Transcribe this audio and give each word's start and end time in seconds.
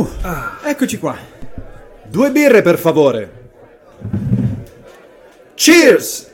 Uh, 0.00 0.66
eccoci 0.66 0.98
qua. 0.98 1.16
Due 2.06 2.30
birre, 2.30 2.62
per 2.62 2.78
favore. 2.78 3.32
Cheers! 5.54 6.29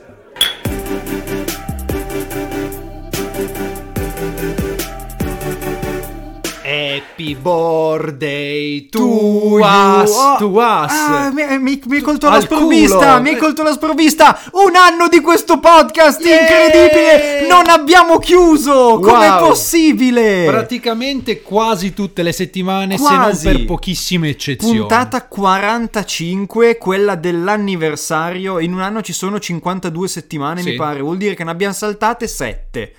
Happy 7.27 7.35
birthday 7.35 8.87
to 8.89 8.99
To 8.99 9.59
us, 9.59 10.09
you. 10.09 10.37
to 10.37 10.45
us. 10.59 10.91
Ah, 10.91 11.29
mi, 11.33 11.43
mi- 11.59 11.81
mi 11.85 11.95
hai 11.97 12.01
colto 12.01 12.29
la 12.29 12.39
sprovvista, 12.39 13.19
mi 13.19 13.29
hai 13.29 13.37
colto 13.37 13.63
la 13.63 13.73
sprovvista. 13.73 14.39
Un 14.53 14.75
anno 14.75 15.09
di 15.09 15.19
questo 15.19 15.59
podcast 15.59 16.21
Yeah. 16.23 16.39
incredibile. 16.39 17.47
Non 17.49 17.67
abbiamo 17.67 18.17
chiuso. 18.19 18.99
Com'è 19.01 19.27
Wow. 19.29 19.47
possibile? 19.49 20.45
Praticamente 20.47 21.41
quasi 21.41 21.93
tutte 21.93 22.23
le 22.23 22.31
settimane, 22.31 22.97
Quasi. 22.97 23.37
se 23.39 23.47
non 23.47 23.55
per 23.57 23.65
pochissime 23.65 24.29
eccezioni. 24.29 24.77
Puntata 24.77 25.25
45, 25.27 26.77
quella 26.77 27.15
dell'anniversario. 27.15 28.59
In 28.59 28.73
un 28.73 28.79
anno 28.81 29.01
ci 29.01 29.11
sono 29.13 29.37
52 29.39 30.07
settimane, 30.07 30.61
Sì. 30.61 30.69
mi 30.71 30.75
pare. 30.75 31.01
Vuol 31.01 31.17
dire 31.17 31.33
che 31.35 31.43
ne 31.43 31.51
abbiamo 31.51 31.73
saltate 31.73 32.25
7. 32.27 32.93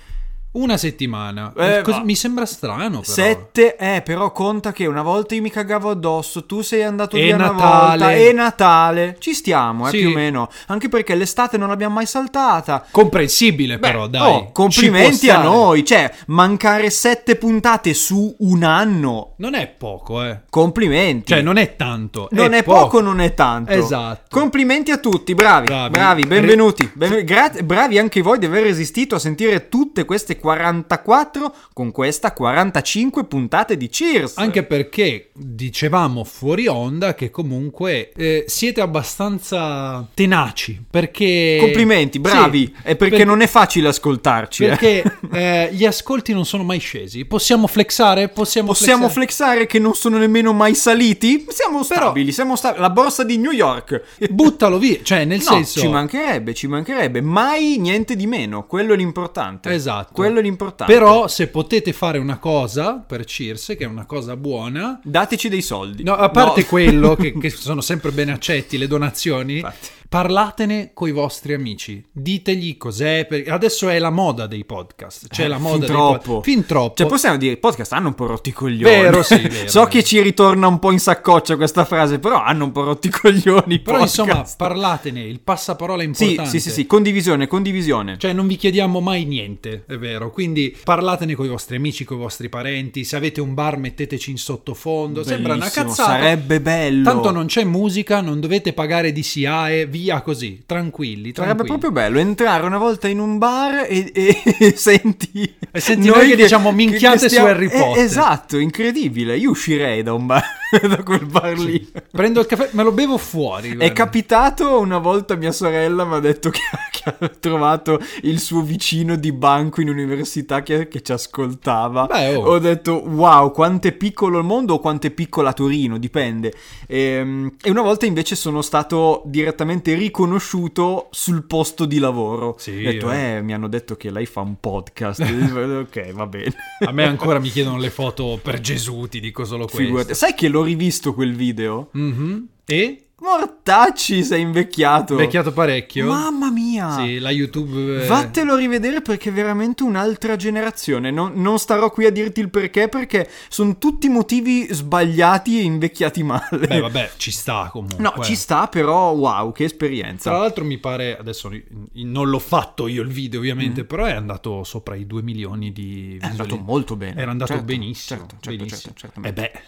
Una 0.51 0.77
settimana. 0.77 1.53
Eh, 1.55 1.81
Cos- 1.83 2.01
Mi 2.03 2.15
sembra 2.15 2.43
strano, 2.47 3.01
però. 3.01 3.03
7, 3.03 3.75
eh, 3.75 4.01
però 4.03 4.31
conta 4.31 4.71
che 4.71 4.87
una 4.87 5.03
volta 5.03 5.35
io 5.35 5.43
mi 5.43 5.51
cagavo 5.51 5.91
addosso, 5.91 6.47
tu 6.47 6.61
sei 6.61 6.81
andato 6.81 7.17
E 7.17 7.21
via 7.21 7.37
Natale. 7.37 7.53
una 7.61 7.87
volta, 7.87 8.11
e 8.13 8.33
Natale. 8.33 9.15
Ci 9.19 9.33
stiamo, 9.35 9.85
eh, 9.87 9.91
Sì. 9.91 9.97
più 9.99 10.09
o 10.09 10.13
meno. 10.13 10.49
Anche 10.67 10.89
perché 10.89 11.13
l'estate 11.13 11.55
non 11.59 11.67
l'abbiamo 11.67 11.93
mai 11.93 12.07
saltata. 12.07 12.83
Comprensibile, 12.89 13.77
però, 13.77 14.07
Beh, 14.07 14.17
dai. 14.17 14.31
oh, 14.31 14.51
complimenti 14.51 15.29
a 15.29 15.39
noi. 15.43 15.85
Cioè, 15.85 16.11
mancare 16.27 16.89
sette 16.89 17.35
puntate 17.35 17.93
su 17.93 18.35
un 18.39 18.63
anno. 18.63 19.33
Non 19.37 19.53
è 19.53 19.67
poco, 19.67 20.23
eh. 20.23 20.39
Complimenti. 20.49 21.31
Cioè, 21.31 21.43
non 21.43 21.57
è 21.57 21.75
tanto. 21.75 22.27
Non 22.31 22.53
è 22.53 22.63
poco, 22.63 23.01
non 23.01 23.19
è 23.21 23.35
tanto. 23.35 23.71
Esatto. 23.71 24.23
Complimenti 24.31 24.89
a 24.89 24.97
tutti, 24.97 25.35
bravi, 25.35 25.65
bravi, 25.67 25.89
Bravi. 25.91 26.25
benvenuti. 26.25 26.89
Ben- 26.95 27.23
gra- 27.23 27.51
bravi 27.63 27.99
anche 27.99 28.23
voi 28.23 28.39
di 28.39 28.47
aver 28.47 28.63
resistito 28.63 29.13
a 29.13 29.19
sentire 29.19 29.69
tutte 29.69 30.05
queste 30.05 30.37
44 30.39 31.53
con 31.73 31.91
questa 31.91 32.33
45 32.33 33.25
puntate 33.25 33.77
di 33.77 33.89
Cheers. 33.89 34.37
Anche 34.37 34.63
perché 34.63 35.29
dicevamo 35.33 36.23
fuori 36.23 36.67
onda 36.67 37.13
che 37.15 37.29
comunque 37.29 38.11
eh, 38.15 38.45
siete 38.47 38.81
abbastanza 38.81 40.05
tenaci. 40.13 40.83
Perché. 40.89 41.57
Complimenti, 41.59 42.19
bravi. 42.19 42.65
Sì, 42.75 42.81
è 42.83 42.95
perché 42.95 43.17
per- 43.17 43.25
non 43.25 43.41
è 43.41 43.47
facile 43.47 43.89
ascoltarci. 43.89 44.63
eh. 44.65 44.67
Perché 44.69 45.03
eh, 45.33 45.69
gli 45.73 45.85
ascolti 45.85 46.33
non 46.33 46.45
sono 46.45 46.63
mai 46.63 46.79
scesi. 46.79 47.25
Possiamo 47.25 47.67
flexare? 47.67 48.29
Possiamo, 48.29 48.69
Possiamo 48.69 49.09
flexare? 49.09 49.17
flexare 49.19 49.65
che 49.67 49.79
non 49.79 49.93
sono 49.95 50.17
nemmeno 50.17 50.53
mai 50.53 50.75
saliti? 50.75 51.45
Siamo 51.49 51.83
Però- 51.85 52.01
stabili, 52.05 52.31
siamo 52.31 52.55
stabili. 52.55 52.81
La 52.81 52.89
borsa 52.89 53.23
di 53.23 53.37
New 53.37 53.51
York. 53.51 54.01
Buttalo 54.29 54.77
via. 54.77 54.99
Cioè, 55.01 55.25
nel 55.25 55.37
No, 55.39 55.43
senso. 55.43 55.79
ci 55.79 55.87
mancherebbe, 55.87 56.53
ci 56.53 56.67
mancherebbe. 56.67 57.21
Mai 57.21 57.77
niente 57.79 58.15
di 58.15 58.27
meno. 58.27 58.65
Quello 58.65 58.93
è 58.93 58.95
l'importante. 58.97 59.71
Esatto. 59.73 60.13
Quello 60.13 60.28
è 60.37 60.41
l'importante. 60.41 60.93
Però, 60.93 61.27
se 61.27 61.47
potete 61.47 61.91
fare 61.93 62.19
una 62.19 62.37
cosa 62.37 62.93
per 63.05 63.25
Circe, 63.25 63.75
che 63.75 63.85
è 63.85 63.87
una 63.87 64.05
cosa 64.05 64.35
buona. 64.37 64.99
Dateci 65.03 65.49
dei 65.49 65.61
soldi. 65.63 66.03
No, 66.03 66.13
a 66.13 66.29
parte 66.29 66.61
No. 66.61 66.67
quello, 66.67 67.15
che, 67.15 67.33
che 67.39 67.49
sono 67.49 67.81
sempre 67.81 68.11
ben 68.11 68.29
accetti, 68.29 68.77
le 68.77 68.87
donazioni. 68.87 69.55
Infatti. 69.55 69.87
Parlatene 70.09 70.89
coi 70.95 71.11
vostri 71.11 71.53
amici, 71.53 72.03
ditegli 72.11 72.77
cos'è. 72.77 73.27
perché 73.29 73.51
Adesso 73.51 73.89
è 73.89 73.99
la 73.99 74.09
moda 74.09 74.47
dei 74.47 74.65
podcast. 74.65 75.27
C'è 75.27 75.43
Eh, 75.43 75.47
la 75.47 75.59
moda 75.59 75.73
fin 75.75 75.79
dei 75.81 75.89
troppo. 75.89 76.33
pod- 76.33 76.43
Fin 76.43 76.65
troppo. 76.65 76.95
Cioè, 76.95 77.05
possiamo 77.07 77.37
dire, 77.37 77.53
i 77.53 77.57
podcast 77.57 77.93
hanno 77.93 78.07
un 78.07 78.15
po' 78.15 78.25
rotti 78.25 78.49
i 78.49 78.51
coglioni. 78.51 78.81
Vero, 78.91 79.21
sì, 79.21 79.35
vero, 79.47 79.69
so 79.69 79.85
che 79.85 80.03
ci 80.03 80.19
ritorna 80.19 80.65
un 80.65 80.79
po' 80.79 80.91
in 80.91 80.99
saccoccia 80.99 81.55
questa 81.57 81.85
frase, 81.85 82.17
però 82.17 82.41
hanno 82.41 82.63
un 82.63 82.71
po' 82.71 82.85
rotti 82.85 83.05
i 83.05 83.11
coglioni. 83.11 83.75
i 83.75 83.79
Però 83.81 83.99
podcast. 83.99 84.19
insomma, 84.27 84.47
parlatene, 84.57 85.21
il 85.21 85.41
passaparola 85.41 86.01
è 86.01 86.09
Sì, 86.13 86.23
importante. 86.23 86.49
sì, 86.49 86.59
sì, 86.59 86.71
sì, 86.71 86.87
condivisione, 86.87 87.45
condivisione. 87.45 88.17
Cioè, 88.17 88.33
non 88.33 88.47
vi 88.47 88.55
chiediamo 88.55 88.99
mai 89.01 89.25
niente, 89.25 89.83
è 89.87 89.95
vero. 89.97 90.31
Quindi 90.31 90.75
parlatene 90.83 91.35
con 91.35 91.45
i 91.45 91.49
vostri 91.49 91.75
amici, 91.75 92.03
con 92.03 92.17
i 92.17 92.21
vostri 92.21 92.49
parenti. 92.49 93.03
Se 93.03 93.15
avete 93.15 93.41
un 93.41 93.53
bar, 93.53 93.77
metteteci 93.77 94.31
in 94.31 94.37
sottofondo. 94.39 95.23
Sembra 95.23 95.53
una 95.53 95.65
Bellissimo, 95.65 95.85
cazzata. 95.85 96.09
Sarebbe 96.13 96.59
bello. 96.61 97.03
Tanto 97.03 97.29
non 97.29 97.45
c'è 97.45 97.63
musica, 97.63 98.21
non 98.21 98.39
dovete 98.39 98.73
pagare 98.73 99.11
DCAE, 99.11 99.87
via 99.99 100.21
così, 100.21 100.63
tranquilli. 100.65 101.33
Sarebbe 101.35 101.63
proprio 101.63 101.91
bello 101.91 102.19
entrare 102.19 102.65
una 102.65 102.77
volta 102.77 103.09
in 103.09 103.19
un 103.19 103.37
bar 103.37 103.85
e, 103.87 104.11
e 104.13 104.73
senti. 104.75 105.53
E 105.71 105.79
senti 105.81 106.07
noi 106.07 106.29
che 106.29 106.35
diciamo 106.37 106.71
minchiate 106.71 107.27
su 107.27 107.39
Harry 107.39 107.65
eh, 107.65 107.77
Potter. 107.77 108.03
esatto, 108.03 108.57
incredibile. 108.57 109.35
Io 109.35 109.49
uscirei 109.49 110.01
da 110.01 110.13
un 110.13 110.25
bar, 110.25 110.43
da 110.87 111.03
quel 111.03 111.25
bar 111.25 111.57
lì. 111.57 111.91
Prendo 112.11 112.39
il 112.41 112.45
caffè, 112.45 112.69
me 112.73 112.83
lo 112.83 112.91
bevo 112.91 113.17
fuori. 113.17 113.71
È 113.71 113.75
guarda. 113.75 113.93
capitato 113.93 114.79
una 114.79 114.97
volta 114.97 115.35
mia 115.35 115.51
sorella 115.51 116.05
mi 116.05 116.15
ha 116.15 116.19
detto 116.19 116.49
che, 116.49 116.59
che 116.91 117.03
ha 117.05 117.29
trovato 117.39 117.99
il 118.23 118.39
suo 118.39 118.61
vicino 118.61 119.15
di 119.15 119.31
banco 119.31 119.81
in 119.81 119.89
università 119.89 120.61
che, 120.63 120.87
che 120.87 121.01
ci 121.01 121.11
ascoltava. 121.11 122.05
Beh, 122.05 122.35
oh. 122.35 122.53
Ho 122.53 122.59
detto 122.59 123.03
wow, 123.07 123.51
quanto 123.51 123.87
è 123.87 123.91
piccolo 123.91 124.39
il 124.39 124.45
mondo 124.45 124.75
o 124.75 124.79
quanto 124.79 125.07
è 125.07 125.11
piccola 125.11 125.53
Torino, 125.53 125.97
dipende. 125.97 126.53
Ehm, 126.87 127.55
E, 127.61 127.69
una 127.69 127.81
volta 127.81 128.05
invece 128.05 128.35
sono 128.35 128.61
stato 128.61 129.21
direttamente 129.25 129.93
riconosciuto 129.93 131.07
sul 131.11 131.43
posto 131.43 131.85
di 131.85 131.99
lavoro. 131.99 132.55
Sì, 132.57 132.71
Ho 132.71 132.91
detto, 132.91 133.11
eh. 133.11 133.35
eh, 133.35 133.41
mi 133.41 133.53
hanno 133.53 133.67
detto 133.67 133.95
che 133.95 134.11
lei 134.11 134.25
fa 134.25 134.41
un 134.41 134.55
podcast. 134.59 135.21
ok, 135.21 136.11
va 136.13 136.27
bene. 136.27 136.53
A 136.85 136.91
me 136.91 137.05
ancora 137.05 137.39
mi 137.39 137.49
chiedono 137.49 137.77
le 137.77 137.89
foto 137.89 138.39
per 138.41 138.59
Gesù, 138.59 139.07
ti 139.07 139.19
dico 139.19 139.45
solo 139.45 139.65
questo. 139.65 139.81
Figurati. 139.81 140.13
Sai 140.13 140.33
che 140.33 140.47
l'ho 140.59 140.63
rivisto 140.65 141.13
quel 141.13 141.33
video? 141.33 141.89
Mhm. 141.93 142.47
E? 142.65 143.05
Mortacci, 143.21 144.23
sei 144.23 144.41
invecchiato. 144.41 145.15
Vecchiato 145.15 145.51
parecchio? 145.51 146.07
Mamma 146.07 146.51
mia. 146.51 146.68
Sì, 146.95 147.19
la 147.19 147.31
YouTube... 147.31 148.03
eh, 148.03 148.07
Vattelo 148.07 148.53
a 148.53 148.57
rivedere 148.57 149.01
perché 149.01 149.29
è 149.29 149.33
veramente 149.33 149.83
un'altra 149.83 150.35
generazione. 150.35 151.11
Non, 151.11 151.33
non 151.35 151.59
starò 151.59 151.89
qui 151.91 152.05
a 152.05 152.11
dirti 152.11 152.39
il 152.39 152.49
perché 152.49 152.87
perché 152.89 153.29
sono 153.49 153.77
tutti 153.77 154.07
motivi 154.09 154.67
sbagliati 154.71 155.59
e 155.59 155.63
invecchiati 155.63 156.23
male. 156.23 156.67
Beh, 156.67 156.79
vabbè, 156.79 157.11
ci 157.17 157.31
sta 157.31 157.69
comunque. 157.71 158.01
No, 158.01 158.13
ci 158.23 158.35
sta, 158.35 158.67
però 158.67 159.11
wow, 159.11 159.51
che 159.51 159.63
esperienza. 159.65 160.29
Tra 160.29 160.39
l'altro 160.39 160.63
mi 160.63 160.77
pare, 160.77 161.17
adesso 161.17 161.51
non 161.93 162.29
l'ho 162.29 162.39
fatto 162.39 162.87
io 162.87 163.01
il 163.01 163.09
video 163.09 163.39
ovviamente, 163.39 163.83
però 163.83 164.05
è 164.05 164.13
andato 164.13 164.63
sopra 164.63 164.95
i 164.95 165.05
2 165.07 165.21
milioni 165.21 165.71
di 165.71 165.87
Mm. 165.89 166.21
È 166.21 166.25
andato 166.25 166.29
visualizzazioni. 166.29 166.63
molto 166.65 166.95
bene. 166.95 167.21
Era 167.21 167.31
andato 167.31 167.51
Certo, 167.51 167.65
benissimo. 167.65 168.19
certo, 168.19 168.35
certo, 168.39 168.57
benissimo. 168.57 168.93
certo, 168.95 169.19
E 169.19 169.23
certamente. 169.33 169.41
beh, 169.41 169.61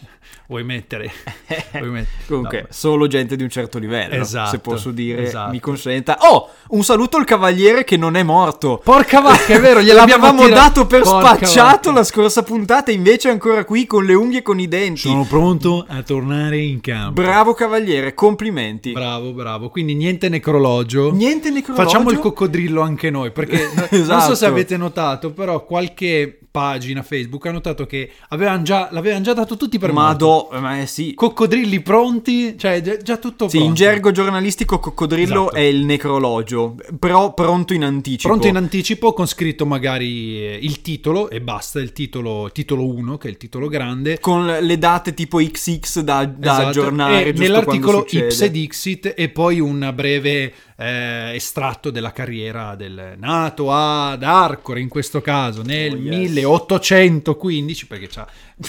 vuoi 0.48 0.64
mettere... 0.64 1.12
vuoi 1.74 1.90
met- 1.90 2.08
Comunque, 2.28 2.62
No, 2.62 2.68
solo 2.70 3.08
gente 3.08 3.36
di 3.36 3.44
un 3.44 3.50
certo 3.50 3.80
livello, 3.80 4.14
Esatto, 4.16 4.50
se 4.52 4.60
posso 4.60 4.92
dire, 4.92 5.24
esatto. 5.24 5.52
mi 5.52 5.60
consenta. 5.60 6.18
Oh, 6.22 6.50
un 6.70 6.84
saluto 6.84 7.01
al 7.18 7.26
cavaliere 7.26 7.84
che 7.84 7.98
non 7.98 8.16
è 8.16 8.24
morto. 8.24 8.82
Porca 8.84 9.22
vacca, 9.22 9.54
è 9.54 9.60
vero, 9.60 9.80
gliel'abbiamo 9.84 10.26
L'avevamo 10.26 10.48
tira- 10.48 10.60
dato 10.62 10.86
per 10.86 11.02
Porca 11.02 11.36
spacciato 11.36 11.90
vacca. 11.90 11.92
la 11.92 12.04
scorsa 12.04 12.44
puntata, 12.44 12.92
invece 12.92 13.30
è 13.30 13.32
ancora 13.32 13.64
qui 13.66 13.86
con 13.86 14.04
le 14.06 14.14
unghie 14.14 14.40
e 14.40 14.42
con 14.42 14.60
i 14.60 14.68
denti. 14.68 15.00
Sono 15.02 15.26
pronto 15.26 15.86
a 15.88 16.02
tornare 16.04 16.58
in 16.60 16.82
campo. 16.82 17.22
Bravo 17.22 17.54
cavaliere, 17.54 18.14
complimenti. 18.14 18.92
Bravo, 18.92 19.32
bravo. 19.32 19.70
Quindi 19.70 19.94
niente 19.96 20.30
necrologio. 20.30 21.12
Niente 21.14 21.50
necrologio. 21.50 21.84
Facciamo 21.84 22.12
il 22.12 22.20
coccodrillo 22.20 22.82
anche 22.82 23.10
noi, 23.10 23.32
perché 23.32 23.70
non 23.76 23.88
so 23.90 23.96
Esatto. 23.96 24.36
se 24.36 24.46
avete 24.46 24.78
notato, 24.78 25.32
però 25.32 25.64
qualche 25.66 26.41
pagina 26.52 27.02
Facebook 27.02 27.46
ha 27.46 27.52
notato 27.52 27.86
che 27.86 28.12
avevano 28.30 28.62
già, 28.64 28.90
l'avevano 28.92 29.24
già 29.24 29.34
dato 29.34 29.56
tutti 29.58 29.80
per. 29.80 29.94
Mado, 29.94 30.50
ma 30.60 30.82
eh 30.82 30.86
sì. 30.86 31.14
Coccodrilli 31.14 31.80
pronti, 31.82 32.58
cioè 32.58 32.82
già, 32.82 32.98
già 32.98 33.18
tutto 33.18 33.48
Sì, 33.48 33.58
pronto. 33.58 33.68
in 33.70 33.74
gergo 33.76 34.12
giornalistico 34.12 34.78
coccodrillo 34.80 35.44
Esatto. 35.44 35.56
è 35.56 35.62
il 35.62 35.86
necrologio, 35.86 36.76
però 37.00 37.34
pronto 37.34 37.74
in 37.74 37.84
anticipo. 37.84 38.28
Pronto 38.28 38.48
in 38.48 38.58
anticipo 38.58 39.14
con 39.14 39.28
scritto 39.28 39.66
magari 39.66 40.38
eh, 40.46 40.60
il 40.62 40.82
titolo 40.82 41.30
e 41.30 41.40
basta, 41.42 41.80
il 41.80 41.94
titolo, 41.94 42.50
titolo 42.52 42.86
1 42.86 43.18
che 43.18 43.28
è 43.28 43.32
il 43.32 43.38
titolo 43.38 43.68
grande. 43.68 44.20
con 44.20 44.46
le 44.46 44.78
date 44.78 45.14
tipo 45.14 45.38
XX 45.38 46.02
da, 46.02 46.26
da 46.26 46.52
Esatto. 46.52 46.68
aggiornare 46.68 47.26
E 47.26 47.34
giusto 47.34 47.42
nell'articolo. 47.44 48.06
Ips 48.10 48.42
ed 48.42 48.52
Dixit 48.52 49.14
e 49.16 49.30
poi 49.30 49.60
un 49.62 49.92
breve 49.96 50.54
eh, 50.82 51.36
estratto 51.36 51.90
della 51.92 52.12
carriera 52.12 52.76
del 52.76 53.16
nato 53.18 53.72
ad 53.72 54.24
Arcore 54.24 54.80
in 54.80 54.88
questo 54.90 55.22
caso 55.22 55.62
nel 55.62 55.94
Oh, 55.94 55.98
yes. 55.98 56.30
1815 56.30 57.88
perché 57.88 58.08
c'ha 58.08 58.28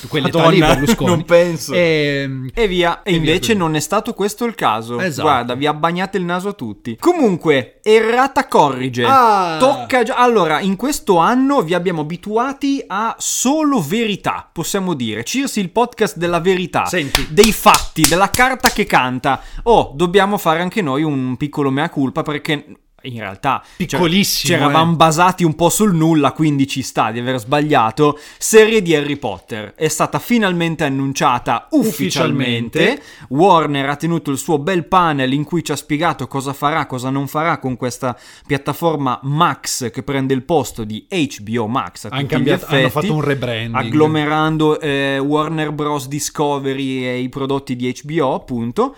quell'età 0.09 0.39
Madonna, 0.39 0.55
lì 0.55 0.59
Berlusconi 0.61 1.11
non 1.11 1.25
penso. 1.25 1.73
e, 1.75 2.29
E 2.55 2.67
via, 2.67 3.03
e, 3.03 3.11
E 3.11 3.11
via 3.11 3.19
invece 3.19 3.39
così. 3.53 3.57
non 3.57 3.75
è 3.77 3.81
stato 3.81 4.15
questo 4.15 4.45
il 4.47 4.55
caso. 4.55 4.99
Esatto. 4.99 5.29
Guarda, 5.29 5.55
vi 5.55 5.67
abbagnate 5.67 6.17
il 6.17 6.25
naso 6.25 6.49
a 6.49 6.53
tutti. 6.55 6.97
Comunque, 6.99 7.81
errata 7.83 8.47
corrige. 8.47 9.05
Ah. 9.07 9.57
Tocca 9.59 10.03
già. 10.03 10.17
Allora, 10.17 10.61
in 10.61 10.77
questo 10.77 11.19
anno 11.19 11.61
vi 11.63 11.75
abbiamo 11.75 12.01
abituati 12.03 12.83
a 12.87 13.15
solo 13.19 13.81
verità, 13.83 14.49
possiamo 14.51 14.95
dire. 14.95 15.25
Cirsi 15.25 15.61
il 15.61 15.69
podcast 15.71 16.17
della 16.17 16.41
verità, 16.41 16.87
Senti. 16.87 17.27
dei 17.31 17.53
fatti, 17.53 18.07
della 18.09 18.31
carta 18.31 18.71
che 18.71 18.87
canta. 18.87 19.43
Oh, 19.65 19.93
dobbiamo 19.95 20.39
fare 20.39 20.61
anche 20.61 20.81
noi 20.81 21.03
un 21.03 21.37
piccolo 21.37 21.71
mea 21.71 21.91
culpa 21.91 22.01
perché 22.11 22.65
in 23.03 23.19
realtà 23.19 23.63
Piccolissimo, 23.77 24.55
Ci 24.55 24.61
eravamo 24.61 24.93
eh. 24.93 24.97
basati 24.97 25.45
un 25.45 25.55
po' 25.55 25.69
sul 25.69 25.95
nulla, 25.95 26.33
quindi 26.33 26.67
ci 26.67 26.83
sta 26.83 27.11
di 27.11 27.19
aver 27.19 27.39
sbagliato. 27.39 28.19
Serie 28.39 28.83
di 28.83 28.95
Harry 28.95 29.17
Potter 29.17 29.75
è 29.75 29.89
stata 29.89 30.19
finalmente 30.19 30.85
annunciata 30.85 31.69
ufficialmente. 31.71 32.79
Ufficialmente. 32.79 33.03
Warner 33.29 33.89
ha 33.89 33.97
tenuto 33.97 34.31
il 34.31 34.39
suo 34.39 34.59
bel 34.59 34.87
panel 34.87 35.33
in 35.33 35.45
cui 35.45 35.65
ci 35.65 35.73
ha 35.73 35.77
spiegato 35.77 36.27
cosa 36.27 36.53
farà, 36.53 36.87
cosa 36.87 37.11
non 37.11 37.27
farà 37.27 37.59
con 37.59 37.77
questa 37.77 38.19
piattaforma 38.47 39.19
Max 39.23 39.91
che 39.91 40.03
prende 40.03 40.35
il 40.35 40.43
posto 40.43 40.85
di 40.85 41.07
HBO 41.09 41.67
Max. 41.67 42.09
Hanno 42.11 42.27
cambiato- 42.27 42.41
gli 42.43 42.65
effetti, 42.65 42.75
hanno 42.75 42.89
fatto 42.91 43.15
un 43.15 43.25
rebranding. 43.25 43.75
Agglomerando 43.75 44.81
eh, 44.81 45.19
Warner 45.19 45.73
Bros. 45.73 46.09
Discovery 46.09 47.05
e 47.05 47.19
i 47.19 47.29
prodotti 47.29 47.77
di 47.77 47.93
HBO, 48.03 48.35
appunto. 48.35 48.95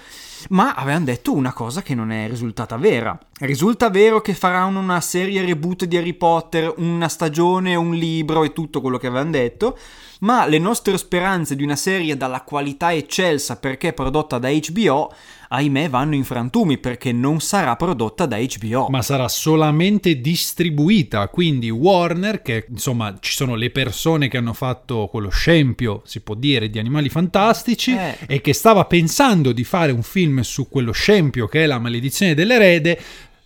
Ma 0.50 0.74
avevano 0.74 1.06
detto 1.06 1.32
una 1.32 1.52
cosa 1.52 1.82
che 1.82 1.94
non 1.94 2.10
è 2.10 2.28
risultata 2.28 2.76
vera. 2.76 3.18
Risulta 3.40 3.90
vero 3.90 4.20
che 4.20 4.34
faranno 4.34 4.78
una 4.78 5.00
serie 5.00 5.44
reboot 5.44 5.84
di 5.84 5.96
Harry 5.96 6.14
Potter, 6.14 6.72
una 6.76 7.08
stagione, 7.08 7.74
un 7.74 7.94
libro 7.94 8.44
e 8.44 8.52
tutto 8.52 8.80
quello 8.80 8.98
che 8.98 9.06
avevano 9.06 9.30
detto. 9.30 9.78
Ma 10.20 10.46
le 10.46 10.58
nostre 10.58 10.96
speranze 10.98 11.56
di 11.56 11.62
una 11.62 11.76
serie 11.76 12.16
dalla 12.16 12.42
qualità 12.42 12.92
eccelsa 12.94 13.56
perché 13.56 13.92
prodotta 13.92 14.38
da 14.38 14.48
HBO, 14.50 15.12
ahimè, 15.48 15.88
vanno 15.88 16.14
in 16.14 16.24
frantumi 16.24 16.78
perché 16.78 17.12
non 17.12 17.40
sarà 17.40 17.76
prodotta 17.76 18.26
da 18.26 18.38
HBO. 18.38 18.88
ma 18.88 19.02
sarà 19.02 19.28
solamente 19.28 20.20
distribuita. 20.20 21.28
Quindi 21.28 21.68
Warner, 21.70 22.42
che 22.42 22.66
insomma 22.68 23.14
ci 23.20 23.32
sono 23.32 23.54
le 23.54 23.70
persone 23.70 24.28
che 24.28 24.36
hanno 24.36 24.52
fatto 24.52 25.08
quello 25.10 25.28
scempio, 25.30 26.02
si 26.04 26.20
può 26.20 26.34
dire, 26.34 26.70
di 26.70 26.78
Animali 26.78 27.08
Fantastici 27.08 27.92
Eh. 27.92 28.16
e 28.26 28.40
che 28.40 28.52
stava 28.52 28.84
pensando 28.86 29.52
di 29.52 29.64
fare 29.64 29.92
un 29.92 30.02
film 30.02 30.40
su 30.40 30.68
quello 30.68 30.92
scempio 30.92 31.46
che 31.46 31.64
è 31.64 31.66
la 31.66 31.78
maledizione 31.78 32.34
dell'erede. 32.34 33.00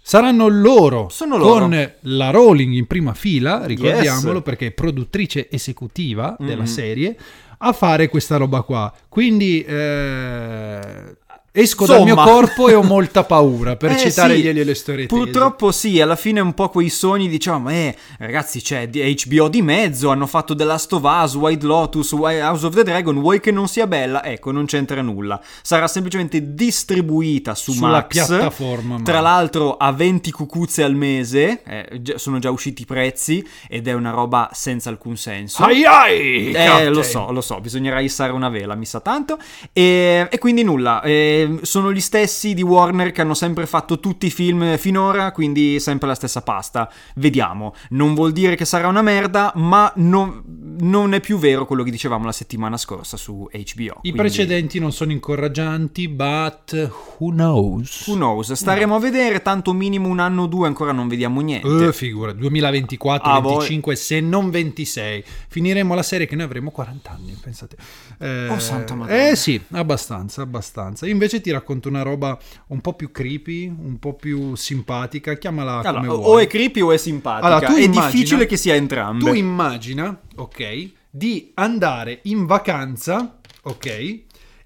Saranno 0.09 0.49
loro, 0.49 1.11
loro. 1.37 1.59
con 1.59 1.93
la 2.01 2.31
Rowling 2.31 2.73
in 2.73 2.87
prima 2.87 3.13
fila, 3.13 3.67
ricordiamolo, 3.67 4.37
Yes. 4.37 4.43
perché 4.43 4.69
è 4.69 4.71
produttrice 4.71 5.49
esecutiva 5.51 6.35
della 6.39 6.63
Mhm. 6.63 6.67
serie, 6.67 7.19
a 7.59 7.73
fare 7.75 8.09
questa 8.09 8.39
roba 8.39 8.63
qua. 8.63 8.91
Quindi 9.07 9.63
eh, 9.63 11.15
esco 11.61 11.87
dal 11.87 12.01
Insomma. 12.01 12.23
mio 12.25 12.33
corpo 12.33 12.69
e 12.69 12.75
ho 12.75 12.83
molta 12.83 13.25
paura, 13.25 13.77
per 13.77 13.93
Eh, 13.99 13.99
citare 13.99 14.37
sì, 14.37 14.43
gli 14.43 14.49
Elio 14.49 14.63
e 14.63 14.65
le 14.65 14.75
storie 14.75 15.07
tese. 15.07 15.21
Purtroppo 15.23 15.73
sì, 15.73 16.01
alla 16.01 16.17
fine 16.17 16.41
un 16.41 16.55
po' 16.55 16.69
quei 16.69 16.89
sogni 16.89 17.29
diciamo, 17.29 17.71
eh 17.71 17.97
ragazzi 18.19 18.61
c'è 18.61 18.89
HBO 18.89 19.49
di 19.49 19.63
mezzo, 19.63 20.11
hanno 20.11 20.27
fatto 20.27 20.55
The 20.55 20.65
Last 20.65 20.93
of 20.93 21.03
Us, 21.05 21.35
White 21.35 21.67
Lotus, 21.67 22.13
House 22.13 22.67
of 22.67 22.75
the 22.75 22.83
Dragon, 22.85 23.19
vuoi 23.21 23.41
che 23.41 23.51
non 23.51 23.67
sia 23.69 23.87
bella? 23.87 24.25
Ecco, 24.25 24.51
non 24.53 24.67
c'entra 24.67 25.03
nulla. 25.03 25.41
Sarà 25.63 25.89
semplicemente 25.89 26.55
distribuita 26.55 27.55
su 27.55 27.73
Sulla 27.73 27.89
Max. 27.89 28.07
piattaforma 28.09 29.01
Tra 29.03 29.15
Max. 29.21 29.23
l'altro 29.23 29.77
a 29.77 29.91
20 29.93 30.31
cucuzze 30.31 30.83
al 30.83 30.95
mese, 30.95 31.63
eh, 31.65 32.03
sono 32.17 32.39
già 32.39 32.51
usciti 32.51 32.83
i 32.83 32.87
prezzi 32.87 33.47
ed 33.69 33.89
è 33.89 33.93
una 33.95 34.11
roba 34.11 34.51
senza 34.53 34.91
alcun 34.91 35.17
senso. 35.17 35.63
Ai 35.65 35.85
ai! 35.85 36.53
Eh, 36.53 36.89
lo 36.89 37.03
so, 37.03 37.31
lo 37.33 37.41
so, 37.41 37.61
bisognerà 37.61 38.01
issare 38.01 38.33
una 38.33 38.49
vela, 38.49 38.75
mi 38.75 38.85
sa 38.87 39.01
tanto. 39.01 39.39
E, 39.73 40.29
e 40.31 40.39
quindi 40.39 40.63
nulla, 40.63 41.03
eh, 41.03 41.47
sono 41.63 41.93
gli 41.93 42.01
stessi 42.01 42.55
di 42.55 42.63
Warner 42.63 43.13
che 43.13 43.21
hanno 43.21 43.35
sempre 43.35 43.67
fatto 43.67 44.01
tutti 44.01 44.27
i 44.27 44.31
film 44.31 44.77
finora, 44.79 45.33
quindi 45.33 45.81
sempre 45.81 46.09
la 46.09 46.15
stessa 46.15 46.43
pasta. 46.43 46.91
Vediamo, 47.17 47.75
non 47.91 48.15
vuol 48.15 48.33
dire 48.33 48.55
che 48.57 48.65
sarà 48.65 48.89
una 48.89 49.03
merda, 49.03 49.53
ma 49.57 49.93
non, 49.97 50.43
non 50.81 51.15
è 51.15 51.21
più 51.21 51.39
vero 51.39 51.67
quello 51.67 51.83
che 51.83 51.91
dicevamo 51.91 52.25
la 52.25 52.33
settimana 52.33 52.77
scorsa 52.77 53.17
su 53.17 53.49
HBO. 53.51 53.55
I 53.57 53.95
quindi- 54.01 54.19
precedenti 54.19 54.79
non 54.79 54.93
sono 54.93 55.13
incoraggianti, 55.13 56.09
but 56.09 56.91
who 57.19 57.31
knows? 57.31 58.07
Who 58.07 58.15
knows? 58.15 58.53
Staremo 58.53 58.95
a 58.97 58.99
vedere, 59.01 59.43
tanto 59.43 59.73
minimo 59.73 60.09
un 60.09 60.19
anno 60.19 60.43
o 60.43 60.47
due 60.47 60.67
ancora 60.67 60.93
non 60.93 61.09
vediamo 61.09 61.41
niente. 61.41 61.87
Eh, 61.87 61.93
figura, 61.93 62.33
2024, 62.33 63.31
Ah, 63.31 63.41
voi- 63.41 63.53
25, 63.59 63.97
se 63.97 64.21
non 64.21 64.51
26. 64.51 65.25
Finiremo 65.49 65.95
la 65.95 66.03
serie 66.03 66.27
che 66.27 66.35
noi 66.37 66.45
avremo 66.45 66.71
40 66.71 67.11
anni, 67.11 67.37
pensate. 67.41 67.77
Eh, 68.19 68.49
Oh, 68.49 68.59
santa 68.59 68.95
Madonna. 68.95 69.29
Eh 69.31 69.37
sì, 69.37 69.61
abbastanza, 69.73 70.43
abbastanza. 70.43 71.07
Io 71.07 71.13
invece 71.29 71.41
ti 71.43 71.51
racconto 71.51 71.89
una 71.89 72.03
roba 72.03 72.39
un 72.69 72.81
po' 72.81 72.95
più 72.95 73.11
creepy, 73.11 73.67
un 73.69 73.99
po' 73.99 74.15
più 74.15 74.55
simpatica, 74.55 75.35
chiamala 75.35 75.79
Allora, 75.81 75.93
come 75.93 76.09
o 76.09 76.17
vuoi. 76.17 76.45
è 76.45 76.47
creepy 76.47 76.81
o 76.81 76.91
è 76.93 76.97
simpatica. 76.97 77.47
Allora, 77.47 77.67
tu 77.67 77.75
è 77.75 77.83
immagina- 77.83 78.11
difficile 78.11 78.47
che 78.47 78.57
sia 78.57 78.75
entrambe. 78.75 79.25
Tu 79.25 79.35
immagina, 79.35 80.21
ok, 80.37 80.91
di 81.11 81.51
andare 81.55 82.21
in 82.25 82.47
vacanza, 82.47 83.39
ok, 83.63 83.87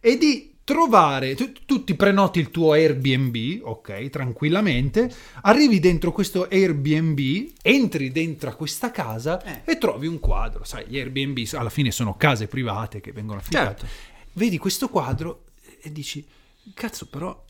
e 0.01 0.17
di 0.19 0.51
trovare, 0.65 1.35
tu, 1.35 1.51
tu 1.67 1.83
ti 1.83 1.95
prenoti 1.95 2.39
il 2.39 2.51
tuo 2.51 2.73
Airbnb, 2.73 3.61
ok, 3.63 4.09
tranquillamente, 4.11 5.13
arrivi 5.43 5.81
dentro 5.81 6.13
questo 6.13 6.47
Airbnb, 6.49 7.19
entri 7.63 8.13
dentro 8.13 8.51
a 8.51 8.55
questa 8.55 8.93
casa 8.93 9.43
Eh. 9.43 9.73
e 9.73 9.79
trovi 9.79 10.07
un 10.07 10.21
quadro, 10.21 10.63
sai, 10.65 10.85
gli 10.87 10.97
Airbnb 10.99 11.39
alla 11.55 11.69
fine 11.71 11.91
sono 11.91 12.17
case 12.17 12.47
private 12.47 13.01
che 13.01 13.11
vengono 13.11 13.41
affittate. 13.41 13.81
Certo. 13.81 13.95
Vedi 14.35 14.57
questo 14.59 14.89
quadro 14.89 15.45
e 15.83 15.91
dici, 15.91 16.25
cazzo 16.75 17.07
però 17.07 17.45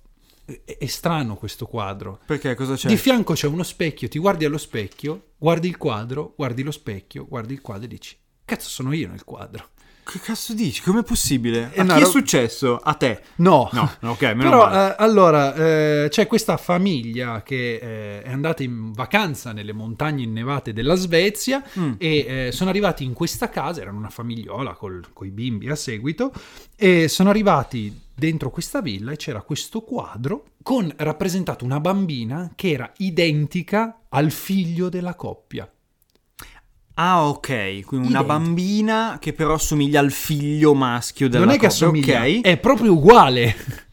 è, 0.44 0.76
è 0.78 0.86
strano 0.86 1.36
questo 1.36 1.66
quadro. 1.66 2.20
Perché 2.26 2.54
cosa 2.54 2.74
c'è? 2.74 2.88
Di 2.88 2.96
fianco 2.96 3.34
c'è 3.34 3.46
uno 3.46 3.62
specchio, 3.62 4.08
ti 4.08 4.18
guardi 4.18 4.44
allo 4.44 4.58
specchio, 4.58 5.30
guardi 5.38 5.68
il 5.68 5.76
quadro, 5.76 6.34
guardi 6.36 6.62
lo 6.62 6.70
specchio, 6.72 7.26
guardi 7.26 7.52
il 7.54 7.60
quadro 7.60 7.84
e 7.84 7.88
dici: 7.88 8.16
Cazzo, 8.44 8.68
sono 8.68 8.92
io 8.92 9.08
nel 9.08 9.24
quadro. 9.24 9.68
Che 10.04 10.18
cazzo 10.18 10.52
dici? 10.52 10.82
Com'è 10.82 11.04
possibile? 11.04 11.70
È 11.70 11.78
A 11.78 11.84
una 11.84 11.94
chi 11.94 12.02
è 12.02 12.06
successo? 12.06 12.76
A 12.76 12.94
te? 12.94 13.22
No, 13.36 13.70
No, 13.72 13.88
ok, 14.00 14.22
meno 14.22 14.42
Però 14.42 14.64
male. 14.66 14.90
eh, 14.90 14.96
allora 14.98 15.54
eh, 15.54 16.08
c'è 16.10 16.26
questa 16.26 16.56
famiglia 16.56 17.42
che 17.44 17.74
eh, 17.76 18.22
è 18.22 18.32
andata 18.32 18.64
in 18.64 18.90
vacanza 18.90 19.52
nelle 19.52 19.72
montagne 19.72 20.24
innevate 20.24 20.72
della 20.72 20.96
Svezia 20.96 21.62
Mm. 21.78 21.92
e 21.98 22.46
eh, 22.46 22.52
sono 22.52 22.68
arrivati 22.70 23.04
in 23.04 23.12
questa 23.12 23.48
casa, 23.48 23.80
erano 23.80 23.98
una 23.98 24.10
famigliola 24.10 24.74
con 24.74 25.00
i 25.22 25.30
bimbi 25.30 25.68
a 25.70 25.76
seguito, 25.76 26.32
e 26.74 27.06
sono 27.06 27.30
arrivati 27.30 28.00
dentro 28.14 28.50
questa 28.50 28.80
villa 28.80 29.12
e 29.12 29.16
c'era 29.16 29.42
questo 29.42 29.82
quadro 29.82 30.44
con 30.62 30.92
rappresentato 30.96 31.64
una 31.64 31.80
bambina 31.80 32.52
che 32.54 32.70
era 32.70 32.92
identica 32.98 34.02
al 34.08 34.30
figlio 34.30 34.88
della 34.88 35.14
coppia. 35.14 35.70
Ah, 36.94 37.26
ok. 37.28 37.80
Quindi 37.84 38.08
una 38.08 38.22
bambina 38.22 39.16
che 39.18 39.32
però 39.32 39.54
assomiglia 39.54 40.00
al 40.00 40.12
figlio 40.12 40.74
maschio 40.74 41.28
della 41.28 41.44
non 41.44 41.54
è 41.54 41.58
che 41.58 41.68
coppia, 41.68 41.84
assomiglia, 41.84 42.20
ok? 42.20 42.40
è 42.42 42.56
proprio 42.58 42.92
uguale. 42.92 43.56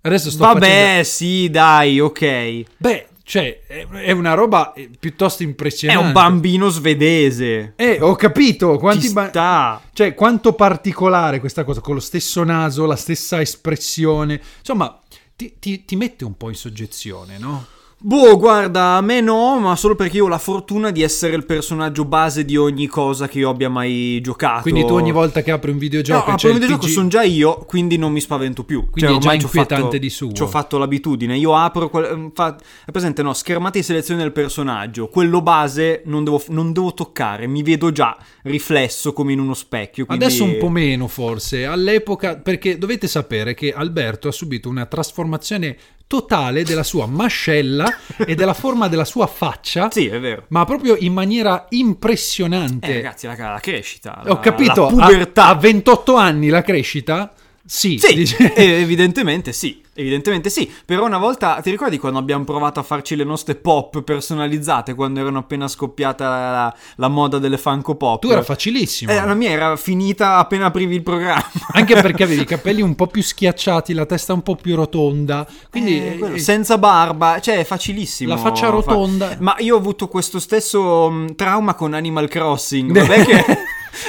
Adesso 0.00 0.30
sto 0.30 0.44
Vabbè, 0.44 0.58
facendo... 0.60 1.04
sì, 1.04 1.50
dai, 1.50 2.00
ok. 2.00 2.62
Beh, 2.76 3.08
cioè, 3.28 3.60
è 3.66 3.86
è 3.86 4.10
una 4.12 4.32
roba 4.32 4.72
eh, 4.72 4.88
piuttosto 4.98 5.42
È 5.42 5.46
impressionante. 5.46 6.02
un 6.02 6.12
bambino 6.12 6.70
svedese. 6.70 7.74
Eh, 7.76 7.98
ho 8.00 8.14
capito. 8.14 8.78
Quanti 8.78 9.08
Ci 9.08 9.12
ba-. 9.12 9.82
Cioè, 9.92 10.14
quanto 10.14 10.54
particolare 10.54 11.38
questa 11.38 11.62
cosa, 11.62 11.82
con 11.82 11.92
lo 11.92 12.00
stesso 12.00 12.42
naso, 12.42 12.86
la 12.86 12.96
stessa 12.96 13.38
espressione. 13.38 14.40
Insomma, 14.60 14.98
ti, 15.36 15.56
ti- 15.58 15.84
ti 15.84 15.94
mette 15.96 16.24
un 16.24 16.38
po' 16.38 16.48
in 16.48 16.54
soggezione, 16.54 17.36
no? 17.36 17.66
Boh, 18.00 18.36
guarda, 18.38 18.94
a 18.94 19.00
me 19.00 19.20
no, 19.20 19.58
ma 19.58 19.74
solo 19.74 19.96
perché 19.96 20.18
io 20.18 20.26
ho 20.26 20.28
la 20.28 20.38
fortuna 20.38 20.92
di 20.92 21.02
essere 21.02 21.34
il 21.34 21.44
personaggio 21.44 22.04
base 22.04 22.44
di 22.44 22.56
ogni 22.56 22.86
cosa 22.86 23.26
che 23.26 23.40
io 23.40 23.50
abbia 23.50 23.68
mai 23.68 24.20
giocato. 24.20 24.62
Quindi 24.62 24.84
tu 24.86 24.94
ogni 24.94 25.10
volta 25.10 25.42
che 25.42 25.50
apri 25.50 25.70
un 25.70 25.74
No, 25.78 25.80
videogioco... 25.82 26.34
c'è 26.36 26.46
il 26.46 26.54
il 26.54 26.60
videogioco 26.60 26.86
PG 26.86 26.92
sono 26.92 27.08
già 27.08 27.22
io, 27.24 27.56
quindi 27.66 27.96
non 27.96 28.12
mi 28.12 28.20
spavento 28.20 28.62
più. 28.62 28.82
Cioè, 28.82 28.90
Quindi 29.08 29.14
è 29.16 29.18
già 29.18 29.32
inquietante 29.34 29.82
fatto- 29.82 29.98
di 29.98 30.10
suo. 30.10 30.30
Ci 30.32 30.42
ho 30.42 30.46
fatto 30.46 30.78
l'abitudine. 30.78 31.36
Io 31.36 31.56
apro. 31.56 31.90
quel- 31.90 32.16
mm, 32.16 32.26
fa- 32.34 32.56
è 32.86 32.90
presente, 32.92 33.22
no? 33.22 33.32
Schermate 33.32 33.80
di 33.80 33.84
selezione 33.84 34.22
del 34.22 34.30
personaggio. 34.30 35.08
Quello 35.08 35.42
base 35.42 36.02
non 36.04 36.22
devo, 36.22 36.40
non 36.50 36.72
devo 36.72 36.94
toccare. 36.94 37.48
Mi 37.48 37.64
vedo 37.64 37.90
già 37.90 38.16
riflesso 38.42 39.12
come 39.12 39.32
in 39.32 39.40
uno 39.40 39.54
specchio. 39.54 40.06
quindi- 40.06 40.24
Adesso 40.24 40.44
un 40.44 40.56
po' 40.58 40.68
meno 40.68 41.08
forse, 41.08 41.64
all'epoca, 41.66 42.36
perché 42.36 42.78
dovete 42.78 43.08
sapere 43.08 43.54
che 43.54 43.72
Alberto 43.72 44.28
ha 44.28 44.32
subito 44.32 44.68
una 44.68 44.86
trasformazione 44.86 45.76
totale 46.08 46.64
della 46.64 46.82
sua 46.82 47.06
mascella 47.06 47.86
e 48.16 48.34
della 48.34 48.54
forma 48.54 48.88
della 48.88 49.04
sua 49.04 49.26
faccia, 49.28 49.90
Sì, 49.92 50.06
è 50.08 50.18
vero. 50.18 50.46
ma 50.48 50.64
proprio 50.64 50.96
in 50.98 51.12
maniera 51.12 51.66
impressionante. 51.68 52.86
Eh, 52.88 52.94
ragazzi, 52.94 53.26
la, 53.26 53.36
la 53.36 53.60
crescita. 53.60 54.22
la- 54.24 54.32
Ho 54.32 54.40
capito, 54.40 54.84
La 54.84 54.88
pubertà. 54.88 55.44
A, 55.44 55.48
a 55.50 55.54
28 55.54 56.14
anni 56.16 56.48
la 56.48 56.62
crescita? 56.62 57.32
Sì, 57.64 57.98
Sì, 57.98 58.14
dice- 58.14 58.54
evidentemente 58.54 59.52
sì, 59.52 59.82
evidentemente 59.98 60.48
sì. 60.50 60.70
Però 60.84 61.04
una 61.04 61.18
volta, 61.18 61.60
ti 61.60 61.70
ricordi 61.70 61.98
quando 61.98 62.18
abbiamo 62.18 62.44
provato 62.44 62.80
a 62.80 62.82
farci 62.82 63.16
le 63.16 63.24
nostre 63.24 63.54
pop 63.56 64.02
personalizzate 64.02 64.94
quando 64.94 65.20
erano 65.20 65.38
appena 65.38 65.68
scoppiata 65.68 66.28
la, 66.28 66.76
la 66.96 67.08
moda 67.08 67.38
delle 67.38 67.58
Funko 67.58 67.96
Pop? 67.96 68.20
tu 68.20 68.30
era 68.30 68.42
facilissimo. 68.42 69.12
Eh, 69.12 69.24
la 69.24 69.34
mia 69.34 69.50
era 69.50 69.76
finita 69.76 70.36
appena 70.36 70.66
aprivi 70.66 70.94
il 70.94 71.02
programma. 71.02 71.44
Anche 71.72 71.94
perché 71.94 72.22
avevi 72.22 72.42
i 72.42 72.46
capelli 72.46 72.80
un 72.80 72.94
po' 72.94 73.06
più 73.06 73.22
schiacciati, 73.22 73.92
la 73.92 74.06
testa 74.06 74.32
un 74.32 74.42
po' 74.42 74.54
più 74.54 74.74
rotonda. 74.76 75.46
Quindi 75.70 75.98
Eh, 75.98 76.18
quello, 76.18 76.34
eh, 76.36 76.38
senza 76.38 76.78
barba, 76.78 77.40
cioè 77.40 77.58
è 77.58 77.64
facilissimo. 77.64 78.34
La 78.34 78.38
faccia 78.38 78.68
rotonda. 78.68 79.36
Ma 79.40 79.56
io 79.58 79.74
ho 79.74 79.78
avuto 79.78 80.08
questo 80.08 80.38
stesso 80.38 81.10
mh, 81.10 81.34
trauma 81.34 81.74
con 81.74 81.94
Animal 81.94 82.28
Crossing. 82.28 82.92
Vabbè 82.98 83.24
che... 83.24 83.44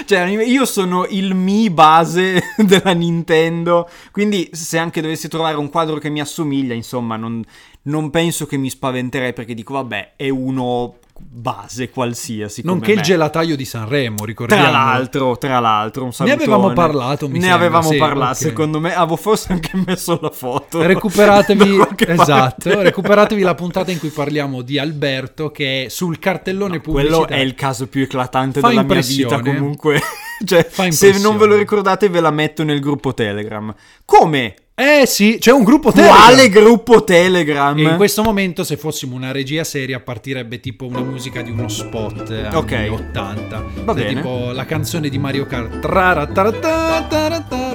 Cioè, 0.06 0.26
io 0.26 0.66
sono 0.66 1.06
il 1.10 1.34
mi 1.34 1.70
base 1.70 2.42
della 2.58 2.92
Nintendo, 2.92 3.90
quindi 4.12 4.50
se 4.52 4.78
anche 4.78 5.02
dovessi 5.02 5.28
trovare 5.28 5.58
un 5.58 5.70
quadro 5.70 5.98
che 5.98 6.10
mi 6.10 6.20
assomiglia, 6.20 6.74
insomma, 6.74 7.16
non, 7.16 7.44
non 7.84 8.10
penso 8.10 8.46
che 8.46 8.58
mi 8.58 8.70
spaventerei 8.70 9.34
perché 9.34 9.54
dico, 9.54 9.74
vabbè, 9.74 10.14
è 10.16 10.30
uno 10.30 10.96
base 11.20 11.90
qualsiasi. 11.90 12.62
Nonché 12.64 12.94
il 12.94 13.02
gelataio 13.02 13.56
di 13.56 13.66
Sanremo, 13.66 14.26
ricordiamo. 14.26 14.62
Tra 14.64 14.72
l'altro, 14.72 15.38
tra 15.38 15.60
l'altro, 15.60 16.04
un 16.04 16.08
Ne 16.10 16.14
salutone. 16.14 16.44
avevamo 16.44 16.74
parlato, 16.74 17.28
mi 17.28 17.34
Ne 17.34 17.40
sembra, 17.42 17.56
avevamo 17.58 17.90
sì, 17.92 17.98
parlato, 17.98 18.32
ok. 18.32 18.38
secondo 18.38 18.80
me. 18.80 18.94
Avevo 18.94 19.16
forse 19.16 19.54
anche 19.54 19.72
messo 19.86 20.18
la 20.22 20.32
foto. 20.32 20.82
Recuperatevi, 20.82 21.80
esatto, 22.08 22.70
parte. 22.70 22.84
recuperatevi 22.84 23.42
la 23.42 23.56
puntata 23.56 23.92
in 23.92 24.00
cui 24.00 24.10
parliamo 24.10 24.62
di 24.62 24.78
Alberto 24.78 25.52
che 25.52 25.86
è 25.86 25.90
sul 25.90 26.20
cartellone 26.20 26.80
pubblicitario. 26.80 27.26
Quello 27.26 27.42
è 27.42 27.44
il 27.44 27.56
caso 27.56 27.88
più 27.88 28.04
eclatante 28.04 28.60
Fa 28.60 28.70
della 28.70 28.84
mia 28.84 29.02
vita 29.02 29.40
comunque. 29.40 30.02
cioè, 30.46 30.68
se 30.90 31.20
non 31.20 31.38
ve 31.38 31.46
lo 31.46 31.56
ricordate 31.56 32.10
ve 32.10 32.20
la 32.20 32.32
metto 32.32 32.64
nel 32.64 32.80
gruppo 32.80 33.14
Telegram. 33.14 33.74
Come? 34.06 34.56
Eh 34.82 35.06
sì, 35.06 35.40
c'è 35.42 35.52
un 35.52 35.64
gruppo 35.66 35.92
Telegram. 35.92 36.18
Quale 36.18 36.48
gruppo 36.48 37.04
Telegram? 37.04 37.78
E 37.78 37.82
in 37.82 37.96
questo 37.98 38.24
momento, 38.24 38.64
se 38.64 38.78
fossimo 38.78 39.14
una 39.14 39.34
regia 39.34 39.66
seria, 39.66 40.00
partirebbe 40.00 40.62
tipo 40.62 40.86
una 40.86 41.02
musica 41.02 41.42
di 41.42 41.52
uno 41.52 41.68
spot 41.68 42.30
eh, 42.32 42.46
anni 42.46 42.56
Ok. 42.56 42.88
80. 42.90 43.66
Va 43.84 43.94
Cioè, 43.94 44.04
bene. 44.06 44.22
Tipo 44.22 44.52
la 44.54 44.64
canzone 44.64 45.10
di 45.10 45.18
Mario 45.18 45.46
Kart. 45.46 45.86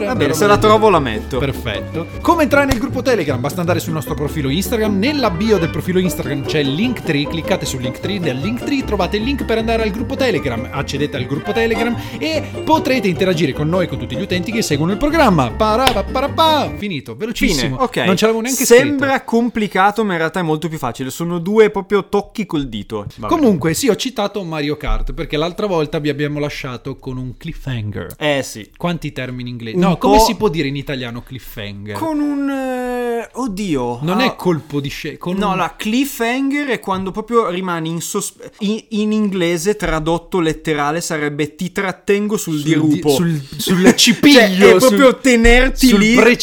Va 0.05 0.15
bene, 0.15 0.33
se 0.33 0.47
la 0.47 0.57
trovo 0.57 0.89
la 0.89 0.99
metto. 0.99 1.37
Perfetto. 1.39 2.07
Come 2.23 2.45
entrare 2.45 2.65
nel 2.65 2.79
gruppo 2.79 3.03
Telegram? 3.03 3.39
Basta 3.39 3.61
andare 3.61 3.81
sul 3.81 3.93
nostro 3.93 4.15
profilo 4.15 4.49
Instagram. 4.49 4.99
Nella 4.99 5.29
bio 5.31 5.59
del 5.59 5.69
profilo 5.69 5.99
Instagram 5.99 6.47
c'è 6.47 6.61
il 6.61 6.73
Linktree. 6.73 7.27
Cliccate 7.27 7.67
sul 7.67 7.83
Linktree. 7.83 8.19
Nel 8.19 8.39
Linktree 8.39 8.83
trovate 8.83 9.19
il 9.19 9.25
link 9.25 9.45
per 9.45 9.59
andare 9.59 9.83
al 9.83 9.91
gruppo 9.91 10.17
Telegram. 10.17 10.67
Accedete 10.71 11.19
al 11.19 11.27
gruppo 11.27 11.53
Telegram 11.53 11.95
e 12.19 12.43
potrete 12.65 13.09
interagire 13.09 13.53
con 13.53 13.69
noi, 13.69 13.89
con 13.89 13.99
tutti 13.99 14.17
gli 14.17 14.23
utenti 14.23 14.51
che 14.51 14.63
seguono 14.63 14.93
il 14.93 14.99
programma. 14.99 15.51
Parapapapà. 15.51 16.73
Finito, 16.77 16.93
velocissimo. 17.03 17.77
Fine, 17.77 17.83
ok. 17.83 17.97
Non 18.07 18.17
ce 18.17 18.27
l'avevo 18.27 18.43
neanche 18.43 18.65
Sembra 18.65 19.17
scritto. 19.17 19.25
complicato, 19.25 20.05
ma 20.05 20.13
in 20.13 20.19
realtà 20.19 20.41
è 20.41 20.43
molto 20.43 20.69
più 20.69 20.79
facile. 20.79 21.11
Sono 21.11 21.39
due 21.39 21.71
proprio 21.71 22.09
tocchi 22.09 22.47
col 22.47 22.69
dito. 22.69 23.07
Vabbè. 23.17 23.33
Comunque, 23.35 23.75
sì, 23.75 23.89
ho 23.89 23.97
citato 23.97 24.43
Mario 24.45 24.77
Kart 24.77 25.13
perché 25.13 25.37
l'altra 25.37 25.67
volta 25.67 25.99
vi 25.99 26.09
abbiamo 26.09 26.39
lasciato 26.39 26.97
con 26.97 27.17
un 27.17 27.37
cliffhanger. 27.37 28.15
Eh 28.19 28.43
sì. 28.43 28.71
Quanti 28.77 29.13
termini 29.13 29.51
inglesi? 29.51 29.77
Un 29.77 29.83
No, 29.83 29.97
come 29.99 30.19
si 30.21 30.37
può 30.37 30.49
dire 30.49 30.69
in 30.69 30.77
italiano 30.77 31.23
cliffhanger? 31.23 31.97
Con 31.97 32.19
un... 32.21 32.51
eh, 32.51 33.29
oddio. 33.33 33.99
non 34.03 34.21
ah, 34.21 34.25
è 34.25 34.37
colpo 34.37 34.81
di 34.81 34.89
scena. 34.89 35.19
No, 35.35 35.55
la 35.55 35.75
cliffhanger 35.77 36.69
è 36.69 36.81
quando 36.81 37.11
proprio 37.11 37.49
rimani 37.49 37.89
in 37.89 38.01
sospeso. 38.01 38.51
In, 38.61 38.83
in 38.91 39.13
inglese 39.13 39.77
tradotto 39.77 40.41
letterale 40.41 41.01
sarebbe 41.01 41.55
ti 41.55 41.73
trattengo 41.73 42.37
sul, 42.37 42.63
dirupo. 42.63 43.11
Sul, 43.11 43.41
sul 43.57 43.95
cipiglio. 43.95 44.33
Cioè, 44.45 44.75
è 44.75 44.77
proprio 44.77 45.11
sul- 45.11 45.21
tenerti 45.21 45.89
sul 45.89 45.99
lì 45.99 46.15
per, 46.15 46.37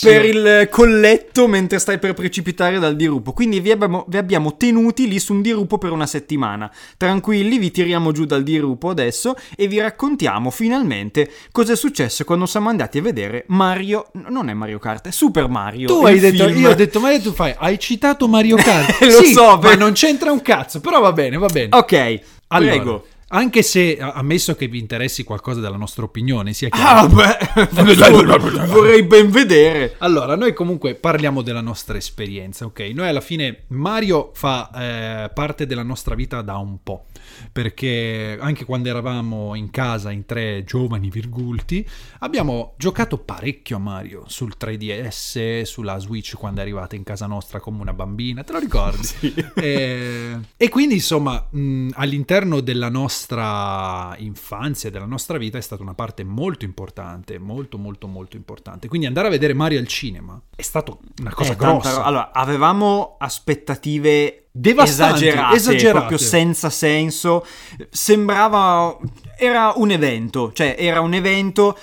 per 0.00 0.24
il 0.24 0.68
colletto 0.70 1.46
mentre 1.46 1.78
stai 1.78 1.98
per 1.98 2.14
precipitare 2.14 2.78
dal 2.78 2.96
dirupo. 2.96 3.32
Quindi 3.32 3.60
vi 3.60 3.70
abbiamo, 3.70 4.04
vi 4.08 4.16
abbiamo 4.16 4.56
tenuti 4.56 5.08
lì 5.08 5.18
su 5.18 5.32
un 5.32 5.42
dirupo 5.42 5.78
per 5.78 5.92
una 5.92 6.06
settimana. 6.06 6.70
Tranquilli, 6.96 7.58
vi 7.58 7.70
tiriamo 7.70 8.12
giù 8.12 8.24
dal 8.24 8.42
dirupo 8.42 8.88
adesso 8.88 9.34
e 9.56 9.66
vi 9.66 9.80
raccontiamo 9.80 10.50
finalmente 10.50 11.30
cosa 11.50 11.72
è 11.72 11.76
successo 11.76 12.24
quando 12.24 12.46
siamo 12.46 12.68
andati 12.68 12.98
a 12.98 13.02
vedere 13.02 13.44
Mario. 13.48 14.10
Non 14.28 14.48
è 14.48 14.54
Mario 14.54 14.78
Kart, 14.78 15.08
è 15.08 15.10
Super 15.10 15.48
Mario. 15.48 15.86
Tu 15.88 16.04
hai 16.04 16.18
detto, 16.18 16.46
film. 16.46 16.60
io 16.60 16.70
ho 16.70 16.74
detto, 16.74 17.00
ma 17.00 17.18
tu 17.20 17.32
fai, 17.32 17.54
hai 17.58 17.78
citato 17.78 18.28
Mario 18.28 18.56
Kart? 18.56 19.00
Lo 19.04 19.22
sì, 19.22 19.32
so, 19.32 19.46
ma 19.46 19.58
per- 19.58 19.78
non 19.78 19.92
c'entra 19.92 20.30
un 20.30 20.42
cazzo, 20.42 20.80
però 20.80 21.00
va 21.00 21.12
bene, 21.12 21.36
va 21.36 21.48
bene. 21.48 21.68
Ok, 21.76 22.20
Allora, 22.48 22.70
prego. 22.70 23.04
Anche 23.32 23.62
se, 23.62 23.96
ammesso 24.00 24.56
che 24.56 24.66
vi 24.66 24.78
interessi 24.80 25.22
qualcosa 25.22 25.60
della 25.60 25.76
nostra 25.76 26.02
opinione, 26.04 26.52
sia 26.52 26.66
Ah, 26.72 27.06
chiaro. 27.06 27.14
beh, 27.14 28.66
vorrei 28.66 29.04
ben 29.04 29.30
vedere. 29.30 29.94
Allora, 29.98 30.34
noi 30.34 30.52
comunque 30.52 30.96
parliamo 30.96 31.40
della 31.42 31.60
nostra 31.60 31.96
esperienza, 31.96 32.64
ok? 32.64 32.80
Noi 32.92 33.06
alla 33.08 33.20
fine 33.20 33.64
Mario 33.68 34.30
fa 34.34 34.70
eh, 34.74 35.30
parte 35.32 35.66
della 35.66 35.84
nostra 35.84 36.16
vita 36.16 36.42
da 36.42 36.56
un 36.56 36.78
po', 36.82 37.04
perché 37.52 38.36
anche 38.40 38.64
quando 38.64 38.88
eravamo 38.88 39.54
in 39.54 39.70
casa 39.70 40.10
in 40.10 40.24
tre 40.26 40.64
giovani 40.64 41.10
virgulti, 41.10 41.86
abbiamo 42.20 42.74
giocato 42.76 43.18
parecchio 43.18 43.76
a 43.76 43.80
Mario 43.80 44.24
sul 44.26 44.54
3DS, 44.58 45.62
sulla 45.62 45.98
Switch 45.98 46.34
quando 46.36 46.60
è 46.60 46.62
arrivata 46.62 46.96
in 46.96 47.02
casa 47.02 47.26
nostra 47.26 47.60
come 47.60 47.80
una 47.80 47.92
bambina, 47.92 48.42
te 48.44 48.52
lo 48.52 48.58
ricordi? 48.58 49.08
Eh, 49.60 50.38
e 50.56 50.68
quindi 50.68 50.94
insomma 50.94 51.46
mh, 51.50 51.90
all'interno 51.94 52.60
della 52.60 52.88
nostra 52.88 54.14
infanzia, 54.18 54.90
della 54.90 55.04
nostra 55.06 55.38
vita 55.38 55.58
è 55.58 55.60
stata 55.60 55.82
una 55.82 55.94
parte 55.94 56.24
molto 56.24 56.64
importante, 56.64 57.38
molto 57.38 57.78
molto 57.78 58.06
molto 58.06 58.36
importante. 58.36 58.88
Quindi 58.88 59.06
andare 59.06 59.26
a 59.28 59.30
vedere 59.30 59.54
Mario 59.54 59.78
al 59.78 59.86
cinema 59.86 60.40
è 60.54 60.62
stata 60.62 60.96
una 61.20 61.32
cosa 61.32 61.52
Eh, 61.52 61.56
tanta 61.56 61.72
grossa. 61.72 61.96
ro- 61.96 62.02
Allora, 62.02 62.32
avevamo 62.32 63.16
aspettative 63.18 64.39
Devastanti, 64.52 65.26
esagerate, 65.26 65.56
esagerate. 65.56 65.98
proprio 65.98 66.18
senza 66.18 66.70
senso. 66.70 67.46
Sembrava 67.90 68.96
era 69.38 69.72
un 69.76 69.90
evento, 69.90 70.52
cioè 70.52 70.76
era 70.78 71.00
un 71.00 71.14
evento 71.14 71.78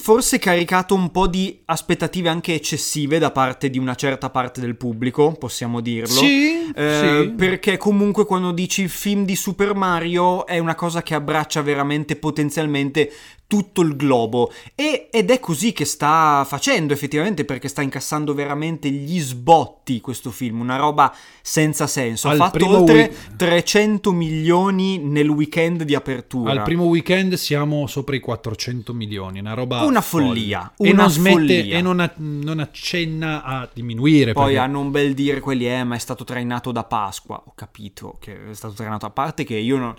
forse 0.00 0.38
caricato 0.38 0.94
un 0.94 1.10
po' 1.10 1.26
di 1.26 1.60
aspettative 1.64 2.28
anche 2.28 2.54
eccessive 2.54 3.18
da 3.18 3.32
parte 3.32 3.68
di 3.68 3.78
una 3.78 3.96
certa 3.96 4.30
parte 4.30 4.60
del 4.60 4.76
pubblico, 4.76 5.32
possiamo 5.32 5.80
dirlo. 5.80 6.06
Sì, 6.14 6.70
Eh, 6.72 7.20
sì. 7.24 7.30
Perché 7.30 7.76
comunque 7.76 8.24
quando 8.24 8.52
dici 8.52 8.82
il 8.82 8.90
film 8.90 9.24
di 9.24 9.34
Super 9.34 9.74
Mario 9.74 10.46
è 10.46 10.58
una 10.58 10.76
cosa 10.76 11.02
che 11.02 11.14
abbraccia 11.14 11.62
veramente 11.62 12.14
potenzialmente 12.14 13.10
tutto 13.48 13.80
il 13.80 13.96
globo 13.96 14.52
e- 14.74 15.08
ed 15.10 15.30
è 15.30 15.40
così 15.40 15.72
che 15.72 15.86
sta 15.86 16.44
facendo 16.46 16.92
effettivamente 16.92 17.46
perché 17.46 17.66
sta 17.68 17.80
incassando 17.80 18.34
veramente 18.34 18.90
gli 18.90 19.18
sbotti 19.18 20.02
questo 20.02 20.30
film, 20.30 20.60
una 20.60 20.76
roba 20.76 21.12
senza 21.40 21.86
senso. 21.86 22.28
Al 22.28 22.38
ha 22.38 22.44
fatto 22.50 22.68
oltre 22.68 22.94
week- 22.94 23.36
300 23.36 24.12
milioni 24.12 24.98
nel 24.98 25.30
weekend 25.30 25.84
di 25.84 25.94
apertura. 25.94 26.50
Al 26.52 26.62
primo 26.62 26.84
weekend 26.84 27.34
siamo 27.34 27.86
sopra 27.86 28.14
i 28.14 28.20
400 28.20 28.92
milioni, 28.92 29.38
una 29.38 29.54
roba 29.54 29.82
Una 29.82 30.02
follia, 30.02 30.74
e 30.76 30.90
una 30.90 31.02
non 31.04 31.10
smette 31.10 31.30
follia. 31.60 31.78
e 31.78 31.80
non, 31.80 32.00
a- 32.00 32.12
non 32.16 32.58
accenna 32.58 33.42
a 33.44 33.66
diminuire. 33.72 34.34
Poi 34.34 34.44
perché- 34.44 34.58
hanno 34.58 34.80
un 34.80 34.90
bel 34.90 35.14
dire 35.14 35.40
quelli, 35.40 35.66
eh, 35.66 35.84
ma 35.84 35.94
è 35.94 35.98
stato 35.98 36.22
trainato 36.24 36.70
da 36.70 36.84
Pasqua. 36.84 37.42
Ho 37.46 37.52
capito 37.54 38.18
che 38.20 38.50
è 38.50 38.54
stato 38.54 38.74
trainato 38.74 39.06
a 39.06 39.10
parte 39.10 39.44
che 39.44 39.56
io 39.56 39.78
non, 39.78 39.94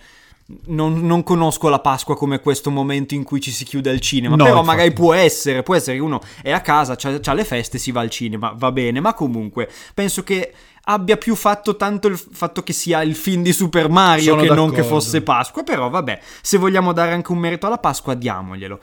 non- 0.65 1.05
non 1.05 1.23
conosco 1.23 1.69
la 1.69 1.79
Pasqua 1.79 2.15
come 2.15 2.39
questo 2.39 2.71
momento 2.71 3.13
in 3.13 3.23
cui 3.23 3.39
ci 3.39 3.51
si 3.51 3.63
chiude 3.65 3.89
al 3.89 3.99
cinema. 3.99 4.35
No, 4.35 4.43
però 4.43 4.59
infatti. 4.59 4.75
magari 4.77 4.93
può 4.93 5.13
essere, 5.13 5.63
può 5.63 5.75
essere 5.75 5.97
che 5.97 6.03
uno 6.03 6.19
è 6.41 6.51
a 6.51 6.61
casa, 6.61 6.95
c'ha, 6.95 7.19
c'ha 7.19 7.33
le 7.33 7.43
feste, 7.45 7.77
si 7.77 7.91
va 7.91 8.01
al 8.01 8.09
cinema, 8.09 8.53
va 8.55 8.71
bene. 8.71 8.99
Ma 8.99 9.13
comunque, 9.13 9.69
penso 9.93 10.23
che 10.23 10.53
abbia 10.83 11.17
più 11.17 11.35
fatto 11.35 11.75
tanto 11.75 12.07
il 12.07 12.17
fatto 12.17 12.63
che 12.63 12.73
sia 12.73 13.03
il 13.03 13.15
film 13.15 13.43
di 13.43 13.53
Super 13.53 13.89
Mario 13.89 14.33
Sono 14.33 14.41
che 14.41 14.47
non 14.47 14.69
che 14.69 14.77
d'accordo. 14.77 14.99
fosse 14.99 15.21
Pasqua. 15.21 15.63
Però 15.63 15.89
vabbè, 15.89 16.19
se 16.41 16.57
vogliamo 16.57 16.93
dare 16.93 17.11
anche 17.13 17.31
un 17.31 17.37
merito 17.37 17.67
alla 17.67 17.77
Pasqua, 17.77 18.15
diamoglielo. 18.15 18.79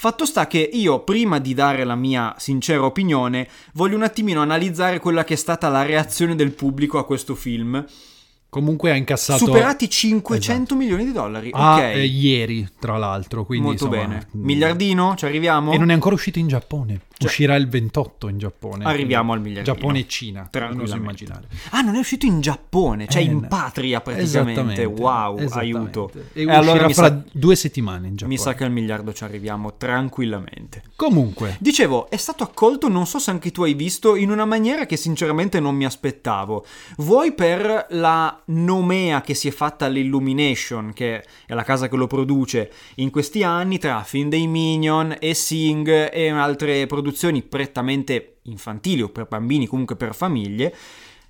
Fatto 0.00 0.24
sta 0.24 0.46
che 0.46 0.58
io, 0.58 1.00
prima 1.00 1.40
di 1.40 1.54
dare 1.54 1.82
la 1.82 1.96
mia 1.96 2.32
sincera 2.38 2.84
opinione, 2.84 3.48
voglio 3.72 3.96
un 3.96 4.04
attimino 4.04 4.40
analizzare 4.40 5.00
quella 5.00 5.24
che 5.24 5.34
è 5.34 5.36
stata 5.36 5.68
la 5.68 5.82
reazione 5.82 6.36
del 6.36 6.52
pubblico 6.52 6.98
a 6.98 7.04
questo 7.04 7.34
film. 7.34 7.84
Comunque 8.50 8.90
ha 8.90 8.94
incassato... 8.94 9.44
Superati 9.44 9.90
500 9.90 10.74
milioni 10.74 11.04
di 11.04 11.12
dollari. 11.12 11.50
Ah, 11.52 11.74
ok. 11.76 11.80
eh, 11.82 12.04
ieri, 12.06 12.66
tra 12.78 12.96
l'altro. 12.96 13.44
Quindi, 13.44 13.66
Molto 13.66 13.84
insomma, 13.86 14.06
bene. 14.06 14.26
mh, 14.30 14.40
Miliardino? 14.40 15.14
Ci 15.16 15.26
arriviamo? 15.26 15.72
E 15.72 15.78
non 15.78 15.90
è 15.90 15.92
ancora 15.92 16.14
uscito 16.14 16.38
in 16.38 16.48
Giappone. 16.48 17.00
Cioè- 17.18 17.26
Uscirà 17.30 17.56
il 17.56 17.68
28 17.68 18.28
in 18.28 18.38
Giappone. 18.38 18.84
Arriviamo 18.84 19.32
al 19.32 19.40
miliardino. 19.40 19.74
Giappone 19.74 19.98
e 19.98 20.06
Cina. 20.06 20.40
Non 20.42 20.50
Tranquillamente. 20.52 20.96
immaginare. 20.96 21.48
Ah, 21.70 21.80
non 21.80 21.96
è 21.96 21.98
uscito 21.98 22.26
in 22.26 22.40
Giappone, 22.40 23.08
cioè 23.08 23.22
Eh, 23.22 23.24
in 23.24 23.46
patria 23.48 24.00
praticamente. 24.00 24.84
Wow, 24.84 25.38
esattamente. 25.38 25.58
aiuto. 25.58 26.10
E, 26.32 26.42
E 26.44 26.50
allora 26.52 26.88
fra 26.90 27.08
sa, 27.08 27.22
due 27.32 27.56
settimane 27.56 28.06
in 28.06 28.14
Giappone. 28.14 28.36
mi 28.36 28.40
sa 28.40 28.54
che 28.54 28.62
al 28.62 28.70
miliardo 28.70 29.12
ci 29.12 29.24
arriviamo 29.24 29.74
tranquillamente. 29.76 30.82
Comunque, 30.94 31.56
Dicevo, 31.58 32.08
è 32.08 32.16
stato 32.16 32.44
accolto, 32.44 32.88
non 32.88 33.04
so 33.04 33.18
se 33.18 33.30
anche 33.32 33.50
tu 33.50 33.64
hai 33.64 33.74
visto, 33.74 34.14
in 34.14 34.30
una 34.30 34.44
maniera 34.44 34.86
che 34.86 34.96
sinceramente 34.96 35.58
non 35.58 35.74
mi 35.74 35.84
aspettavo. 35.86 36.64
Vuoi 36.98 37.32
per 37.32 37.86
la 37.90 38.40
nomea 38.46 39.22
che 39.22 39.34
si 39.34 39.48
è 39.48 39.50
fatta 39.50 39.86
all'Illumination, 39.86 40.92
che 40.92 41.24
è 41.46 41.54
la 41.54 41.64
casa 41.64 41.88
che 41.88 41.96
lo 41.96 42.06
produce, 42.06 42.70
in 42.96 43.10
questi 43.10 43.42
anni 43.42 43.78
tra 43.78 44.04
film 44.04 44.28
dei 44.28 44.46
Minion 44.46 45.16
e 45.18 45.34
Sing 45.34 45.88
e 46.12 46.28
altre 46.28 46.86
produzioni 46.86 47.06
prettamente 47.42 48.38
infantili 48.44 49.02
o 49.02 49.08
per 49.08 49.26
bambini, 49.28 49.66
comunque 49.66 49.96
per 49.96 50.14
famiglie. 50.14 50.74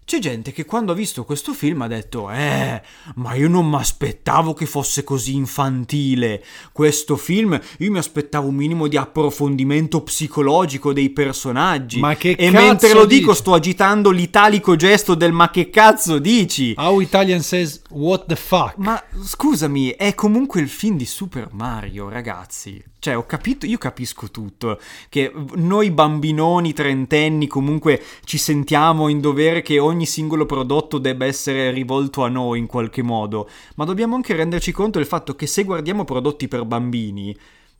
C'è 0.09 0.21
gente 0.21 0.53
che 0.53 0.65
quando 0.65 0.93
ha 0.93 0.95
visto 0.95 1.23
questo 1.23 1.53
film 1.53 1.83
ha 1.83 1.87
detto 1.87 2.31
Eh, 2.31 2.81
ma 3.17 3.35
io 3.35 3.47
non 3.47 3.69
mi 3.69 3.77
aspettavo 3.77 4.55
che 4.55 4.65
fosse 4.65 5.05
così 5.05 5.35
infantile. 5.35 6.43
Questo 6.73 7.19
film, 7.19 7.61
io 7.77 7.91
mi 7.91 7.99
aspettavo 7.99 8.49
un 8.49 8.55
minimo 8.55 8.89
di 8.89 8.97
approfondimento 8.97 10.01
psicologico 10.03 10.95
dei 10.95 11.11
personaggi. 11.11 12.01
Ma 12.01 12.17
che 12.17 12.31
E 12.31 12.51
cazzo 12.51 12.65
mentre 12.65 12.93
lo 12.95 13.05
dico 13.05 13.33
dici? 13.33 13.41
sto 13.43 13.53
agitando 13.53 14.09
l'italico 14.09 14.77
gesto 14.77 15.15
del 15.15 15.33
ma 15.33 15.51
che 15.51 15.69
cazzo 15.69 16.19
dici? 16.19 16.73
How 16.79 17.01
Italian 17.01 17.43
says 17.43 17.83
what 17.91 18.25
the 18.29 18.37
fuck. 18.37 18.77
Ma 18.79 18.99
scusami, 19.23 19.91
è 19.91 20.15
comunque 20.15 20.63
il 20.63 20.71
film 20.71 20.97
di 20.97 21.05
Super 21.05 21.49
Mario, 21.53 22.09
ragazzi. 22.09 22.83
Cioè, 23.01 23.17
ho 23.17 23.27
capito, 23.27 23.67
io 23.67 23.79
capisco 23.79 24.31
tutto. 24.31 24.81
Che 25.09 25.33
noi 25.55 25.91
bambinoni, 25.91 26.73
trentenni, 26.73 27.47
comunque 27.47 28.03
ci 28.25 28.39
sentiamo 28.39 29.09
in 29.09 29.21
dovere 29.21 29.63
che 29.63 29.79
ogni 29.79 30.07
singolo 30.07 30.47
prodotto 30.47 30.99
debba 30.99 31.25
essere 31.25 31.71
rivolto 31.71 32.25
a 32.25 32.29
noi 32.29 32.59
in 32.59 32.67
qualche 32.67 33.03
modo. 33.03 33.49
Ma 33.77 33.85
dobbiamo 33.85 34.17
anche 34.17 34.35
renderci 34.35 34.73
conto 34.73 34.99
del 34.99 35.07
fatto 35.07 35.35
che 35.35 35.47
se 35.47 35.65
guardiamo 35.65 36.05
prodotti 36.05 36.49
per 36.49 36.65
bambini, 36.65 37.37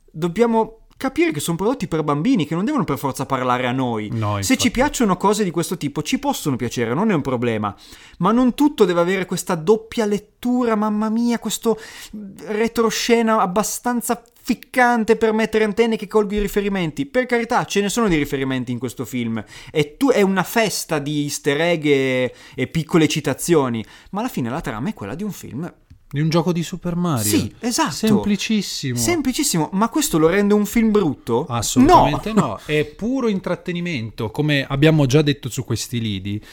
dobbiamo 0.09 0.79
capire 0.99 1.31
che 1.31 1.39
sono 1.39 1.55
prodotti 1.55 1.87
per 1.87 2.03
bambini, 2.03 2.45
che 2.45 2.55
non 2.55 2.65
devono 2.65 2.83
per 2.83 2.97
forza 2.97 3.25
parlare 3.25 3.65
a 3.65 3.71
noi. 3.71 4.09
No, 4.11 4.41
Se 4.41 4.57
ci 4.57 4.69
piacciono 4.69 5.15
cose 5.15 5.45
di 5.45 5.49
questo 5.49 5.77
tipo, 5.77 6.01
ci 6.01 6.19
possono 6.19 6.57
piacere, 6.57 6.93
non 6.93 7.09
è 7.09 7.13
un 7.13 7.21
problema. 7.21 7.73
Ma 8.17 8.33
non 8.33 8.53
tutto 8.53 8.83
deve 8.83 8.99
avere 8.99 9.25
questa 9.25 9.55
doppia 9.55 10.05
lettura, 10.05 10.75
mamma 10.75 11.09
mia, 11.09 11.39
questo 11.39 11.79
retroscena 12.47 13.39
abbastanza 13.39 14.21
ficcante 14.49 15.15
per 15.15 15.31
mettere 15.31 15.63
antenne 15.63 15.95
che 15.95 16.07
colgo 16.07 16.33
i 16.33 16.39
riferimenti. 16.39 17.05
Per 17.05 17.27
carità, 17.27 17.65
ce 17.65 17.81
ne 17.81 17.89
sono 17.89 18.07
di 18.07 18.15
riferimenti 18.15 18.71
in 18.71 18.79
questo 18.79 19.05
film. 19.05 19.43
E 19.69 19.95
tu 19.95 20.09
è 20.09 20.23
una 20.23 20.41
festa 20.41 20.97
di 20.97 21.21
easter 21.21 21.61
egg 21.61 21.85
e, 21.85 22.33
e 22.55 22.65
piccole 22.65 23.07
citazioni. 23.07 23.85
Ma 24.09 24.21
alla 24.21 24.29
fine 24.29 24.49
la 24.49 24.59
trama 24.59 24.89
è 24.89 24.95
quella 24.95 25.13
di 25.13 25.21
un 25.21 25.31
film 25.31 25.71
Di 26.09 26.19
un 26.19 26.29
gioco 26.29 26.51
di 26.51 26.63
Super 26.63 26.95
Mario. 26.95 27.29
Sì, 27.29 27.53
esatto. 27.59 27.91
Semplicissimo. 27.91 28.97
Semplicissimo, 28.97 29.69
ma 29.73 29.87
questo 29.89 30.17
lo 30.17 30.29
rende 30.29 30.55
un 30.55 30.65
film 30.65 30.89
brutto? 30.89 31.45
Assolutamente 31.45 32.33
no. 32.33 32.59
È 32.65 32.83
puro 32.85 33.27
intrattenimento, 33.27 34.31
come 34.31 34.65
abbiamo 34.67 35.05
già 35.05 35.21
detto 35.21 35.47
su 35.49 35.63
questi 35.63 36.01
lidi. 36.01 36.43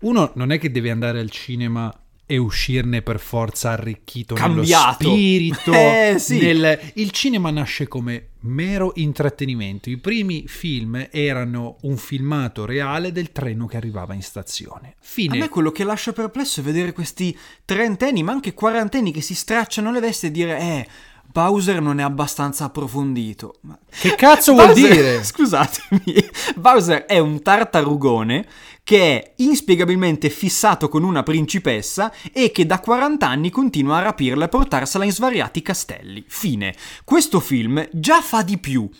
Uno 0.00 0.32
non 0.34 0.52
è 0.52 0.58
che 0.58 0.70
deve 0.70 0.90
andare 0.90 1.20
al 1.20 1.30
cinema 1.30 1.90
e 2.32 2.36
uscirne 2.36 3.02
per 3.02 3.18
forza 3.18 3.70
arricchito 3.70 4.36
Cambiato. 4.36 5.02
nello 5.02 5.14
spirito. 5.16 5.72
Eh, 5.74 6.14
sì. 6.20 6.38
nel- 6.38 6.78
Il 6.94 7.10
cinema 7.10 7.50
nasce 7.50 7.88
come 7.88 8.28
mero 8.42 8.92
intrattenimento. 8.94 9.90
I 9.90 9.98
primi 9.98 10.44
film 10.46 11.08
erano 11.10 11.78
un 11.82 11.96
filmato 11.96 12.64
reale 12.64 13.10
del 13.10 13.32
treno 13.32 13.66
che 13.66 13.76
arrivava 13.76 14.14
in 14.14 14.22
stazione. 14.22 14.90
A 14.90 14.94
Fine. 15.00 15.38
me 15.38 15.48
quello 15.48 15.72
che 15.72 15.82
lascia 15.82 16.12
perplesso 16.12 16.60
è 16.60 16.62
vedere 16.62 16.92
questi 16.92 17.36
trentenni, 17.64 18.22
ma 18.22 18.30
anche 18.30 18.54
quarantenni 18.54 19.10
che 19.10 19.20
si 19.22 19.34
stracciano 19.34 19.90
le 19.90 19.98
vesti 20.00 20.26
e 20.26 20.30
dire 20.30 20.58
eh, 20.60 20.86
Bowser 21.32 21.80
non 21.80 21.98
è 21.98 22.02
abbastanza 22.04 22.64
approfondito. 22.66 23.56
Ma- 23.62 23.78
Che 23.88 24.14
cazzo 24.14 24.52
vuol 24.52 24.66
Bowser- 24.68 24.90
dire? 24.92 25.22
Scusatemi, 25.26 26.14
Bowser 26.56 27.04
è 27.06 27.18
un 27.18 27.42
tartarugone 27.42 28.46
che 28.90 28.98
è 28.98 29.32
inspiegabilmente 29.36 30.28
fissato 30.30 30.88
con 30.88 31.04
una 31.04 31.22
principessa 31.22 32.12
e 32.32 32.50
che 32.50 32.66
da 32.66 32.80
40 32.80 33.24
anni 33.24 33.48
continua 33.48 33.98
a 33.98 34.02
rapirla 34.02 34.46
e 34.46 34.48
portarsela 34.48 35.04
in 35.04 35.12
svariati 35.12 35.62
castelli. 35.62 36.24
Fine. 36.26 36.74
Questo 37.04 37.38
film 37.38 37.88
già 37.92 38.20
fa 38.20 38.42
di 38.42 38.58
più. 38.58 38.90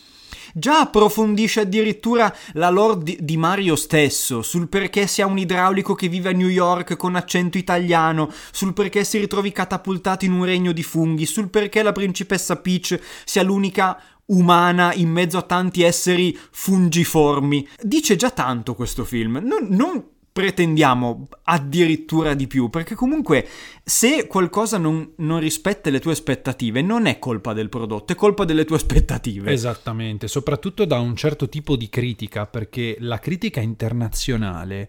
Già 0.54 0.80
approfondisce 0.80 1.60
addirittura 1.60 2.32
la 2.52 2.70
lore 2.70 3.16
di, 3.18 3.36
Mario 3.36 3.74
stesso, 3.74 4.42
sul 4.42 4.68
perché 4.68 5.08
sia 5.08 5.26
un 5.26 5.38
idraulico 5.38 5.96
che 5.96 6.06
vive 6.06 6.30
a 6.30 6.34
New 6.34 6.48
York 6.48 6.96
con 6.96 7.16
accento 7.16 7.58
italiano, 7.58 8.32
sul 8.52 8.72
perché 8.72 9.02
si 9.02 9.18
ritrovi 9.18 9.50
catapultato 9.50 10.24
in 10.24 10.32
un 10.32 10.44
regno 10.44 10.70
di 10.70 10.84
funghi, 10.84 11.26
sul 11.26 11.50
perché 11.50 11.82
la 11.82 11.92
principessa 11.92 12.56
Peach 12.56 12.96
sia 13.24 13.42
l'unica 13.42 14.00
umana 14.30 14.92
in 14.94 15.10
mezzo 15.10 15.38
a 15.38 15.42
tanti 15.42 15.82
esseri 15.82 16.36
fungiformi. 16.50 17.68
Dice 17.80 18.16
già 18.16 18.30
tanto 18.30 18.74
questo 18.74 19.04
film. 19.04 19.40
Non, 19.42 19.66
non 19.68 20.04
pretendiamo 20.32 21.28
addirittura 21.44 22.34
di 22.34 22.46
più, 22.46 22.70
perché 22.70 22.94
comunque 22.94 23.46
se 23.82 24.26
qualcosa 24.26 24.78
non, 24.78 25.12
non 25.16 25.40
rispetta 25.40 25.90
le 25.90 26.00
tue 26.00 26.12
aspettative, 26.12 26.82
non 26.82 27.06
è 27.06 27.18
colpa 27.18 27.52
del 27.52 27.68
prodotto, 27.68 28.12
è 28.12 28.16
colpa 28.16 28.44
delle 28.44 28.64
tue 28.64 28.76
aspettative. 28.76 29.50
Esattamente, 29.50 30.28
soprattutto 30.28 30.84
da 30.84 30.98
un 30.98 31.16
certo 31.16 31.48
tipo 31.48 31.76
di 31.76 31.88
critica, 31.88 32.46
perché 32.46 32.96
la 33.00 33.18
critica 33.18 33.60
internazionale, 33.60 34.88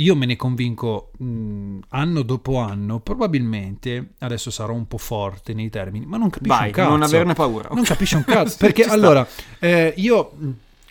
io 0.00 0.14
me 0.14 0.26
ne 0.26 0.36
convinco 0.36 1.10
mh, 1.18 1.78
anno 1.90 2.22
dopo 2.22 2.58
anno, 2.58 3.00
probabilmente, 3.00 4.10
adesso 4.18 4.50
sarò 4.50 4.72
un 4.72 4.86
po' 4.86 4.98
forte 4.98 5.54
nei 5.54 5.70
termini, 5.70 6.06
ma 6.06 6.16
non 6.16 6.30
capisce 6.30 6.56
Vai, 6.56 6.66
un 6.68 6.72
cazzo. 6.74 6.88
non 6.90 7.02
averne 7.02 7.34
paura. 7.34 7.68
Non 7.70 7.80
Ok. 7.80 7.86
capisce 7.86 8.16
un 8.16 8.24
cazzo, 8.26 8.56
perché 8.58 8.84
allora, 8.84 9.26
eh, 9.58 9.94
io... 9.96 10.32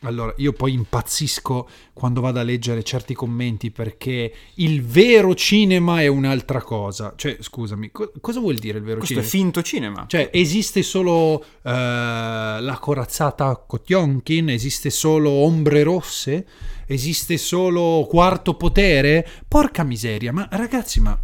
Allora, 0.02 0.32
io 0.38 0.54
poi 0.54 0.74
impazzisco 0.74 1.68
quando 1.94 2.22
vado 2.22 2.40
a 2.40 2.44
leggere 2.44 2.84
certi 2.84 3.16
commenti 3.16 3.72
perché 3.72 4.32
il 4.56 4.84
vero 4.84 5.34
cinema 5.34 6.02
è 6.02 6.08
un'altra 6.08 6.62
cosa. 6.62 7.14
Cioè, 7.16 7.38
scusami, 7.40 7.90
co- 7.92 8.12
cosa 8.22 8.40
vuol 8.40 8.56
dire 8.56 8.78
il 8.78 8.84
vero 8.84 8.98
Questo 9.00 9.20
è 9.20 9.24
cinema? 9.24 9.44
finto 9.44 9.62
cinema. 9.64 10.06
Cioè, 10.08 10.30
esiste 10.32 10.84
solo 10.84 11.44
eh, 11.64 11.72
la 11.72 12.78
corazzata 12.80 13.56
Kotionkin? 13.56 14.50
Esiste 14.50 14.92
solo 14.92 15.32
Ombre 15.32 15.82
Rosse? 15.82 16.46
Esiste 16.86 17.38
solo 17.38 18.06
Quarto 18.08 18.54
Potere? 18.54 19.28
Porca 19.48 19.84
miseria, 19.84 20.32
ma 20.32 20.48
ragazzi, 20.52 21.00
ma... 21.00 21.20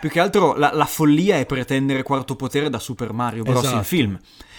Più 0.00 0.08
che 0.08 0.18
altro 0.18 0.54
la, 0.54 0.70
la 0.72 0.86
follia 0.86 1.36
è 1.36 1.44
pretendere 1.46 2.02
quarto 2.02 2.34
potere 2.34 2.70
da 2.70 2.78
Super 2.78 3.12
Mario 3.12 3.42
Bros. 3.42 3.62
Esatto. 3.64 3.78
il 3.78 3.84
film. 3.84 4.18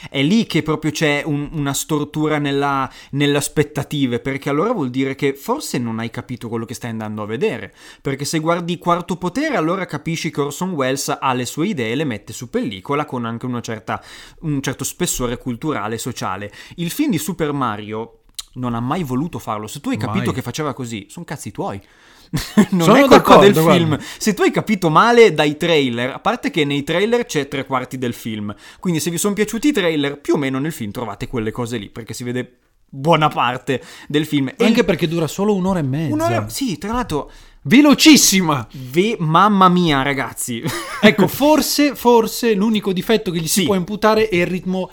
È 0.10 0.22
lì 0.22 0.46
che 0.46 0.64
proprio 0.64 0.92
c'è 0.92 1.24
un- 1.26 1.50
una 1.54 1.74
stortura 1.74 2.38
nella, 2.38 2.90
nelle 3.12 3.38
aspettative, 3.38 4.20
perché 4.20 4.50
allora 4.50 4.72
vuol 4.72 4.90
dire 4.90 5.16
che 5.16 5.34
forse 5.34 5.78
non 5.78 6.00
hai 6.00 6.10
capito 6.10 6.48
quello 6.48 6.66
che 6.66 6.74
stai 6.74 6.92
andando 6.92 7.24
a 7.24 7.26
vedere. 7.26 7.74
Perché 8.02 8.26
se 8.26 8.40
guardi 8.40 8.78
quarto 8.78 9.18
potere, 9.18 9.56
allora 9.56 9.86
capisci 9.86 10.32
che 10.32 10.42
Orson 10.42 10.72
Welles 10.72 11.16
ha 11.20 11.34
le 11.34 11.46
sue 11.46 11.68
idee 11.68 11.92
e 11.92 11.96
le 11.96 12.04
mette 12.06 12.34
su 12.34 12.50
pellicola 12.50 13.06
con 13.06 13.26
anche 13.26 13.46
una 13.46 13.62
certa, 13.62 14.02
un 14.42 14.62
certo 14.62 14.84
spessore 14.84 15.38
culturale 15.38 15.96
e 15.96 16.00
sociale. 16.00 16.52
Il 16.76 16.92
film 16.92 17.12
di 17.12 17.18
Super 17.18 17.52
Mario 17.52 18.22
non 18.54 18.74
ha 18.76 18.80
mai 18.80 19.04
voluto 19.04 19.40
farlo. 19.40 19.68
Se 19.68 19.80
tu 19.80 19.90
hai 19.90 19.98
capito 19.98 20.26
Mai. 20.26 20.34
che 20.34 20.42
faceva 20.42 20.74
così, 20.74 21.06
sono 21.10 21.26
cazzi 21.26 21.52
tuoi. 21.52 21.82
non 22.72 22.82
Sono 22.82 22.96
è 22.96 23.08
colpa 23.08 23.38
del 23.38 23.52
guarda. 23.54 23.74
film. 23.74 24.00
Se 24.18 24.34
tu 24.34 24.42
hai 24.44 24.52
capito 24.52 24.90
male 24.90 25.34
dai 25.34 25.58
trailer, 25.58 26.12
a 26.12 26.20
parte 26.20 26.50
che 26.50 26.64
nei 26.66 26.84
trailer 26.84 27.26
c'è 27.26 27.48
tre 27.48 27.66
quarti 27.66 27.98
del 27.98 28.14
film, 28.14 28.54
quindi 28.80 29.00
se 29.00 29.10
vi 29.10 29.18
sono 29.18 29.34
piaciuti 29.34 29.68
i 29.70 29.72
trailer, 29.74 30.20
più 30.20 30.36
o 30.36 30.38
meno 30.38 30.58
nel 30.60 30.72
film 30.72 30.92
trovate 30.92 31.28
quelle 31.28 31.52
cose 31.52 31.78
lì, 31.78 31.90
perché 31.90 32.14
si 32.14 32.24
vede 32.24 32.58
buona 32.94 33.28
parte 33.30 33.82
del 34.08 34.26
film. 34.26 34.48
E 34.56 34.66
Anche 34.66 34.80
il- 34.80 34.86
perché 34.86 35.08
dura 35.08 35.28
solo 35.28 35.54
un'ora 35.56 35.80
e 35.80 35.84
mezza. 35.84 36.14
un'ora- 36.14 36.48
Sì, 36.50 36.78
tra 36.78 36.92
l'altro, 36.94 37.30
Velocissima! 37.64 38.68
ve- 38.90 39.16
mamma 39.20 39.70
mia 39.70 40.02
ragazzi. 40.02 40.64
Ecco, 41.02 41.28
forse, 41.28 41.96
forse 41.96 42.54
l'unico 42.54 42.92
difetto 42.94 43.32
che 43.32 43.40
gli 43.40 43.48
si 43.48 43.62
Sì. 43.62 43.66
può 43.66 43.76
imputare 43.76 44.30
è 44.30 44.36
il 44.38 44.48
ritmo 44.48 44.90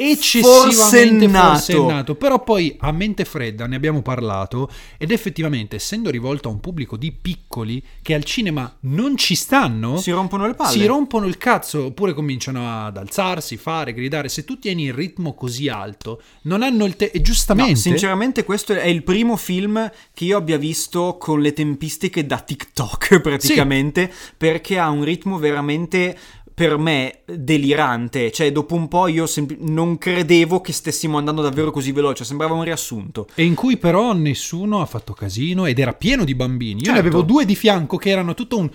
eccessivamente 0.00 1.28
Forsennato. 1.28 2.14
Però 2.14 2.44
poi 2.44 2.76
a 2.78 2.92
mente 2.92 3.24
fredda 3.24 3.66
ne 3.66 3.74
abbiamo 3.74 4.00
parlato 4.00 4.70
ed 4.96 5.10
effettivamente 5.10 5.74
essendo 5.74 6.08
rivolto 6.08 6.48
a 6.48 6.52
un 6.52 6.60
pubblico 6.60 6.96
di 6.96 7.10
piccoli 7.10 7.82
che 8.00 8.14
al 8.14 8.22
cinema 8.22 8.72
non 8.82 9.16
ci 9.16 9.34
stanno, 9.34 9.96
si 9.96 10.12
rompono 10.12 10.46
le 10.46 10.54
palle. 10.54 10.70
si 10.70 10.86
rompono 10.86 11.26
il 11.26 11.36
cazzo 11.36 11.86
oppure 11.86 12.14
cominciano 12.14 12.86
ad 12.86 12.96
alzarsi, 12.96 13.56
fare, 13.56 13.92
gridare. 13.92 14.28
Se 14.28 14.44
tu 14.44 14.60
tieni 14.60 14.84
il 14.84 14.94
ritmo 14.94 15.34
così 15.34 15.68
alto, 15.68 16.22
non 16.42 16.62
hanno 16.62 16.84
il 16.84 16.94
tempo. 16.94 17.16
E 17.16 17.20
giustamente... 17.20 17.72
No, 17.72 17.76
sinceramente 17.78 18.44
questo 18.44 18.74
è 18.74 18.86
il 18.86 19.02
primo 19.02 19.36
film 19.36 19.90
che 20.14 20.24
io 20.24 20.36
abbia 20.36 20.58
visto 20.58 21.16
con 21.18 21.40
le 21.40 21.52
tempistiche 21.52 22.24
da 22.24 22.38
TikTok 22.38 23.18
praticamente, 23.20 24.12
perché 24.36 24.78
ha 24.78 24.90
un 24.90 25.02
ritmo 25.02 25.38
veramente 25.38 26.16
per 26.58 26.76
me 26.76 27.20
delirante, 27.24 28.32
cioè 28.32 28.50
dopo 28.50 28.74
un 28.74 28.88
po' 28.88 29.06
io 29.06 29.26
sempl- 29.26 29.58
non 29.60 29.96
credevo 29.96 30.60
che 30.60 30.72
stessimo 30.72 31.16
andando 31.16 31.40
davvero 31.40 31.70
così 31.70 31.92
veloce, 31.92 32.24
sembrava 32.24 32.54
un 32.54 32.64
riassunto. 32.64 33.28
E 33.36 33.44
in 33.44 33.54
cui 33.54 33.76
però 33.76 34.12
nessuno 34.12 34.80
ha 34.80 34.86
fatto 34.86 35.12
casino 35.12 35.66
ed 35.66 35.78
era 35.78 35.92
pieno 35.92 36.24
di 36.24 36.34
bambini. 36.34 36.80
Io 36.82 36.90
ne 36.90 36.96
Certo. 36.96 36.98
avevo 37.00 37.22
due 37.22 37.44
di 37.44 37.54
fianco 37.54 37.96
che 37.96 38.10
erano 38.10 38.34
tutto 38.34 38.58
un... 38.58 38.68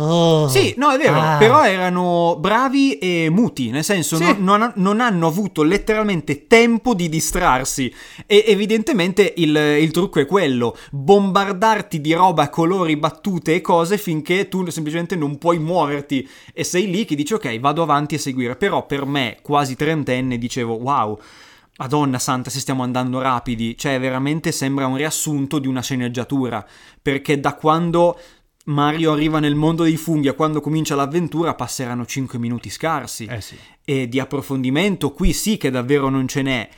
Oh, 0.00 0.48
Sì, 0.48 0.74
no, 0.76 0.90
è 0.90 0.96
vero, 0.96 1.20
ah. 1.20 1.36
però 1.38 1.64
erano 1.64 2.36
bravi 2.38 2.98
e 2.98 3.28
muti, 3.30 3.70
nel 3.70 3.82
senso 3.82 4.16
Sì. 4.16 4.24
non, 4.38 4.58
non 4.58 4.72
non 4.76 5.00
hanno 5.00 5.26
avuto 5.26 5.62
letteralmente 5.62 6.46
tempo 6.46 6.94
di 6.94 7.08
distrarsi 7.08 7.92
e 8.26 8.44
evidentemente 8.46 9.34
il, 9.38 9.54
il 9.56 9.90
trucco 9.90 10.20
è 10.20 10.26
quello, 10.26 10.76
bombardarti 10.90 12.00
di 12.00 12.12
roba, 12.12 12.48
colori, 12.48 12.96
battute 12.96 13.54
e 13.54 13.60
cose 13.60 13.98
finché 13.98 14.48
tu 14.48 14.68
semplicemente 14.70 15.16
non 15.16 15.36
puoi 15.36 15.58
muoverti 15.58 16.28
e 16.54 16.64
sei 16.64 16.88
lì 16.90 17.04
che 17.04 17.14
dici 17.16 17.34
ok 17.34 17.58
vado 17.58 17.82
avanti 17.82 18.14
a 18.14 18.18
seguire, 18.18 18.56
però 18.56 18.86
per 18.86 19.04
me 19.04 19.38
quasi 19.42 19.74
trentenne 19.74 20.38
dicevo 20.38 20.74
wow. 20.74 21.18
Madonna 21.80 22.18
santa, 22.18 22.50
se 22.50 22.58
stiamo 22.58 22.82
andando 22.82 23.20
rapidi, 23.20 23.78
cioè 23.78 24.00
veramente 24.00 24.50
sembra 24.50 24.88
un 24.88 24.96
riassunto 24.96 25.60
di 25.60 25.68
una 25.68 25.80
sceneggiatura, 25.80 26.66
perché 27.00 27.38
da 27.38 27.54
quando 27.54 28.18
Mario 28.68 29.12
arriva 29.12 29.38
nel 29.40 29.54
mondo 29.54 29.82
dei 29.82 29.96
funghi 29.96 30.28
a 30.28 30.34
quando 30.34 30.60
comincia 30.60 30.94
l'avventura 30.94 31.54
passeranno 31.54 32.04
5 32.04 32.38
minuti 32.38 32.70
scarsi. 32.70 33.24
Eh 33.24 33.40
sì. 33.40 33.56
E 33.84 34.08
di 34.08 34.20
approfondimento 34.20 35.12
qui 35.12 35.32
sì 35.32 35.56
che 35.56 35.70
davvero 35.70 36.08
non 36.08 36.28
ce 36.28 36.42
n'è. 36.42 36.68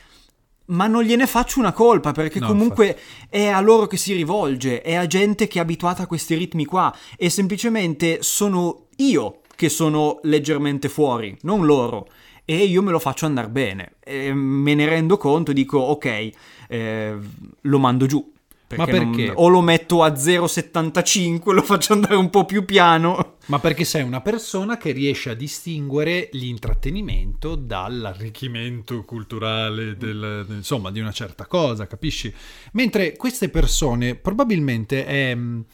Ma 0.67 0.87
non 0.87 1.03
gliene 1.03 1.27
faccio 1.27 1.59
una 1.59 1.73
colpa 1.73 2.13
perché 2.13 2.39
No, 2.39 2.47
comunque 2.47 2.97
è 3.29 3.47
a 3.47 3.59
loro 3.59 3.87
che 3.87 3.97
si 3.97 4.13
rivolge, 4.13 4.81
è 4.81 4.93
a 4.93 5.05
gente 5.05 5.47
che 5.47 5.59
è 5.59 5.61
abituata 5.61 6.03
a 6.03 6.07
questi 6.07 6.35
ritmi 6.35 6.63
qua 6.63 6.95
e 7.17 7.29
semplicemente 7.29 8.19
sono 8.21 8.87
io 8.97 9.41
che 9.53 9.67
sono 9.67 10.19
leggermente 10.23 10.87
fuori, 10.87 11.37
non 11.41 11.65
loro. 11.65 12.07
e 12.45 12.63
io 12.63 12.81
me 12.81 12.91
lo 12.91 12.99
faccio 12.99 13.25
andare 13.25 13.49
bene. 13.49 13.95
E 13.99 14.33
me 14.33 14.73
ne 14.73 14.87
rendo 14.87 15.17
conto, 15.17 15.51
dico 15.51 15.77
ok, 15.77 16.29
eh, 16.69 17.17
lo 17.59 17.79
mando 17.79 18.05
giù. 18.05 18.31
Ma 18.77 18.85
non- 18.85 19.11
perché? 19.11 19.31
o 19.35 19.47
lo 19.47 19.61
metto 19.61 20.03
a 20.03 20.13
0,75, 20.15 21.51
lo 21.53 21.61
faccio 21.63 21.93
andare 21.93 22.15
un 22.15 22.29
po' 22.29 22.45
più 22.45 22.65
piano. 22.65 23.35
Ma 23.47 23.59
perché 23.59 23.83
sei 23.85 24.03
una 24.03 24.21
persona 24.21 24.77
che 24.77 24.91
riesce 24.91 25.29
a 25.31 25.33
distinguere 25.33 26.29
l'intrattenimento 26.33 27.55
dall'arricchimento 27.55 29.03
culturale, 29.03 29.97
del- 29.97 30.45
insomma, 30.49 30.91
di 30.91 30.99
una 30.99 31.11
certa 31.11 31.45
cosa, 31.47 31.87
capisci? 31.87 32.33
Mentre 32.73 33.15
queste 33.17 33.49
persone 33.49 34.15
probabilmente 34.15 35.05
è, 35.05 35.33
mh, 35.35 35.65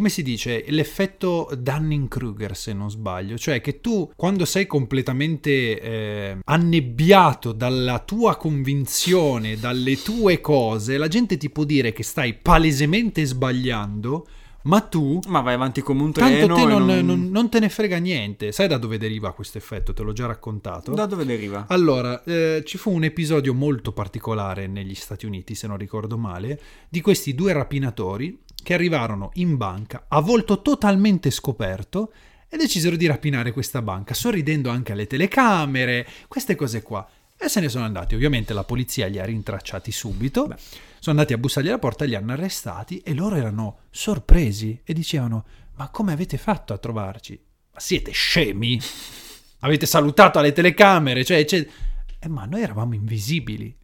come 0.00 0.12
si 0.12 0.22
dice, 0.22 0.64
l'effetto 0.68 1.50
Dunning-Kruger, 1.54 2.56
se 2.56 2.72
non 2.72 2.90
sbaglio, 2.90 3.36
cioè 3.36 3.60
che 3.60 3.82
tu 3.82 4.10
quando 4.16 4.46
sei 4.46 4.66
completamente 4.66 5.78
eh, 5.78 6.38
annebbiato 6.42 7.52
dalla 7.52 7.98
tua 7.98 8.36
convinzione, 8.36 9.58
dalle 9.58 10.00
tue 10.00 10.40
cose, 10.40 10.96
la 10.96 11.06
gente 11.06 11.36
ti 11.36 11.50
può 11.50 11.64
dire 11.64 11.92
che 11.92 12.02
stai 12.02 12.32
palesemente 12.32 13.26
sbagliando, 13.26 14.26
ma 14.62 14.80
tu 14.80 15.18
Ma 15.28 15.40
vai 15.40 15.54
avanti 15.54 15.82
come 15.82 16.02
un 16.02 16.12
treno. 16.12 16.46
Tanto 16.46 16.54
te 16.54 16.64
non, 16.64 16.84
non- 16.86 17.04
non- 17.04 17.28
non 17.30 17.48
te 17.50 17.60
ne 17.60 17.68
frega 17.68 17.96
niente. 17.98 18.52
Sai 18.52 18.68
da 18.68 18.76
dove 18.78 18.98
deriva 18.98 19.32
questo 19.32 19.58
effetto? 19.58 19.92
Te 19.94 20.02
l'ho 20.02 20.12
già 20.12 20.26
raccontato. 20.26 20.92
Da 20.92 21.06
dove 21.06 21.24
deriva? 21.24 21.66
Allora, 21.68 22.22
eh, 22.24 22.62
ci 22.66 22.76
fu 22.78 22.90
un 22.90 23.04
episodio 23.04 23.54
molto 23.54 23.92
particolare 23.92 24.66
negli 24.66 24.94
Stati 24.94 25.24
Uniti, 25.26 25.54
se 25.54 25.66
non 25.66 25.76
ricordo 25.78 26.18
male, 26.18 26.60
di 26.88 27.00
questi 27.00 27.34
due 27.34 27.52
rapinatori 27.54 28.38
che 28.62 28.74
arrivarono 28.74 29.30
in 29.34 29.56
banca 29.56 30.04
a 30.08 30.20
volto 30.20 30.62
totalmente 30.62 31.30
scoperto 31.30 32.12
e 32.48 32.56
decisero 32.56 32.96
di 32.96 33.06
rapinare 33.06 33.52
questa 33.52 33.80
banca, 33.82 34.12
sorridendo 34.14 34.70
anche 34.70 34.92
alle 34.92 35.06
telecamere, 35.06 36.06
queste 36.28 36.56
cose 36.56 36.82
qua. 36.82 37.08
E 37.38 37.48
se 37.48 37.60
ne 37.60 37.68
sono 37.68 37.84
andati. 37.84 38.14
Ovviamente 38.14 38.52
la 38.52 38.64
polizia 38.64 39.06
li 39.06 39.18
ha 39.18 39.24
rintracciati 39.24 39.90
subito. 39.92 40.54
Sono 40.98 41.16
andati 41.16 41.32
a 41.32 41.38
bussargli 41.38 41.68
alla 41.68 41.78
porta, 41.78 42.04
li 42.04 42.14
hanno 42.14 42.32
arrestati 42.32 42.98
e 42.98 43.14
loro 43.14 43.36
erano 43.36 43.78
sorpresi 43.90 44.78
e 44.84 44.92
dicevano: 44.92 45.46
Ma 45.76 45.88
come 45.88 46.12
avete 46.12 46.36
fatto 46.36 46.74
a 46.74 46.78
trovarci? 46.78 47.40
Ma 47.72 47.80
siete 47.80 48.10
scemi? 48.10 48.78
Avete 49.60 49.86
salutato 49.86 50.38
alle 50.38 50.52
telecamere? 50.52 51.24
Cioè, 51.24 51.44
cioè- 51.44 51.66
Eh, 52.18 52.28
ma 52.28 52.44
noi 52.44 52.60
eravamo 52.62 52.94
invisibili. 52.94 53.74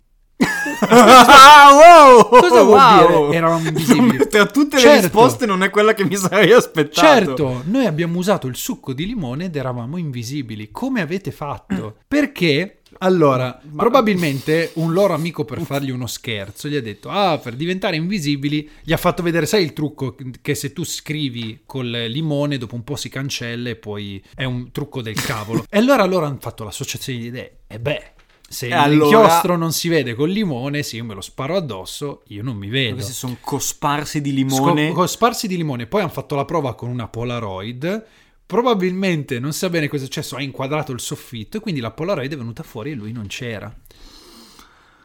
Ah, 0.89 1.69
wow! 1.73 2.29
Cosa 2.29 2.63
vuol 2.63 2.79
Wow! 2.79 3.27
dire 3.27 3.37
eravamo 3.39 3.69
invisibili? 3.69 4.29
Tra 4.29 4.47
tutte 4.47 4.77
le 4.77 4.83
Certo. 4.83 5.01
risposte 5.03 5.47
non 5.47 5.63
è 5.63 5.71
quella 5.71 5.95
che 5.95 6.05
mi 6.05 6.17
sarei 6.17 6.53
aspettato. 6.53 7.07
Certo, 7.07 7.63
noi 7.67 7.87
abbiamo 7.87 8.19
usato 8.19 8.47
il 8.47 8.57
succo 8.57 8.93
di 8.93 9.07
limone 9.07 9.47
ed 9.47 9.57
eravamo 9.57 9.97
invisibili. 9.97 10.71
Come 10.71 11.01
avete 11.01 11.31
fatto? 11.33 11.97
Perché? 12.07 12.81
Allora, 12.99 13.61
probabilmente 13.77 14.71
un 14.75 14.93
loro 14.95 15.13
amico 15.13 15.45
per 15.45 15.61
fargli 15.61 15.91
uno 15.91 16.07
scherzo 16.07 16.67
gli 16.69 16.77
ha 16.77 16.81
detto: 16.81 17.11
Ah, 17.11 17.37
per 17.39 17.55
diventare 17.55 17.97
invisibili, 17.97 18.69
gli 18.83 18.93
ha 18.93 18.97
fatto 18.97 19.23
vedere, 19.23 19.45
sai 19.45 19.63
il 19.65 19.73
trucco 19.75 20.17
che 20.41 20.55
se 20.55 20.73
tu 20.73 20.83
scrivi 20.85 21.61
col 21.67 21.91
limone, 21.91 22.57
dopo 22.57 22.75
un 22.75 22.85
po' 22.85 22.97
si 22.97 23.09
cancella 23.11 23.69
e 23.69 23.77
poi 23.77 24.23
è 24.35 24.45
un 24.45 24.71
trucco 24.73 25.03
del 25.03 25.21
cavolo. 25.21 25.65
e 25.69 25.77
allora 25.79 26.05
loro 26.05 26.25
hanno 26.25 26.39
fatto 26.41 26.65
l'associazione 26.65 27.19
di 27.19 27.27
idee. 27.27 27.57
E 27.67 27.79
beh, 27.79 28.13
se 28.49 28.73
allora- 28.73 29.05
inchiostro 29.05 29.57
non 29.57 29.73
si 29.73 29.89
vede 29.89 30.15
col 30.15 30.31
limone, 30.31 30.83
se 30.83 30.97
io 30.97 31.05
me 31.05 31.15
lo 31.15 31.21
sparo 31.21 31.57
addosso, 31.57 32.23
io 32.29 32.43
non 32.43 32.57
mi 32.57 32.69
vedo. 32.69 32.95
Questi 32.95 33.13
sono 33.13 33.37
cosparsi 33.41 34.21
di 34.21 34.33
limone. 34.33 34.87
Sco- 34.89 34.95
con 34.95 35.09
sparsi 35.09 35.49
di 35.49 35.57
limone. 35.57 35.87
Poi 35.87 36.01
hanno 36.03 36.11
fatto 36.11 36.35
la 36.37 36.45
prova 36.45 36.75
con 36.75 36.89
una 36.89 37.09
Polaroid. 37.09 38.05
Probabilmente 38.47 39.41
non 39.41 39.53
sa 39.53 39.69
bene 39.69 39.89
cosa 39.89 40.03
è 40.03 40.07
successo. 40.07 40.37
Ha 40.37 40.43
inquadrato 40.43 40.93
il 40.93 41.01
soffitto 41.01 41.57
e 41.57 41.61
quindi 41.61 41.81
la 41.81 41.91
Polaroid 41.91 42.33
è 42.33 42.37
venuta 42.37 42.63
fuori 42.63 42.93
e 42.93 42.95
lui 42.95 43.11
non 43.11 43.27
c'era. 43.27 43.75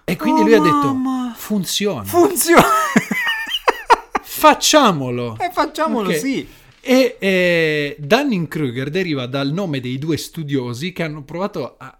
E 0.03 0.15
quindi 0.15 0.41
Oh, 0.41 0.43
lui 0.43 0.53
ha 0.53 0.59
detto: 0.59 0.93
mamma. 0.93 1.33
Funziona, 1.35 2.03
Funziona! 2.03 2.61
facciamolo. 4.21 5.37
e 5.39 5.49
facciamolo, 5.51 6.09
Ok. 6.09 6.17
sì. 6.17 6.47
E 6.83 7.15
eh, 7.19 7.95
Dunning-Kruger 7.99 8.89
deriva 8.89 9.27
dal 9.27 9.51
nome 9.51 9.79
dei 9.79 9.99
due 9.99 10.17
studiosi 10.17 10.91
che 10.93 11.03
hanno 11.03 11.23
provato 11.23 11.75
a 11.77 11.95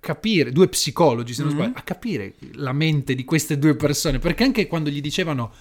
capire, 0.00 0.52
due 0.52 0.68
psicologi 0.68 1.34
se 1.34 1.42
non 1.42 1.52
Mhm. 1.52 1.58
sbaglio, 1.58 1.74
a 1.76 1.82
capire 1.82 2.34
la 2.54 2.72
mente 2.72 3.14
di 3.14 3.24
queste 3.24 3.58
due 3.58 3.74
persone. 3.76 4.18
Perché 4.18 4.44
anche 4.44 4.66
quando 4.66 4.90
gli 4.90 5.00
dicevano, 5.00 5.52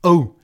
oh, 0.00 0.36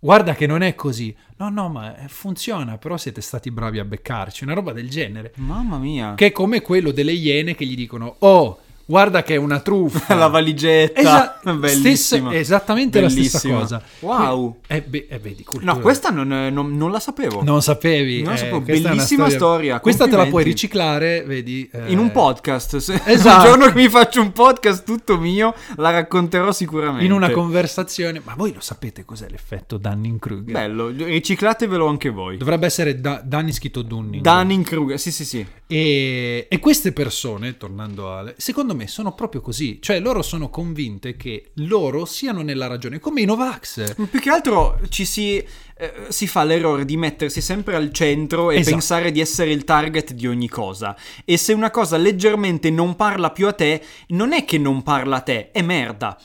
guarda 0.00 0.34
che 0.34 0.46
non 0.46 0.62
è 0.62 0.74
così, 0.74 1.14
no, 1.36 1.48
no, 1.48 1.68
ma 1.68 1.96
eh, 1.96 2.08
funziona, 2.08 2.78
però 2.78 2.96
siete 2.96 3.20
stati 3.20 3.50
bravi 3.50 3.78
a 3.78 3.84
beccarci, 3.84 4.44
una 4.44 4.54
roba 4.54 4.72
del 4.72 4.88
genere. 4.90 5.32
Mamma 5.36 5.78
mia. 5.78 6.14
Che 6.14 6.26
è 6.26 6.32
come 6.32 6.60
quello 6.60 6.90
delle 6.90 7.12
iene 7.12 7.54
che 7.54 7.64
gli 7.66 7.76
dicono, 7.76 8.16
oh, 8.20 8.60
guarda 8.84 9.22
che 9.22 9.34
è 9.34 9.36
una 9.36 9.60
truffa. 9.60 10.14
La 10.22 10.26
valigetta. 10.28 11.00
Esa- 11.00 11.38
Bellissima. 11.42 12.30
stessa- 12.30 12.34
esattamente 12.34 13.00
la 13.00 13.08
stessa 13.08 13.38
Bellissima. 13.48 13.58
cosa. 13.58 13.82
Wow. 14.00 14.56
Eh, 14.66 14.82
beh, 14.82 15.06
eh, 15.10 15.18
vedi, 15.18 15.42
cultura. 15.44 15.72
No, 15.72 15.80
questa 15.80 16.10
non, 16.10 16.28
non- 16.52 16.76
non 16.76 16.90
la 16.90 17.00
sapevo. 17.00 17.42
Non 17.42 17.62
sapevi. 17.62 18.22
Non 18.22 18.34
eh, 18.34 18.36
sapevo. 18.36 18.60
Bellissima 18.60 19.28
storia, 19.30 19.80
Questa 19.80 20.06
te 20.08 20.16
la 20.16 20.26
puoi 20.26 20.44
riciclare, 20.44 21.22
vedi. 21.24 21.68
eh, 21.72 21.90
In 21.92 21.98
un 21.98 22.10
podcast. 22.10 22.76
Se 22.78 23.00
Esatto. 23.06 23.38
Un 23.42 23.44
giorno 23.58 23.66
che 23.72 23.74
mi 23.80 23.88
faccio 23.88 24.20
un 24.20 24.32
podcast 24.32 24.84
tutto 24.84 25.18
mio, 25.18 25.54
la 25.76 25.90
racconterò 25.90 26.52
sicuramente. 26.52 27.04
In 27.04 27.12
una 27.12 27.30
conversazione. 27.30 28.20
Ma 28.24 28.34
voi 28.36 28.52
lo 28.52 28.60
sapete 28.60 29.04
cos'è 29.04 29.28
l'effetto 29.28 29.76
Dunning-Kruger? 29.78 30.52
Bello, 30.52 30.88
riciclatevelo 30.88 31.86
anche 31.86 32.10
voi. 32.10 32.36
Dovrebbe 32.36 32.66
essere 32.66 33.00
da- 33.00 33.20
Danny 33.24 33.52
scritto 33.52 33.82
Dunning. 33.82 34.22
Dunning-Kruger, 34.22 34.98
sì 34.98 35.10
sì 35.12 35.24
sì. 35.24 35.46
E, 35.66 36.46
e 36.50 36.58
queste 36.58 36.92
persone, 36.92 37.56
tornando 37.56 38.12
a... 38.14 38.32
Secondo 38.72 38.76
me 38.76 38.88
sono 38.88 39.12
proprio 39.14 39.40
così. 39.42 39.78
Cioè 39.82 40.00
loro 40.00 40.22
sono 40.22 40.48
convinte 40.48 41.14
che 41.16 41.50
loro 41.56 42.04
siano 42.06 42.40
nella 42.42 42.66
ragione. 42.68 42.98
Come 43.00 43.20
i 43.20 43.24
Novax. 43.26 43.94
Più 44.08 44.18
che 44.18 44.30
altro 44.30 44.78
ci 44.88 45.04
si, 45.04 45.36
eh, 45.36 45.92
si 46.08 46.26
fa 46.26 46.42
l'errore 46.44 46.84
di 46.86 46.96
mettersi 46.96 47.40
sempre 47.42 47.76
al 47.76 47.92
centro 47.92 48.50
e 48.50 48.56
Esatto. 48.58 48.70
pensare 48.76 49.12
di 49.12 49.20
essere 49.20 49.50
il 49.52 49.64
target 49.64 50.12
di 50.14 50.26
ogni 50.26 50.48
cosa. 50.48 50.96
E 51.24 51.36
se 51.36 51.52
una 51.52 51.70
cosa 51.70 51.98
leggermente 51.98 52.70
non 52.70 52.96
parla 52.96 53.30
più 53.30 53.46
a 53.46 53.52
te, 53.52 53.82
non 54.08 54.32
è 54.32 54.44
che 54.46 54.56
non 54.56 54.82
parla 54.82 55.16
a 55.16 55.20
te, 55.20 55.50
è 55.50 55.60
merda. 55.60 56.18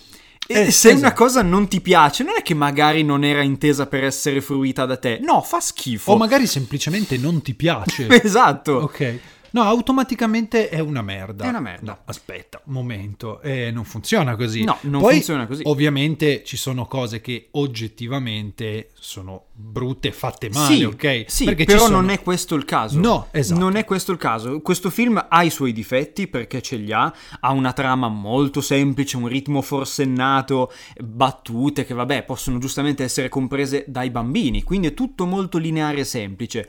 E 0.49 0.53
Eh, 0.67 0.71
se 0.71 0.87
esatto. 0.91 0.97
una 0.99 1.13
cosa 1.13 1.41
non 1.41 1.67
ti 1.67 1.81
piace, 1.81 2.23
non 2.23 2.35
è 2.37 2.41
che 2.41 2.53
magari 2.53 3.03
non 3.03 3.25
era 3.25 3.41
intesa 3.41 3.85
per 3.87 4.05
essere 4.05 4.39
fruita 4.39 4.85
da 4.85 4.95
te. 4.95 5.19
No, 5.21 5.41
fa 5.41 5.59
schifo. 5.59 6.13
O 6.13 6.17
magari 6.17 6.47
semplicemente 6.47 7.17
non 7.17 7.41
ti 7.41 7.53
piace. 7.53 8.07
esatto. 8.23 8.71
Ok. 8.75 9.19
No, 9.51 9.63
automaticamente 9.63 10.69
è 10.69 10.79
una 10.79 11.01
merda. 11.01 11.45
È 11.45 11.49
una 11.49 11.59
merda. 11.59 11.91
No, 11.91 11.97
aspetta, 12.05 12.61
un 12.65 12.73
momento. 12.73 13.41
Eh, 13.41 13.71
non 13.71 13.83
funziona 13.85 14.35
così. 14.35 14.63
No, 14.63 14.77
non 14.81 15.01
Poi, 15.01 15.13
funziona 15.15 15.47
così. 15.47 15.61
Ovviamente 15.65 16.43
ci 16.43 16.57
sono 16.57 16.85
cose 16.85 17.21
che 17.21 17.47
oggettivamente 17.51 18.89
sono 18.93 19.45
brutte, 19.53 20.11
fatte 20.11 20.49
male, 20.49 20.75
sì, 20.75 20.83
ok? 20.83 21.23
Sì, 21.27 21.45
Perché 21.45 21.65
però 21.65 21.79
sono- 21.85 22.01
non 22.01 22.09
è 22.09 22.21
questo 22.21 22.55
il 22.55 22.65
caso. 22.65 22.99
No, 22.99 23.27
esatto. 23.31 23.59
Non 23.59 23.75
è 23.75 23.85
questo 23.85 24.11
il 24.11 24.17
caso. 24.17 24.61
Questo 24.61 24.89
film 24.89 25.23
ha 25.27 25.43
i 25.43 25.49
suoi 25.49 25.73
difetti 25.73 26.27
perché 26.27 26.61
ce 26.61 26.75
li 26.77 26.91
ha. 26.91 27.11
Ha 27.39 27.51
una 27.51 27.73
trama 27.73 28.07
molto 28.07 28.61
semplice, 28.61 29.17
un 29.17 29.27
ritmo 29.27 29.61
forsennato, 29.61 30.71
battute 30.99 31.85
che, 31.85 31.93
vabbè, 31.93 32.23
possono 32.23 32.59
giustamente 32.59 33.03
essere 33.03 33.29
comprese 33.29 33.85
dai 33.87 34.09
bambini. 34.09 34.63
Quindi 34.63 34.87
è 34.87 34.93
tutto 34.93 35.25
molto 35.25 35.57
lineare 35.57 35.99
e 35.99 36.03
semplice. 36.03 36.67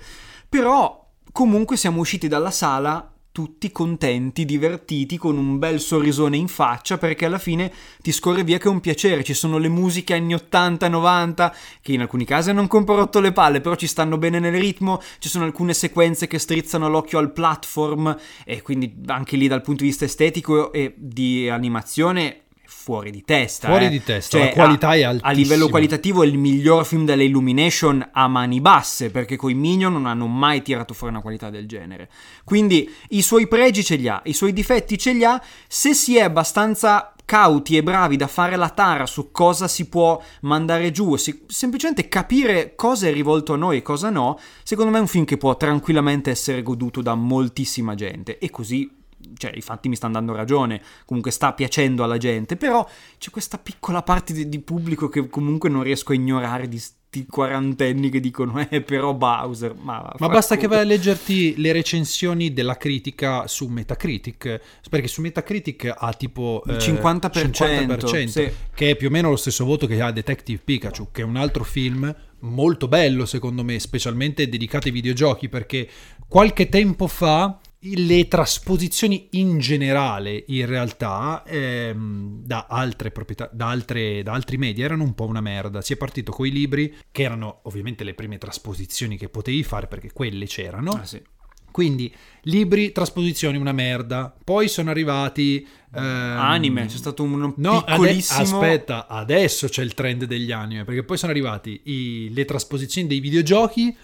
Però, 0.48 1.07
comunque, 1.32 1.76
siamo 1.76 2.00
usciti 2.00 2.28
dalla 2.28 2.50
sala 2.50 3.12
tutti 3.38 3.70
contenti, 3.70 4.44
divertiti, 4.44 5.16
con 5.16 5.38
un 5.38 5.60
bel 5.60 5.78
sorrisone 5.78 6.36
in 6.36 6.48
faccia, 6.48 6.98
perché 6.98 7.24
alla 7.24 7.38
fine 7.38 7.72
ti 8.02 8.10
scorre 8.10 8.42
via 8.42 8.58
che 8.58 8.66
è 8.66 8.70
un 8.70 8.80
piacere. 8.80 9.22
Ci 9.22 9.32
sono 9.32 9.58
le 9.58 9.68
musiche 9.68 10.14
anni 10.14 10.34
80-90, 10.34 11.52
che 11.80 11.92
in 11.92 12.00
alcuni 12.00 12.24
casi 12.24 12.50
hanno 12.50 12.66
un 12.68 12.84
rotto 12.84 13.20
le 13.20 13.30
palle, 13.30 13.60
però 13.60 13.76
ci 13.76 13.86
stanno 13.86 14.18
bene 14.18 14.40
nel 14.40 14.58
ritmo. 14.58 15.00
Ci 15.20 15.28
sono 15.28 15.44
alcune 15.44 15.72
sequenze 15.72 16.26
che 16.26 16.40
strizzano 16.40 16.88
l'occhio 16.88 17.20
al 17.20 17.32
platform, 17.32 18.16
e 18.44 18.60
quindi 18.62 18.96
anche 19.06 19.36
lì 19.36 19.46
dal 19.46 19.62
punto 19.62 19.82
di 19.82 19.90
vista 19.90 20.04
estetico 20.04 20.72
e 20.72 20.94
di 20.96 21.48
animazione. 21.48 22.42
Fuori 22.70 23.10
di 23.10 23.22
testa, 23.24 23.68
Fuori 23.68 23.86
eh. 23.86 23.88
di 23.88 24.02
testa, 24.02 24.36
Cioè, 24.36 24.48
la 24.48 24.52
qualità 24.52 24.88
a- 24.90 24.94
è 24.94 25.02
A 25.02 25.08
altissima. 25.08 25.32
livello 25.32 25.68
qualitativo 25.70 26.22
è 26.22 26.26
il 26.26 26.36
miglior 26.36 26.84
film 26.84 27.06
della 27.06 27.22
Illumination 27.22 28.06
a 28.12 28.28
mani 28.28 28.60
basse, 28.60 29.10
perché 29.10 29.36
coi 29.36 29.54
Minion 29.54 29.90
non 29.92 30.04
hanno 30.04 30.26
mai 30.26 30.60
tirato 30.60 30.92
fuori 30.92 31.14
una 31.14 31.22
qualità 31.22 31.48
del 31.48 31.66
genere. 31.66 32.10
Quindi 32.44 32.90
i 33.10 33.22
suoi 33.22 33.48
pregi 33.48 33.82
ce 33.82 33.96
li 33.96 34.06
ha, 34.06 34.20
i 34.26 34.34
suoi 34.34 34.52
difetti 34.52 34.98
ce 34.98 35.12
li 35.14 35.24
ha, 35.24 35.42
se 35.66 35.94
si 35.94 36.18
è 36.18 36.20
abbastanza 36.22 37.14
cauti 37.24 37.76
e 37.76 37.82
bravi 37.82 38.16
da 38.16 38.26
fare 38.26 38.56
la 38.56 38.68
tara 38.70 39.06
su 39.06 39.30
cosa 39.32 39.66
si 39.66 39.86
può 39.88 40.20
mandare 40.42 40.90
giù, 40.90 41.16
si- 41.16 41.44
semplicemente 41.46 42.06
capire 42.08 42.74
cosa 42.74 43.06
è 43.06 43.12
rivolto 43.12 43.54
a 43.54 43.56
noi 43.56 43.78
e 43.78 43.82
cosa 43.82 44.10
no, 44.10 44.38
secondo 44.62 44.90
me 44.90 44.98
è 44.98 45.00
un 45.00 45.06
film 45.08 45.24
che 45.24 45.38
può 45.38 45.56
tranquillamente 45.56 46.30
essere 46.30 46.62
goduto 46.62 47.00
da 47.00 47.14
moltissima 47.14 47.94
gente 47.94 48.38
e 48.38 48.50
così 48.50 48.90
cioè 49.36 49.52
i 49.54 49.60
fatti 49.60 49.88
mi 49.88 49.96
stanno 49.96 50.14
dando 50.14 50.34
ragione, 50.34 50.82
comunque 51.04 51.30
sta 51.30 51.52
piacendo 51.52 52.04
alla 52.04 52.18
gente, 52.18 52.56
però 52.56 52.86
c'è 53.18 53.30
questa 53.30 53.58
piccola 53.58 54.02
parte 54.02 54.32
di, 54.32 54.48
di 54.48 54.58
pubblico 54.60 55.08
che 55.08 55.28
comunque 55.28 55.68
non 55.68 55.82
riesco 55.82 56.12
a 56.12 56.14
ignorare 56.14 56.68
di 56.68 56.78
sti 56.78 57.26
quarantenni 57.26 58.10
che 58.10 58.20
dicono 58.20 58.58
eh 58.68 58.82
però 58.82 59.14
Bowser, 59.14 59.74
ma... 59.74 60.14
Ma 60.18 60.28
basta 60.28 60.56
che 60.56 60.66
culo. 60.66 60.74
vai 60.74 60.84
a 60.84 60.86
leggerti 60.86 61.54
le 61.56 61.72
recensioni 61.72 62.52
della 62.52 62.76
critica 62.76 63.46
su 63.46 63.66
Metacritic, 63.66 64.60
perché 64.88 65.08
su 65.08 65.20
Metacritic 65.20 65.94
ha 65.96 66.12
tipo 66.12 66.62
Il 66.66 66.74
eh, 66.74 66.78
50%, 66.78 67.50
50%, 67.50 68.26
sì. 68.26 68.50
che 68.74 68.90
è 68.90 68.96
più 68.96 69.08
o 69.08 69.10
meno 69.10 69.30
lo 69.30 69.36
stesso 69.36 69.64
voto 69.64 69.86
che 69.86 70.00
ha 70.00 70.12
Detective 70.12 70.60
Pikachu, 70.62 71.08
che 71.12 71.22
è 71.22 71.24
un 71.24 71.36
altro 71.36 71.64
film 71.64 72.14
molto 72.40 72.86
bello 72.86 73.26
secondo 73.26 73.64
me, 73.64 73.78
specialmente 73.80 74.48
dedicato 74.48 74.86
ai 74.86 74.92
videogiochi, 74.92 75.48
perché 75.48 75.88
qualche 76.28 76.68
tempo 76.68 77.06
fa 77.06 77.58
le 77.80 78.26
trasposizioni 78.26 79.28
in 79.32 79.58
generale 79.58 80.44
in 80.48 80.66
realtà 80.66 81.44
ehm, 81.46 82.42
da 82.44 82.66
altre 82.68 83.12
proprietà 83.12 83.48
da, 83.52 83.68
altre, 83.68 84.22
da 84.24 84.32
altri 84.32 84.56
media 84.56 84.84
erano 84.84 85.04
un 85.04 85.14
po' 85.14 85.26
una 85.26 85.40
merda. 85.40 85.80
Si 85.80 85.92
è 85.92 85.96
partito 85.96 86.32
con 86.32 86.46
i 86.46 86.50
libri 86.50 86.94
che 87.12 87.22
erano 87.22 87.60
ovviamente 87.64 88.02
le 88.02 88.14
prime 88.14 88.38
trasposizioni 88.38 89.16
che 89.16 89.28
potevi 89.28 89.62
fare 89.62 89.86
perché 89.86 90.10
quelle 90.12 90.46
c'erano. 90.46 90.90
Ah, 90.90 91.04
sì. 91.04 91.22
quindi 91.70 92.12
libri 92.42 92.90
trasposizioni 92.90 93.56
una 93.56 93.72
merda. 93.72 94.34
Poi 94.42 94.66
sono 94.66 94.90
arrivati 94.90 95.64
ehm, 95.94 96.02
Anime, 96.02 96.86
c'è 96.86 96.96
stato 96.96 97.22
un 97.22 97.54
No, 97.56 97.78
ade- 97.78 97.84
piccolissimo... 97.92 98.40
aspetta, 98.40 99.06
adesso 99.06 99.68
c'è 99.68 99.84
il 99.84 99.94
trend 99.94 100.24
degli 100.24 100.50
anime, 100.50 100.84
perché 100.84 101.04
poi 101.04 101.16
sono 101.16 101.30
arrivati 101.30 101.80
i- 101.84 102.30
le 102.32 102.44
trasposizioni 102.44 103.06
dei 103.06 103.20
videogiochi 103.20 103.96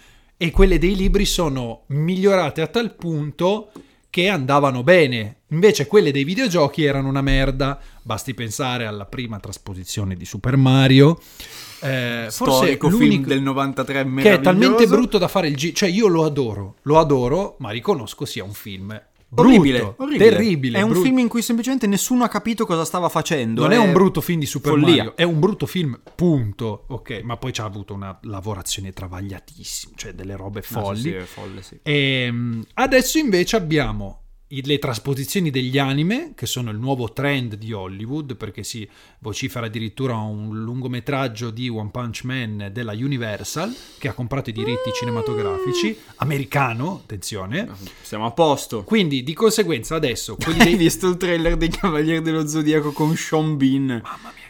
e 0.45 0.51
quelle 0.51 0.77
dei 0.77 0.95
libri 0.95 1.25
sono 1.25 1.85
migliorate 1.87 2.61
a 2.61 2.67
tal 2.67 2.95
punto 2.95 3.71
che 4.11 4.29
andavano 4.29 4.83
bene. 4.83 5.39
Invece 5.49 5.87
quelle 5.87 6.13
dei 6.13 6.23
videogiochi 6.23 6.85
erano 6.85 7.09
una 7.09 7.23
merda. 7.23 7.81
Basti 8.03 8.35
pensare 8.35 8.85
alla 8.85 9.07
prima 9.07 9.41
trasposizione 9.41 10.17
di 10.17 10.27
Super 10.27 10.59
Mario. 10.59 11.19
Eh, 11.81 12.27
forse 12.29 12.77
film 12.79 13.25
del 13.25 13.41
93 13.41 14.13
che 14.17 14.33
è 14.35 14.41
talmente 14.41 14.87
brutto 14.87 15.17
da 15.17 15.29
fare 15.29 15.49
il 15.49 15.55
G. 15.55 15.73
Cioè, 15.73 15.89
io 15.89 16.09
lo 16.09 16.27
adoro, 16.27 16.77
lo 16.83 16.99
adoro, 16.99 17.57
ma 17.61 17.71
riconosco 17.71 18.27
sia 18.27 18.45
un 18.45 18.53
film 18.53 19.03
brutto, 19.35 19.49
Orribile, 19.49 19.95
orribile. 19.97 20.31
terribile. 20.31 20.79
È 20.79 20.83
un 20.83 20.91
brutto. 20.91 21.05
film 21.05 21.19
in 21.19 21.29
cui 21.29 21.43
semplicemente 21.43 21.87
nessuno 21.87 22.25
ha 22.25 22.29
capito 22.29 22.65
cosa 22.67 22.85
stava 22.85 23.09
facendo. 23.09 23.63
Non 23.63 23.73
è 23.73 23.77
un 23.77 23.93
brutto 23.93 24.21
film 24.21 24.41
di 24.41 24.47
Super 24.47 24.73
follia. 24.73 24.97
Mario, 24.97 25.17
è 25.17 25.23
un 25.25 25.41
brutto 25.41 25.67
film, 25.67 26.01
punto. 26.15 26.85
Ok, 26.89 27.21
ma 27.25 27.37
poi 27.37 27.53
ci 27.53 27.61
ha 27.61 27.65
avuto 27.65 27.93
una 27.95 28.17
lavorazione 28.23 28.93
travagliatissima, 28.93 29.95
cioè 29.97 30.13
delle 30.13 30.37
robe 30.37 30.63
sì, 30.63 30.73
folli. 30.73 31.01
sì, 31.01 31.13
è 31.13 31.23
folle, 31.23 31.63
sì. 31.63 31.79
Ehm, 31.83 32.65
adesso 32.75 33.19
invece 33.19 33.57
abbiamo 33.57 34.24
le 34.65 34.79
trasposizioni 34.79 35.51
degli 35.51 35.79
anime, 35.79 36.33
che 36.35 36.47
sono 36.47 36.71
il 36.71 36.79
nuovo 36.79 37.13
trend 37.13 37.55
di 37.57 37.73
Hollywood, 37.73 38.37
perché 38.37 38.63
si 38.63 38.89
vocifera 39.19 39.67
addirittura 39.67 40.17
un 40.17 40.63
lungometraggio 40.63 41.51
di 41.51 41.69
One 41.69 41.91
Punch 41.91 42.25
Man 42.25 42.71
della 42.73 42.93
Universal, 42.93 43.75
che 43.99 44.09
ha 44.09 44.13
comprato 44.13 44.51
i 44.51 44.53
diritti 44.53 44.91
cinematografici, 44.95 45.97
americano, 46.17 47.01
attenzione. 47.03 47.69
Siamo 48.03 48.27
a 48.27 48.31
posto. 48.33 48.85
Quindi 48.85 49.23
di 49.23 49.33
conseguenza 49.33 49.95
adesso 49.95 50.37
quelli 50.37 50.61
Hai 50.61 50.67
dei... 50.67 50.77
visto 50.77 51.09
il 51.09 51.17
trailer 51.17 51.57
dei 51.57 51.69
Cavalieri 51.69 52.23
dello 52.23 52.47
Zodiaco 52.47 52.93
con 52.93 53.17
Sean 53.17 53.57
Bean? 53.57 54.03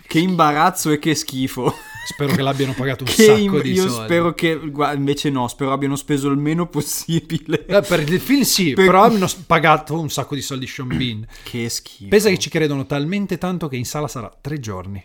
che 0.07 0.19
imbarazzo 0.19 0.91
e 0.91 0.99
che 0.99 1.15
schifo. 1.15 1.75
Spero 2.07 2.35
che 2.35 2.43
l'abbiano 2.43 2.75
pagato 2.75 3.05
un 3.05 3.11
Che 3.15 3.25
sacco 3.25 3.39
im- 3.39 3.63
di 3.63 3.73
io 3.73 3.89
soldi. 3.89 4.05
spero 4.05 4.35
che 4.35 4.57
guarda, 4.69 4.97
invece 4.97 5.31
no, 5.31 5.49
spero 5.49 5.73
abbiano 5.73 5.97
speso 5.97 6.29
il 6.29 6.37
meno 6.37 6.67
possibile. 6.67 7.65
Eh, 7.67 7.81
per 7.81 8.01
il 8.01 8.21
film 8.21 8.43
sì, 8.43 8.73
Per- 8.75 8.85
però 8.87 9.05
hanno 9.05 9.27
pagato 9.47 9.99
un 9.99 10.11
sacco 10.11 10.35
di 10.35 10.43
soldi 10.43 10.67
Sean 10.67 10.89
Bean. 10.97 11.27
Che 11.43 11.69
schifo. 11.69 12.09
Pensa 12.11 12.29
che 12.29 12.39
ci 12.39 12.51
credono 12.51 12.87
talmente 12.87 13.39
tanto 13.39 13.69
che 13.69 13.77
in 13.77 13.85
sala 13.87 14.09
sarà 14.09 14.31
tre 14.41 14.61
giorni. 14.61 15.05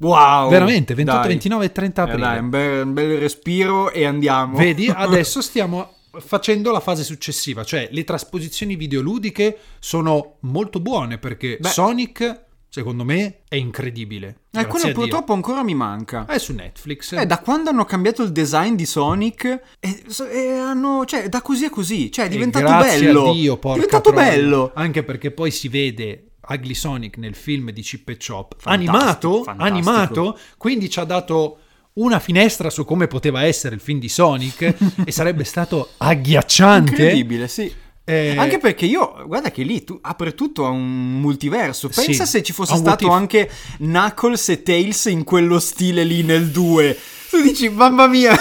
Wow. 0.00 0.48
Veramente, 0.48 0.94
28, 0.94 1.18
Dai. 1.20 1.28
29 1.28 1.64
e 1.64 1.72
30 1.72 2.00
Eh, 2.00 2.04
aprile. 2.04 2.26
dai, 2.26 2.38
un 2.38 2.48
bel, 2.50 2.86
un 2.86 2.92
bel 2.92 3.18
respiro 3.18 3.90
e 3.90 4.04
andiamo. 4.04 4.56
Vedi, 4.56 4.88
adesso 4.94 5.42
stiamo 5.42 5.94
facendo 6.20 6.70
la 6.70 6.80
fase 6.80 7.04
successiva, 7.04 7.64
cioè 7.64 7.88
le 7.92 8.04
trasposizioni 8.04 8.76
videoludiche 8.76 9.58
sono 9.80 10.36
molto 10.40 10.80
buone 10.80 11.18
perché 11.18 11.58
Beh. 11.60 11.68
Sonic, 11.68 12.44
secondo 12.68 13.04
me, 13.04 13.40
è 13.48 13.56
incredibile. 13.56 14.26
Eh, 14.28 14.34
Grazie 14.62 14.68
quello 14.68 14.92
purtroppo 14.92 15.32
ancora 15.32 15.62
mi 15.62 15.74
manca. 15.74 16.26
è 16.26 16.38
su 16.38 16.52
Netflix. 16.52 17.12
Eh, 17.12 17.26
da 17.26 17.38
quando 17.40 17.70
hanno 17.70 17.84
cambiato 17.84 18.22
il 18.22 18.30
design 18.32 18.74
di 18.74 18.86
Sonic, 18.86 19.44
e, 19.80 20.02
e 20.32 20.48
hanno, 20.52 21.04
cioè, 21.04 21.28
da 21.28 21.40
così 21.42 21.64
a 21.66 21.70
così, 21.70 22.10
cioè, 22.12 22.24
è 22.24 22.28
E 22.28 22.30
diventato 22.30 22.64
grazie 22.66 23.06
bello. 23.06 23.30
a 23.30 23.32
Dio, 23.32 23.54
è 23.54 23.58
porca 23.58 23.74
diventato 23.76 24.10
troia. 24.10 24.28
bello. 24.30 24.70
Anche 24.74 25.02
perché 25.02 25.30
poi 25.30 25.50
si 25.50 25.68
vede 25.68 26.24
Ugly 26.48 26.74
Sonic 26.74 27.16
nel 27.18 27.34
film 27.34 27.70
di 27.70 27.82
Chip 27.82 28.08
e 28.08 28.16
Chop. 28.16 28.54
Fantastico, 28.58 28.70
animato, 28.96 29.42
fantastico. 29.44 29.62
animato, 29.76 30.38
quindi 30.56 30.88
ci 30.90 30.98
ha 31.00 31.04
dato 31.04 31.58
una 31.94 32.20
finestra 32.20 32.70
su 32.70 32.84
come 32.84 33.06
poteva 33.08 33.42
essere 33.42 33.74
il 33.74 33.80
film 33.80 33.98
di 33.98 34.08
Sonic 34.08 34.62
e 35.04 35.10
sarebbe 35.10 35.44
stato 35.44 35.90
agghiacciante. 35.96 36.90
Incredibile, 36.92 37.48
sì. 37.48 37.72
Eh, 38.10 38.34
Anche 38.38 38.56
perché 38.58 38.86
io, 38.86 39.22
guarda 39.26 39.50
che 39.50 39.62
lì 39.62 39.84
tu 39.84 39.98
apre 40.00 40.34
tutto 40.34 40.64
a 40.64 40.70
un 40.70 41.20
multiverso. 41.20 41.88
Pensa 41.88 42.24
Sì, 42.24 42.30
se 42.30 42.42
ci 42.42 42.54
fosse 42.54 42.74
stato 42.76 43.10
anche 43.10 43.50
Knuckles 43.76 44.48
e 44.48 44.62
Tails 44.62 45.04
in 45.06 45.24
quello 45.24 45.58
stile 45.58 46.04
lì 46.04 46.22
nel 46.22 46.46
2. 46.48 46.96
Tu 47.30 47.42
dici, 47.42 47.68
mamma 47.68 48.06
mia. 48.06 48.34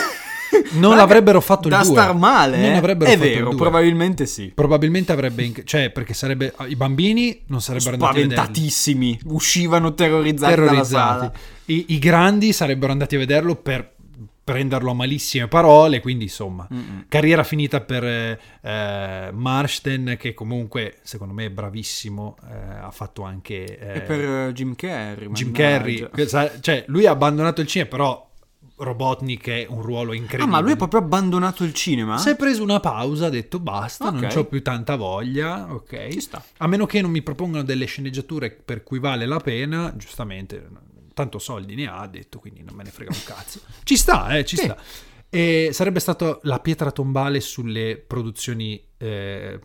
Non 0.72 0.92
Raga, 0.92 1.02
l'avrebbero 1.02 1.42
fatto 1.42 1.68
il 1.68 1.74
Da 1.74 1.82
2. 1.84 1.92
star 1.92 2.16
male, 2.16 2.56
Non 2.56 2.72
eh. 2.72 2.78
avrebbero 2.78 3.12
È 3.12 3.14
fatto 3.16 3.26
il 3.28 3.34
vero, 3.34 3.50
2. 3.50 3.56
probabilmente 3.58 4.26
sì. 4.26 4.52
Probabilmente 4.56 5.12
avrebbe. 5.12 5.44
inc- 5.44 5.64
cioè, 5.66 5.90
perché 5.90 6.14
sarebbe. 6.14 6.54
I 6.70 6.76
bambini 6.78 7.42
non 7.48 7.60
sarebbero 7.62 7.92
andati 7.96 8.12
a 8.20 8.22
vederlo. 8.22 8.34
Spaventatissimi. 8.44 9.20
Uscivano 9.26 9.94
terrorizzati, 9.94 10.54
terrorizzati. 10.56 11.38
I, 11.66 11.86
I 11.90 12.00
grandi 12.00 12.54
sarebbero 12.54 12.94
andati 12.94 13.16
a 13.16 13.18
vederlo 13.20 13.56
per 13.56 13.96
prenderlo 14.48 14.92
a 14.92 14.94
malissime 14.94 15.50
parole, 15.50 16.00
quindi 16.00 16.24
insomma, 16.24 16.66
Mm-mm. 16.74 17.06
carriera 17.10 17.44
finita 17.44 17.82
per 17.82 18.06
eh, 18.06 19.30
Marsden 19.34 20.16
che 20.18 20.34
comunque 20.34 21.00
secondo 21.04 21.34
me 21.34 21.48
è 21.48 21.50
bravissimo, 21.50 22.38
eh, 22.50 22.56
ha 22.84 22.92
fatto 22.92 23.24
anche 23.24 23.78
eh, 23.78 23.98
E 23.98 24.02
per 24.04 24.20
eh, 24.48 24.54
Jim 24.54 24.74
Carrey. 24.74 25.30
Jim. 25.32 25.52
Carrey, 25.52 26.08
cioè 26.62 26.86
lui 26.88 27.06
ha 27.06 27.12
abbandonato 27.12 27.60
il 27.60 27.68
cinema, 27.68 27.90
però 27.90 28.26
Robotnik 28.80 29.50
è 29.50 29.66
un 29.68 29.82
ruolo 29.82 30.14
incredibile. 30.14 30.44
Ah, 30.44 30.48
ma 30.48 30.60
lui 30.60 30.72
ha 30.72 30.76
proprio 30.78 31.02
abbandonato 31.02 31.66
il 31.66 31.74
cinema? 31.74 32.18
Si 32.18 32.30
è 32.30 32.36
preso 32.38 32.64
una 32.64 32.80
pausa, 32.80 33.26
ha 33.26 33.30
detto 33.30 33.60
basta, 33.60 34.10
non 34.12 34.24
Ok. 34.24 34.36
ho 34.38 34.46
più 34.46 34.62
tanta 34.62 34.96
voglia, 34.96 35.68
ok. 35.74 36.08
Ci 36.10 36.22
sta. 36.22 36.42
A 36.58 36.68
meno 36.68 36.86
che 36.86 37.02
non 37.02 37.12
mi 37.12 37.22
propongano 37.22 37.64
delle 37.64 37.86
sceneggiature 37.86 38.52
per 38.52 38.84
cui 38.84 39.00
vale 39.00 39.26
la 39.26 39.40
pena, 39.40 39.94
giustamente, 39.98 40.64
tanto 41.18 41.40
soldi 41.40 41.74
ne 41.74 41.88
ha, 41.88 41.98
ha 41.98 42.08
detto, 42.08 42.38
quindi 42.38 42.62
non 42.64 42.76
me 42.76 42.84
ne 42.84 42.92
frega 42.92 43.12
un 43.12 43.24
cazzo. 43.26 43.60
Ci 43.84 43.98
sta, 43.98 44.38
eh, 44.38 44.46
ci 44.46 44.56
Sì. 44.56 44.64
sta. 44.66 44.78
E 45.30 45.72
sarebbe 45.74 46.00
stato 46.00 46.40
la 46.44 46.60
pietra 46.60 46.92
tombale 46.92 47.42
sulle 47.42 47.98
produzioni, 47.98 48.82
eh, 48.98 49.60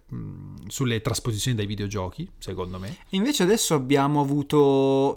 sulle 0.66 1.00
trasposizioni 1.02 1.56
dai 1.56 1.66
videogiochi, 1.66 2.28
secondo 2.38 2.78
me. 2.78 2.96
Invece 3.10 3.42
adesso 3.42 3.74
abbiamo 3.74 4.20
avuto... 4.20 5.14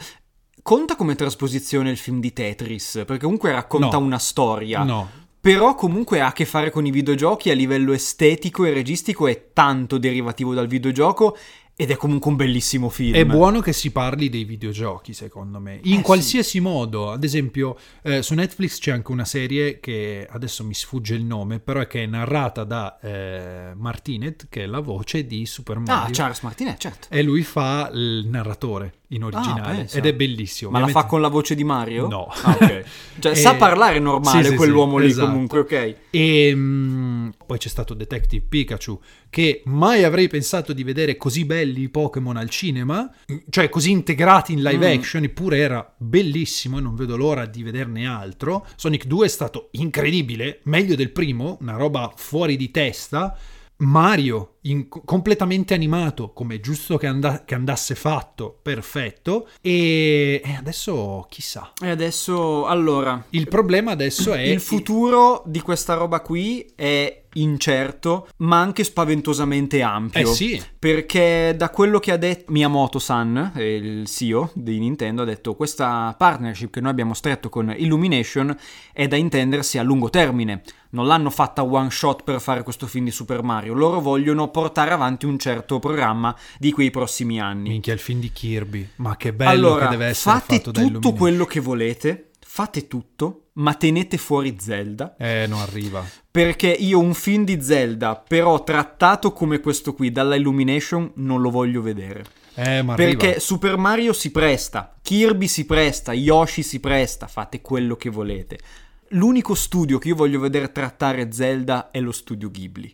Conta 0.61 0.95
come 0.95 1.15
trasposizione 1.15 1.89
il 1.91 1.97
film 1.97 2.19
di 2.19 2.33
Tetris, 2.33 3.03
perché 3.05 3.23
comunque 3.23 3.51
racconta 3.51 3.97
No. 3.97 4.03
una 4.03 4.19
storia. 4.19 4.83
No, 4.83 5.09
Però 5.39 5.75
comunque 5.75 6.21
ha 6.21 6.27
a 6.27 6.33
che 6.33 6.45
fare 6.45 6.71
con 6.71 6.87
i 6.87 6.91
videogiochi 6.91 7.51
a 7.51 7.53
livello 7.53 7.93
estetico 7.93 8.65
e 8.65 8.73
registico, 8.73 9.27
è 9.27 9.51
tanto 9.53 9.99
derivativo 9.99 10.55
dal 10.55 10.65
videogioco 10.65 11.37
ed 11.77 11.91
è 11.91 11.95
comunque 11.97 12.31
un 12.31 12.37
bellissimo 12.37 12.87
film. 12.89 13.15
È 13.15 13.25
buono 13.25 13.59
che 13.59 13.73
si 13.73 13.91
parli 13.91 14.29
dei 14.29 14.45
videogiochi, 14.45 15.13
secondo 15.13 15.59
me, 15.59 15.79
in 15.83 15.99
Eh, 15.99 16.01
qualsiasi 16.01 16.59
modo. 16.61 17.11
Ad 17.11 17.23
esempio, 17.23 17.77
eh, 18.01 18.21
su 18.21 18.33
Netflix 18.33 18.79
c'è 18.79 18.91
anche 18.91 19.11
una 19.11 19.25
serie 19.25 19.79
che 19.81 20.25
adesso 20.29 20.63
mi 20.63 20.73
sfugge 20.73 21.15
il 21.15 21.23
nome, 21.25 21.59
però 21.59 21.81
è 21.81 21.87
che 21.87 22.03
è 22.03 22.05
narrata 22.05 22.63
da 22.63 22.97
eh, 23.01 23.73
Martinet, 23.75 24.47
che 24.49 24.63
è 24.63 24.65
la 24.67 24.79
voce 24.79 25.25
di 25.27 25.45
Super 25.45 25.79
Mario. 25.79 26.05
Ah, 26.07 26.09
Charles 26.11 26.39
Martinet, 26.41 26.77
certo. 26.77 27.07
E 27.09 27.21
lui 27.21 27.43
fa 27.43 27.89
il 27.93 28.25
narratore 28.29 28.93
in 29.09 29.23
originale 29.23 29.75
pensa. 29.75 29.97
ed 29.97 30.05
è 30.05 30.13
bellissimo. 30.13 30.71
Ma 30.71 30.79
la 30.79 30.85
Ovviamente- 30.85 31.07
fa 31.07 31.13
con 31.13 31.21
la 31.21 31.27
voce 31.27 31.55
di 31.55 31.63
Mario? 31.63 32.07
No. 32.07 32.27
Ah, 32.43 32.51
ok. 32.59 32.83
Cioè, 33.19 33.31
E- 33.33 33.35
sa 33.35 33.55
parlare 33.55 33.99
normale 33.99 34.43
Sì, 34.43 34.49
sì, 34.51 34.55
quell'uomo 34.55 34.97
sì, 34.97 35.03
lì 35.05 35.09
esatto. 35.11 35.27
comunque, 35.27 35.59
ok. 35.59 35.95
E 36.09 36.51
mm, 36.55 37.04
poi 37.45 37.57
c'è 37.57 37.67
stato 37.69 37.93
Detective 37.93 38.45
Pikachu, 38.47 38.99
che 39.29 39.61
mai 39.65 40.03
avrei 40.03 40.27
pensato 40.27 40.73
di 40.73 40.83
vedere 40.83 41.17
così 41.17 41.45
belli 41.45 41.83
i 41.83 41.89
Pokémon 41.89 42.37
al 42.37 42.49
cinema, 42.49 43.09
cioè 43.49 43.69
così 43.69 43.91
integrati 43.91 44.53
in 44.53 44.61
live 44.61 44.93
Mm. 44.93 44.97
action, 44.99 45.23
eppure 45.23 45.57
era 45.57 45.93
bellissimo 45.97 46.77
e 46.77 46.81
non 46.81 46.95
vedo 46.95 47.15
l'ora 47.15 47.45
di 47.45 47.63
vederne 47.63 48.07
altro. 48.07 48.65
Sonic 48.75 49.05
2 49.05 49.25
è 49.25 49.29
stato 49.29 49.69
incredibile, 49.71 50.59
meglio 50.63 50.95
del 50.95 51.11
primo, 51.11 51.57
una 51.61 51.75
roba 51.75 52.11
fuori 52.15 52.55
di 52.57 52.71
testa. 52.71 53.37
Mario, 53.77 54.55
in- 54.61 54.87
completamente 54.87 55.73
animato, 55.73 56.31
come 56.31 56.55
è 56.55 56.59
giusto 56.59 56.97
che, 56.97 57.07
anda- 57.07 57.43
che 57.43 57.55
andasse 57.55 57.95
fatto, 57.95 58.57
perfetto. 58.61 59.49
E, 59.61 60.41
e 60.43 60.55
adesso 60.57 61.25
chissà. 61.29 61.73
E 61.83 61.89
adesso, 61.89 62.65
allora, 62.65 63.25
Il 63.31 63.47
problema 63.47 63.91
adesso 63.91 64.33
è 64.33 64.41
il 64.41 64.61
futuro 64.61 65.43
di 65.45 65.61
questa 65.61 65.93
roba 65.95 66.21
qui 66.21 66.65
è 66.75 67.23
incerto, 67.35 68.27
ma 68.37 68.59
anche 68.61 68.83
spaventosamente 68.83 69.81
ampio. 69.81 70.21
Eh 70.21 70.25
sì. 70.25 70.61
Perché 70.77 71.53
da 71.57 71.69
quello 71.69 71.99
che 71.99 72.11
ha 72.11 72.17
detto 72.17 72.51
Miyamoto-san, 72.51 73.51
eh, 73.55 73.75
il 73.75 74.07
CEO 74.07 74.51
di 74.53 74.79
Nintendo, 74.79 75.23
ha 75.23 75.25
detto 75.25 75.55
questa 75.55 76.15
partnership 76.17 76.71
che 76.71 76.81
noi 76.81 76.91
abbiamo 76.91 77.13
stretto 77.13 77.49
con 77.49 77.73
Illumination 77.75 78.55
è 78.93 79.07
da 79.07 79.15
intendersi 79.15 79.77
a 79.77 79.83
lungo 79.83 80.09
termine. 80.09 80.61
Non 80.95 81.07
l'hanno 81.07 81.29
fatta 81.29 81.61
one 81.61 81.89
shot 81.89 82.23
per 82.23 82.39
fare 82.39 82.63
questo 82.63 82.87
film 82.87 83.03
di 83.03 83.11
Super 83.11 83.43
Mario, 83.43 83.73
loro 83.73 83.99
vogliono 83.99 84.47
portare 84.47 84.91
avanti 84.91 85.25
un 85.25 85.37
certo 85.37 85.77
programma 85.77 86.33
di 86.57 86.71
quei 86.71 86.89
prossimi 86.89 87.37
anni. 87.37 87.67
Minchia, 87.67 87.91
il 87.91 87.99
film 87.99 88.21
di 88.21 88.31
Kirby. 88.31 88.91
Ma 88.95 89.17
che 89.17 89.33
bello 89.33 89.49
allora, 89.49 89.85
che 89.87 89.91
deve 89.91 90.05
essere 90.05 90.39
fate 90.39 90.55
fatto 90.55 90.71
da 90.71 90.81
tutto 90.83 91.11
quello 91.11 91.43
che 91.43 91.59
volete, 91.59 92.29
fate 92.39 92.87
tutto, 92.87 93.47
ma 93.55 93.73
tenete 93.73 94.15
fuori 94.17 94.55
Zelda. 94.57 95.17
Eh, 95.17 95.47
non 95.49 95.59
arriva. 95.59 96.01
Perché 96.31 96.69
io 96.69 96.99
un 96.99 97.13
film 97.13 97.43
di 97.43 97.61
Zelda, 97.61 98.15
però 98.15 98.63
trattato 98.63 99.33
come 99.33 99.59
questo 99.59 99.93
qui 99.93 100.13
dalla 100.13 100.35
Illumination, 100.37 101.11
non 101.15 101.41
lo 101.41 101.49
voglio 101.49 101.81
vedere. 101.81 102.23
Eh, 102.53 102.81
ma 102.83 102.95
Perché 102.95 103.25
arriva. 103.25 103.39
Super 103.41 103.75
Mario 103.75 104.13
si 104.13 104.31
presta, 104.31 104.95
Kirby 105.01 105.49
si 105.49 105.65
presta, 105.65 106.13
Yoshi 106.13 106.63
si 106.63 106.79
presta, 106.79 107.27
fate 107.27 107.59
quello 107.59 107.97
che 107.97 108.09
volete. 108.09 108.59
L'unico 109.09 109.55
studio 109.55 109.97
che 109.97 110.09
io 110.09 110.15
voglio 110.15 110.39
vedere 110.39 110.71
trattare 110.71 111.31
Zelda 111.31 111.91
è 111.91 111.99
lo 111.99 112.11
studio 112.11 112.49
Ghibli. 112.49 112.93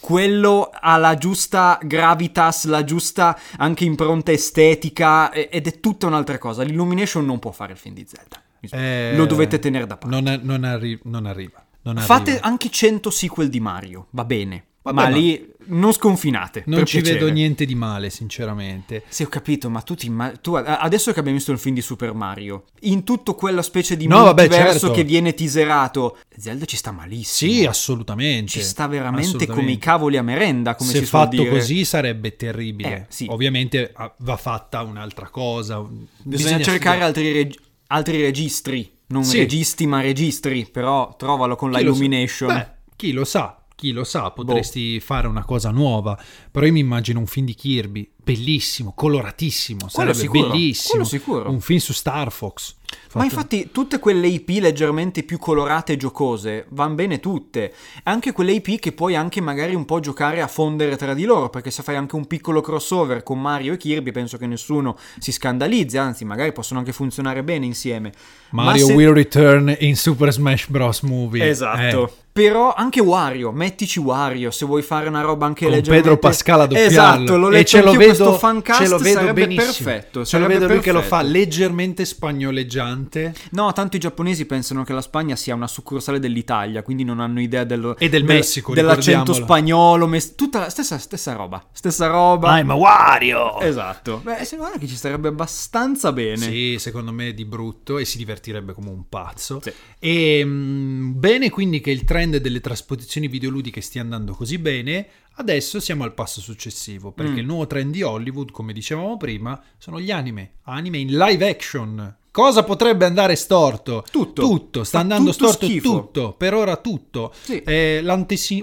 Quello 0.00 0.70
ha 0.72 0.96
la 0.96 1.14
giusta 1.14 1.78
gravitas, 1.82 2.64
la 2.66 2.82
giusta 2.82 3.38
anche 3.56 3.84
impronta 3.84 4.32
estetica 4.32 5.32
ed 5.32 5.66
è 5.66 5.80
tutta 5.80 6.06
un'altra 6.08 6.38
cosa. 6.38 6.62
L'Illumination 6.64 7.24
non 7.24 7.38
può 7.38 7.52
fare 7.52 7.72
il 7.72 7.78
film 7.78 7.94
di 7.94 8.06
Zelda. 8.08 8.42
Eh, 8.70 9.14
Lo 9.16 9.26
dovete 9.26 9.58
tenere 9.58 9.86
da 9.86 9.96
parte. 9.96 10.20
Non, 10.20 10.40
non 10.42 10.64
arri- 10.64 11.00
non 11.04 11.26
arriva. 11.26 11.64
Non 11.82 11.96
Fate 11.98 12.30
arriva. 12.32 12.46
anche 12.46 12.68
100 12.70 13.10
sequel 13.10 13.48
di 13.48 13.60
Mario, 13.60 14.06
va 14.10 14.24
bene. 14.24 14.64
Vabbè, 14.82 14.96
ma 15.02 15.08
ma- 15.08 15.14
lì 15.16 15.50
non 15.66 15.92
sconfinate. 15.92 16.64
Non 16.66 16.84
ci 16.84 16.96
piacere. 17.00 17.20
vedo 17.20 17.30
niente 17.32 17.64
di 17.64 17.76
male, 17.76 18.10
sinceramente. 18.10 19.04
Sì, 19.08 19.22
ho 19.22 19.28
capito, 19.28 19.70
ma 19.70 19.80
tu, 19.80 19.94
ti 19.94 20.06
imma- 20.06 20.32
tu 20.32 20.54
adesso 20.54 21.12
che 21.12 21.20
abbiamo 21.20 21.36
visto 21.38 21.52
il 21.52 21.58
film 21.58 21.74
di 21.76 21.80
Super 21.82 22.12
Mario, 22.14 22.64
in 22.80 23.04
tutto 23.04 23.34
quella 23.36 23.62
specie 23.62 23.96
di 23.96 24.08
No, 24.08 24.24
vabbè, 24.24 24.48
certo. 24.48 24.90
che 24.90 25.04
viene 25.04 25.34
teaserato, 25.34 26.18
Zelda 26.36 26.64
ci 26.64 26.76
sta 26.76 26.90
malissimo. 26.90 27.52
Sì, 27.52 27.64
assolutamente. 27.64 28.50
Ci 28.50 28.62
sta 28.62 28.88
veramente 28.88 29.26
Assolutamente. 29.28 29.60
come 29.60 29.72
i 29.72 29.78
cavoli 29.78 30.16
a 30.16 30.22
merenda, 30.22 30.74
come 30.74 30.90
Se 30.90 30.98
si 30.98 31.04
fatto 31.04 31.36
dire. 31.36 31.48
così 31.50 31.84
sarebbe 31.84 32.34
terribile. 32.34 32.92
Eh, 32.96 33.04
sì. 33.08 33.26
Ovviamente 33.30 33.92
ah, 33.94 34.12
va 34.18 34.36
fatta 34.36 34.82
un'altra 34.82 35.28
cosa. 35.28 35.80
Bisogna, 36.24 36.60
cercare 36.60 36.96
studiare. 36.98 37.02
altri, 37.04 37.32
reg- 37.32 37.58
altri 37.86 38.20
registri, 38.20 38.90
non 39.08 39.22
Sì. 39.22 39.38
registi 39.38 39.86
ma 39.86 40.00
registri, 40.00 40.66
però 40.66 41.14
trovalo 41.16 41.54
con 41.54 41.70
la 41.70 41.78
Chi 41.78 41.84
lo 41.84 41.92
sa- 41.92 41.98
Illumination. 42.00 42.48
Beh, 42.54 42.66
chi 42.96 43.12
lo 43.12 43.24
sa, 43.24 43.61
chi 43.82 43.90
lo 43.90 44.04
sa, 44.04 44.30
potresti 44.30 45.00
fare 45.00 45.26
una 45.26 45.44
cosa 45.44 45.70
nuova. 45.70 46.16
Però 46.52 46.64
io 46.64 46.70
mi 46.70 46.78
immagino 46.78 47.18
un 47.18 47.26
film 47.26 47.46
di 47.46 47.54
Kirby, 47.54 48.08
bellissimo, 48.22 48.92
coloratissimo, 48.94 49.88
Quello 49.92 50.12
sarebbe 50.12 50.18
sicuro, 50.18 50.48
bellissimo. 50.48 51.04
sicuro. 51.04 51.50
Un 51.50 51.60
film 51.60 51.78
su 51.78 51.92
Star 51.92 52.30
Fox. 52.30 52.74
Ma 52.92 52.98
Fatto- 53.22 53.24
infatti 53.24 53.68
tutte 53.72 53.98
quelle 53.98 54.26
IP 54.26 54.50
leggermente 54.60 55.22
più 55.22 55.38
colorate 55.38 55.94
e 55.94 55.96
giocose 55.96 56.66
vanno 56.70 56.94
bene 56.94 57.20
tutte. 57.20 57.72
Anche 58.02 58.32
quelle 58.32 58.52
IP 58.52 58.78
che 58.78 58.92
puoi 58.92 59.16
anche 59.16 59.40
magari 59.40 59.74
un 59.74 59.86
po' 59.86 59.98
giocare 59.98 60.42
a 60.42 60.46
fondere 60.46 60.96
tra 60.96 61.14
di 61.14 61.24
loro, 61.24 61.48
perché 61.48 61.70
se 61.70 61.82
fai 61.82 61.96
anche 61.96 62.16
un 62.16 62.26
piccolo 62.26 62.60
crossover 62.60 63.22
con 63.22 63.40
Mario 63.40 63.72
e 63.72 63.76
Kirby 63.78 64.12
penso 64.12 64.36
che 64.36 64.46
nessuno 64.46 64.98
si 65.18 65.32
scandalizzi, 65.32 65.96
anzi 65.96 66.26
magari 66.26 66.52
possono 66.52 66.80
anche 66.80 66.92
funzionare 66.92 67.42
bene 67.42 67.64
insieme. 67.64 68.12
Ma 68.50 68.64
Mario 68.64 68.86
se- 68.86 68.92
will 68.92 69.14
return 69.14 69.74
in 69.80 69.96
Super 69.96 70.30
Smash 70.30 70.68
Bros. 70.68 71.00
Movie. 71.00 71.48
Esatto. 71.48 72.06
Eh, 72.08 72.12
Però 72.32 72.72
anche 72.74 73.00
Wario, 73.00 73.52
mettici 73.52 73.98
Wario 74.00 74.50
se 74.50 74.64
vuoi 74.64 74.80
fare 74.82 75.06
una 75.08 75.20
roba 75.20 75.44
anche 75.44 75.64
con 75.64 75.74
leggermente... 75.74 76.08
Pedro 76.08 76.18
Pascal 76.18 76.60
a 76.62 76.66
doppiarlo. 76.66 76.90
Esatto, 76.90 77.36
letto 77.48 77.56
e 77.56 77.64
ce 77.66 77.82
lo 77.82 77.92
vedo, 77.92 78.11
questo 78.16 78.38
fancast 78.38 78.82
ce 78.82 78.88
lo 78.88 78.98
vedo 78.98 79.18
sarebbe 79.20 79.46
benissimo. 79.46 79.90
perfetto. 79.90 80.24
Ce 80.24 80.38
lo 80.38 80.46
vedo 80.46 80.66
lui 80.66 80.80
che 80.80 80.92
lo 80.92 81.00
fa 81.02 81.18
perfetto. 81.18 81.32
leggermente 81.38 82.04
spagnoleggiante. 82.04 83.34
No, 83.50 83.72
tanto 83.72 83.96
i 83.96 84.00
giapponesi 84.00 84.46
pensano 84.46 84.84
che 84.84 84.92
la 84.92 85.00
Spagna 85.00 85.36
sia 85.36 85.54
una 85.54 85.66
succursale 85.66 86.18
dell'Italia, 86.18 86.82
quindi 86.82 87.04
non 87.04 87.20
hanno 87.20 87.40
idea 87.40 87.64
dello, 87.64 87.96
E 87.98 88.08
del 88.08 88.24
Messico, 88.24 88.74
dell'accento 88.74 89.32
ricordiamolo. 89.32 89.44
spagnolo, 89.44 90.06
mes- 90.06 90.34
tutta 90.34 90.58
la 90.60 90.68
stessa, 90.70 90.98
stessa 90.98 91.32
roba, 91.34 91.64
stessa 91.72 92.06
roba. 92.06 92.62
ma 92.62 92.74
Wario! 92.74 93.58
Esatto. 93.60 94.20
Beh, 94.22 94.44
se 94.44 94.56
guarda 94.56 94.78
che 94.78 94.86
ci 94.86 94.96
starebbe 94.96 95.28
abbastanza 95.28 96.12
bene. 96.12 96.36
Sì, 96.38 96.76
secondo 96.78 97.12
me 97.12 97.34
di 97.34 97.44
brutto 97.44 97.98
e 97.98 98.04
si 98.04 98.16
divertirebbe 98.18 98.72
come 98.72 98.90
un 98.90 99.08
pazzo. 99.08 99.60
Sì. 99.62 99.72
E 99.98 100.42
mm, 100.44 101.18
bene 101.18 101.50
quindi 101.50 101.80
che 101.80 101.90
il 101.90 102.04
trend 102.04 102.36
delle 102.38 102.60
trasposizioni 102.60 103.28
videoludiche 103.28 103.80
stia 103.80 104.00
andando 104.02 104.32
così 104.34 104.58
bene. 104.58 105.06
Adesso 105.34 105.80
siamo 105.80 106.04
al 106.04 106.14
passo 106.14 106.40
successivo, 106.40 107.10
perché 107.10 107.32
Mm. 107.32 107.38
il 107.38 107.44
nuovo 107.46 107.66
trend 107.66 107.92
di 107.92 108.02
Hollywood, 108.02 108.50
come 108.50 108.72
dicevamo 108.72 109.16
prima, 109.16 109.60
sono 109.78 110.00
gli 110.00 110.10
anime, 110.10 110.52
anime 110.64 110.98
in 110.98 111.16
live 111.16 111.48
action. 111.48 112.16
Cosa 112.30 112.64
potrebbe 112.64 113.04
andare 113.04 113.36
storto? 113.36 114.04
Tutto. 114.10 114.40
Tutto, 114.40 114.84
sta 114.84 115.00
andando 115.00 115.32
tutto 115.32 115.48
storto 115.48 115.66
schifo. 115.66 115.90
tutto, 115.90 116.32
per 116.32 116.54
ora 116.54 116.76
tutto. 116.76 117.32
Sì. 117.42 117.60
Eh, 117.62 118.02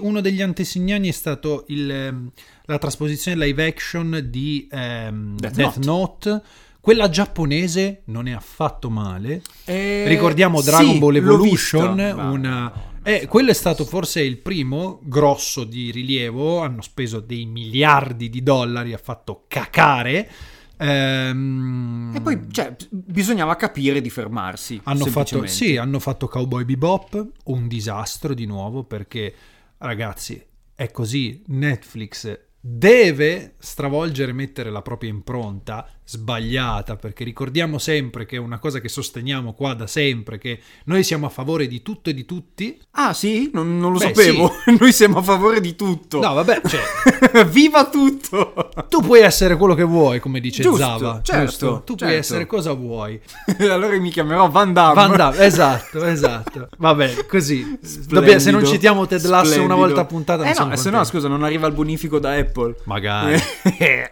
uno 0.00 0.20
degli 0.20 0.42
antesignani 0.42 1.08
è 1.08 1.12
stato 1.12 1.64
il, 1.68 1.88
ehm, 1.88 2.30
la 2.64 2.78
trasposizione 2.78 3.44
live 3.44 3.64
action 3.66 4.26
di 4.28 4.66
ehm, 4.70 5.36
Death 5.36 5.54
Death, 5.54 5.76
Note. 5.84 6.42
Quella 6.80 7.08
giapponese 7.10 8.02
non 8.06 8.26
è 8.26 8.32
affatto 8.32 8.90
male. 8.90 9.42
Eh, 9.66 10.04
Ricordiamo 10.08 10.62
Dragon 10.62 10.94
sì, 10.94 10.98
Ball 10.98 11.14
Evolution, 11.16 11.98
una... 12.32 12.72
eh, 13.02 13.26
quello 13.26 13.50
è 13.50 13.54
stato 13.54 13.84
forse 13.84 14.20
il 14.20 14.38
primo 14.38 15.00
grosso 15.02 15.64
di 15.64 15.90
rilievo, 15.90 16.60
hanno 16.60 16.82
speso 16.82 17.20
dei 17.20 17.46
miliardi 17.46 18.28
di 18.28 18.42
dollari, 18.42 18.92
ha 18.92 18.98
fatto 18.98 19.44
cacare. 19.48 20.30
Ehm, 20.76 22.12
E 22.14 22.20
poi, 22.20 22.40
cioè, 22.50 22.74
bisognava 22.90 23.56
capire 23.56 24.00
di 24.00 24.10
fermarsi. 24.10 24.80
hanno 24.84 25.06
fatto, 25.06 25.46
sì, 25.46 25.76
hanno 25.76 25.98
fatto 25.98 26.28
Cowboy 26.28 26.64
Bebop, 26.64 27.26
un 27.44 27.68
disastro 27.68 28.34
di 28.34 28.46
nuovo 28.46 28.84
perché 28.84 29.34
ragazzi 29.78 30.42
è 30.74 30.90
così, 30.90 31.42
Netflix 31.48 32.38
deve 32.62 33.54
stravolgere 33.58 34.30
e 34.32 34.34
mettere 34.34 34.70
la 34.70 34.82
propria 34.82 35.08
impronta 35.10 35.88
sbagliata 36.10 36.96
perché 36.96 37.22
ricordiamo 37.22 37.78
sempre 37.78 38.26
che 38.26 38.34
è 38.36 38.38
una 38.40 38.58
cosa 38.58 38.80
che 38.80 38.88
sosteniamo 38.88 39.52
qua 39.52 39.74
da 39.74 39.86
sempre 39.86 40.38
che 40.38 40.58
noi 40.86 41.04
siamo 41.04 41.26
a 41.26 41.28
favore 41.28 41.68
di 41.68 41.82
tutto 41.82 42.10
e 42.10 42.14
di 42.14 42.24
tutti 42.24 42.78
Ah, 42.92 43.14
sì? 43.14 43.50
Non, 43.52 43.78
non 43.78 43.92
lo 43.92 43.98
Beh, 43.98 44.06
sapevo. 44.06 44.52
Noi 44.78 44.92
siamo 44.92 45.18
a 45.18 45.22
favore 45.22 45.60
di 45.60 45.76
tutto. 45.76 46.18
no 46.20 46.34
vabbè 46.34 46.60
cioè, 46.66 47.44
Viva 47.46 47.88
tutto! 47.88 48.70
tu 48.88 49.00
puoi 49.02 49.20
essere 49.20 49.56
quello 49.56 49.74
che 49.74 49.84
vuoi 49.84 50.18
come 50.18 50.40
dice 50.40 50.62
Giusto, 50.62 50.78
Zava 50.84 51.20
certo, 51.22 51.44
giusto? 51.44 51.82
tu 51.84 51.94
puoi 51.94 52.08
certo. 52.10 52.16
essere 52.16 52.46
cosa 52.46 52.72
vuoi 52.72 53.20
allora 53.70 53.96
mi 53.98 54.10
chiamerò 54.10 54.48
Van 54.50 54.72
Damme. 54.72 54.94
Van 54.94 55.16
Damme, 55.16 55.38
esatto, 55.44 56.04
esatto. 56.04 56.68
Vabbè, 56.76 57.26
così. 57.26 57.78
Dobbiamo- 58.08 58.38
se 58.40 58.50
non 58.50 58.64
citiamo 58.66 59.06
Ted 59.06 59.24
Lasso 59.26 59.62
una 59.62 59.74
volta 59.76 60.00
a 60.00 60.04
puntata, 60.04 60.42
Eh 60.44 60.48
no, 60.48 60.54
siamo 60.54 60.76
se 60.76 60.90
no, 60.90 61.04
scusa, 61.04 61.28
non 61.28 61.44
arriva 61.44 61.66
il 61.68 61.74
bonifico 61.74 62.18
da 62.18 62.32
Apple. 62.34 62.76
Magari. 62.84 63.38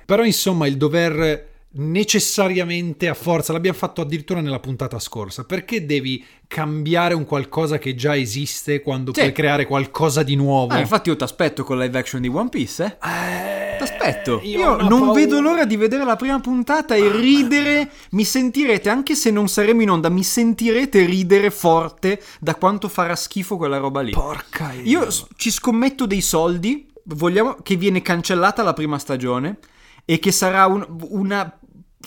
Però 0.07 0.23
insomma 0.25 0.67
il 0.67 0.77
dover 0.77 1.47
necessariamente 1.79 3.09
a 3.09 3.14
forza, 3.14 3.53
l'abbiamo 3.53 3.77
fatto 3.79 4.01
addirittura 4.01 4.41
nella 4.41 4.59
puntata 4.61 4.99
scorsa, 4.99 5.45
perché 5.45 5.87
devi 5.87 6.25
cambiare 6.47 7.14
un 7.14 7.25
qualcosa 7.25 7.79
che 7.79 7.95
già 7.95 8.17
esiste 8.17 8.81
quando 8.83 9.12
Sì. 9.14 9.21
puoi 9.21 9.33
creare 9.33 9.67
qualcosa 9.67 10.23
di 10.23 10.35
nuovo? 10.35 10.73
Ah, 10.75 10.81
infatti 10.81 11.09
io 11.09 11.17
ti 11.17 11.23
aspetto 11.25 11.62
con 11.64 11.79
live 11.79 11.99
action 11.99 12.21
di 12.21 12.29
One 12.29 12.49
Piece, 12.49 12.85
eh? 12.85 13.07
Eh, 13.09 13.77
T'aspetto. 13.79 14.41
io 14.43 14.59
Io, 14.59 14.75
una 14.75 14.88
non 14.88 15.01
paura. 15.01 15.12
vedo 15.21 15.41
l'ora 15.41 15.64
di 15.64 15.77
vedere 15.77 16.05
la 16.05 16.17
prima 16.17 16.41
puntata 16.41 16.95
e 16.97 17.11
ridere. 17.12 17.91
Mi 18.11 18.25
sentirete, 18.25 18.88
anche 18.88 19.14
se 19.14 19.31
non 19.31 19.47
saremo 19.49 19.83
in 19.83 19.91
onda, 19.91 20.09
mi 20.09 20.25
sentirete 20.25 21.05
ridere 21.05 21.51
forte 21.51 22.21
da 22.41 22.57
quanto 22.57 22.88
farà 22.88 23.14
schifo 23.14 23.57
quella 23.57 23.77
roba 23.79 24.01
lì. 24.01 24.11
Porca 24.11 24.73
Io 24.83 25.09
s- 25.11 25.27
ci 25.37 25.51
scommetto 25.53 26.07
dei 26.07 26.21
soldi. 26.23 26.87
Vogliamo 27.05 27.57
che 27.62 27.77
viene 27.77 28.03
cancellata 28.03 28.62
la 28.64 28.73
prima 28.73 28.99
stagione 28.99 29.59
e 30.05 30.19
che 30.19 30.33
sarà 30.33 30.67
un- 30.67 30.85
una, 31.11 31.58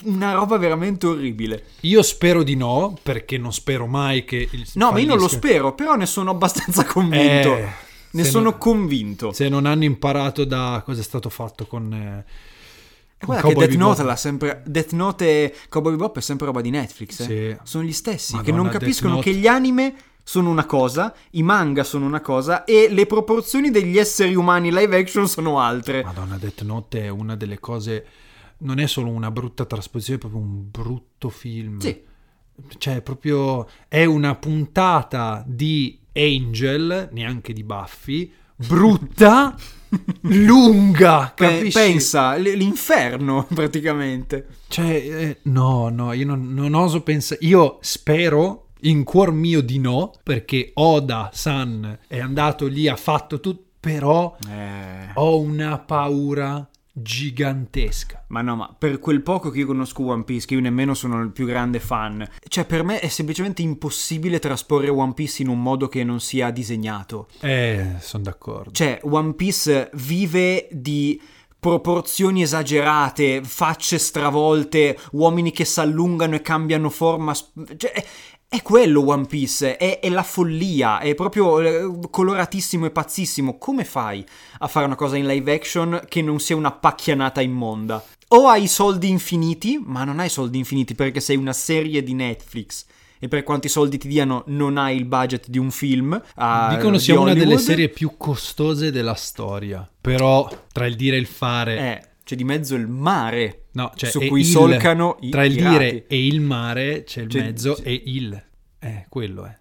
una 0.04 0.32
roba 0.32 0.56
veramente 0.56 1.06
orribile. 1.06 1.64
Io 1.80 2.02
spero 2.02 2.42
di 2.42 2.56
no, 2.56 2.96
perché 3.02 3.38
non 3.38 3.52
spero 3.52 3.86
mai 3.86 4.24
che 4.24 4.48
il 4.50 4.66
No, 4.74 4.90
ma 4.92 4.98
io 4.98 5.06
non 5.06 5.18
lo 5.18 5.28
spero, 5.28 5.74
però 5.74 5.94
ne 5.94 6.06
sono 6.06 6.30
abbastanza 6.30 6.84
convinto. 6.84 7.56
Eh, 7.56 7.68
ne 8.12 8.24
sono 8.24 8.50
no- 8.50 8.58
convinto. 8.58 9.32
Se 9.32 9.48
non 9.48 9.66
hanno 9.66 9.84
imparato 9.84 10.44
da 10.44 10.82
cosa 10.84 11.00
è 11.00 11.04
stato 11.04 11.28
fatto 11.28 11.66
con... 11.66 11.92
eh, 11.92 12.24
E 13.18 13.26
con 13.26 13.34
Guarda 13.36 13.42
Cowboy 13.42 13.62
che 13.64 13.68
Death. 13.70 13.78
Note, 13.80 14.02
l'ha 14.02 14.16
sempre, 14.16 14.62
Death 14.66 14.92
Note 14.92 15.24
e 15.26 15.54
Cowboy 15.68 15.92
Bebop 15.92 16.18
è 16.18 16.20
sempre 16.20 16.46
roba 16.46 16.60
di 16.60 16.70
Netflix. 16.70 17.20
eh. 17.20 17.24
Sì. 17.24 17.56
Sono 17.62 17.84
gli 17.84 17.92
stessi 17.92 18.34
Madonna, 18.34 18.50
che 18.50 18.56
non 18.62 18.68
capiscono 18.70 19.14
Note. 19.14 19.30
che 19.30 19.36
gli 19.36 19.46
anime 19.46 19.94
sono 20.24 20.50
una 20.50 20.66
cosa, 20.66 21.14
i 21.30 21.42
manga 21.42 21.84
sono 21.84 22.06
una 22.06 22.20
cosa 22.20 22.64
e 22.64 22.88
le 22.90 23.06
proporzioni 23.06 23.70
degli 23.70 23.98
esseri 23.98 24.34
umani 24.34 24.70
live 24.72 24.96
action 24.96 25.28
sono 25.28 25.60
altre. 25.60 26.02
Madonna, 26.02 26.36
Death 26.36 26.62
Note 26.62 27.02
è 27.04 27.08
una 27.08 27.36
delle 27.36 27.58
cose. 27.60 28.04
Non 28.62 28.78
è 28.78 28.86
solo 28.86 29.10
una 29.10 29.30
brutta 29.30 29.64
trasposizione, 29.64 30.18
è 30.18 30.22
proprio 30.22 30.42
un 30.42 30.70
brutto 30.70 31.28
film. 31.28 31.78
Sì. 31.78 32.00
Cioè, 32.78 33.00
proprio. 33.02 33.66
È 33.88 34.04
una 34.04 34.34
puntata 34.34 35.42
di 35.46 35.98
Angel, 36.12 37.08
neanche 37.12 37.52
di 37.52 37.64
Buffy, 37.64 38.32
brutta, 38.54 39.56
lunga, 40.22 41.32
capisci? 41.34 41.78
pensa, 41.78 42.34
l'inferno 42.36 43.46
praticamente. 43.52 44.46
Cioè, 44.68 44.90
eh, 44.90 45.38
no, 45.44 45.88
no, 45.88 46.12
io 46.12 46.26
non, 46.26 46.52
non 46.52 46.74
oso 46.74 47.02
pensare. 47.02 47.40
Io 47.44 47.78
spero 47.80 48.68
in 48.80 49.04
cuor 49.04 49.32
mio 49.32 49.60
di 49.62 49.78
no, 49.78 50.12
perché 50.22 50.70
Oda-san 50.74 51.98
è 52.06 52.18
andato 52.18 52.66
lì, 52.66 52.88
ha 52.88 52.96
fatto 52.96 53.40
tutto, 53.40 53.64
però 53.80 54.36
Eh. 54.48 55.10
ho 55.14 55.40
una 55.40 55.78
paura 55.78 56.68
gigantesca. 56.92 58.24
Ma 58.28 58.42
no, 58.42 58.56
ma 58.56 58.74
per 58.76 58.98
quel 58.98 59.22
poco 59.22 59.50
che 59.50 59.60
io 59.60 59.66
conosco 59.66 60.04
One 60.04 60.24
Piece, 60.24 60.46
che 60.46 60.54
io 60.54 60.60
nemmeno 60.60 60.94
sono 60.94 61.20
il 61.22 61.30
più 61.30 61.46
grande 61.46 61.80
fan, 61.80 62.26
cioè 62.48 62.64
per 62.64 62.84
me 62.84 63.00
è 63.00 63.08
semplicemente 63.08 63.62
impossibile 63.62 64.38
trasporre 64.38 64.88
One 64.88 65.14
Piece 65.14 65.42
in 65.42 65.48
un 65.48 65.62
modo 65.62 65.88
che 65.88 66.04
non 66.04 66.20
sia 66.20 66.50
disegnato. 66.50 67.28
Eh, 67.40 67.94
sono 68.00 68.24
d'accordo. 68.24 68.72
Cioè, 68.72 69.00
One 69.04 69.34
Piece 69.34 69.90
vive 69.94 70.68
di 70.70 71.20
proporzioni 71.58 72.42
esagerate, 72.42 73.42
facce 73.44 73.96
stravolte, 73.98 74.98
uomini 75.12 75.52
che 75.52 75.64
si 75.64 75.78
allungano 75.80 76.34
e 76.34 76.42
cambiano 76.42 76.90
forma. 76.90 77.32
Cioè, 77.32 78.04
è, 78.52 78.60
quello 78.60 79.08
One 79.08 79.24
Piece, 79.24 79.78
è, 79.78 79.98
è 79.98 80.10
la 80.10 80.22
follia, 80.22 80.98
è 81.00 81.14
proprio 81.14 81.60
eh, 81.60 82.08
coloratissimo 82.10 82.84
e 82.84 82.90
pazzissimo. 82.90 83.56
Come 83.56 83.84
fai 83.84 84.22
a 84.58 84.68
fare 84.68 84.84
una 84.84 84.94
cosa 84.94 85.16
in 85.16 85.26
live 85.26 85.54
action 85.54 86.02
che 86.06 86.20
non 86.20 86.38
sia 86.38 86.54
una 86.54 86.70
pacchianata 86.70 87.40
immonda? 87.40 88.04
O 88.28 88.48
hai 88.48 88.66
soldi 88.66 89.08
infiniti, 89.08 89.80
ma 89.82 90.04
non 90.04 90.20
hai 90.20 90.28
soldi 90.28 90.58
infiniti 90.58 90.94
perché 90.94 91.20
sei 91.20 91.36
una 91.36 91.54
serie 91.54 92.02
di 92.02 92.12
Netflix. 92.12 92.84
E 93.18 93.28
per 93.28 93.42
quanti 93.42 93.68
soldi 93.68 93.96
ti 93.96 94.08
diano, 94.08 94.42
non 94.48 94.76
hai 94.76 94.96
il 94.96 95.06
budget 95.06 95.48
di 95.48 95.58
un 95.58 95.70
film. 95.70 96.20
ah, 96.34 96.74
Dicono 96.74 96.96
di 96.96 97.02
sia 97.02 97.18
una 97.18 97.32
delle 97.32 97.56
serie 97.56 97.88
più 97.88 98.16
costose 98.18 98.90
della 98.90 99.14
storia. 99.14 99.88
Però, 100.00 100.46
tra 100.72 100.86
il 100.86 100.96
dire 100.96 101.16
e 101.16 101.20
il 101.20 101.26
fare... 101.26 101.78
Eh, 101.78 102.10
c'è 102.24 102.36
di 102.36 102.44
mezzo 102.44 102.74
il 102.74 102.86
mare 102.86 103.64
No, 103.72 103.90
cioè 103.96 104.10
su 104.10 104.20
cui 104.26 104.40
il- 104.40 104.46
solcano 104.46 105.16
i 105.20 105.30
tra 105.30 105.44
il 105.44 105.54
pirati. 105.54 105.76
dire 105.76 106.06
e 106.06 106.26
il 106.26 106.40
mare 106.40 107.04
c'è 107.04 107.22
il 107.22 107.28
C'è- 107.28 107.40
mezzo 107.40 107.74
sì. 107.76 107.82
e 107.82 108.02
il 108.06 108.44
eh 108.78 109.06
quello 109.08 109.44
è 109.44 109.58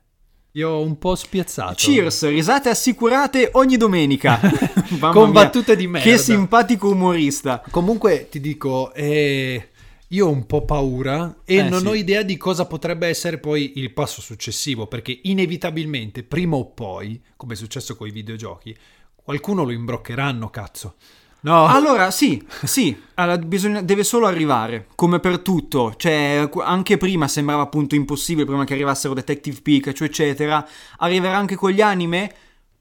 io 0.54 0.70
ho 0.70 0.82
un 0.84 0.98
po' 0.98 1.16
spiazzato 1.16 1.76
Cheers, 1.78 2.28
risate 2.28 2.68
assicurate 2.68 3.52
ogni 3.54 3.78
domenica. 3.78 4.38
Mamma 5.00 5.14
Con 5.14 5.30
mia, 5.30 5.44
battute 5.44 5.78
di 5.78 5.88
merda. 5.88 6.10
Che 6.10 6.18
simpatico 6.18 6.90
umorista. 6.90 7.64
comunque 7.72 8.28
ti 8.30 8.42
dico 8.42 8.94
eh, 8.94 9.70
io 10.10 10.28
ho 10.28 10.30
un 10.30 10.46
po' 10.46 10.66
paura 10.66 11.38
e 11.46 11.56
Eh, 11.56 11.70
non 11.70 11.80
sì. 11.80 11.88
ho 11.88 11.94
idea 11.94 12.22
di 12.24 12.36
cosa 12.36 12.66
potrebbe 12.66 13.08
essere 13.08 13.38
poi 13.38 13.74
il 13.78 13.94
passo 13.94 14.20
successivo 14.20 14.88
perché 14.88 15.18
inevitabilmente 15.24 16.24
prima 16.24 16.58
o 16.58 16.66
poi 16.66 17.22
come 17.38 17.54
è 17.54 17.56
successo 17.56 17.96
con 17.96 18.08
i 18.08 18.12
videogiochi 18.12 18.76
qualcuno 19.16 19.64
lo 19.64 19.72
imbroccheranno 19.72 20.50
cazzo 20.50 20.96
no 21.42 21.66
Allora, 21.68 22.12
sì, 22.12 22.46
sì, 22.64 22.96
allora, 23.16 23.38
bisogna- 23.38 23.82
deve 23.82 24.04
solo 24.04 24.28
arrivare, 24.28 24.88
come 24.96 25.20
per 25.20 25.40
tutto. 25.40 25.94
Cioè, 25.96 26.50
anche 26.64 26.98
prima 26.98 27.28
sembrava 27.28 27.62
appunto 27.64 27.96
impossibile, 27.96 28.46
prima 28.46 28.64
che 28.64 28.74
arrivassero 28.74 29.14
Detective 29.14 29.60
Pikachu, 29.62 30.04
eccetera. 30.04 30.66
Arriverà 30.98 31.36
anche 31.38 31.56
con 31.56 31.72
gli 31.72 31.82
anime? 31.82 32.32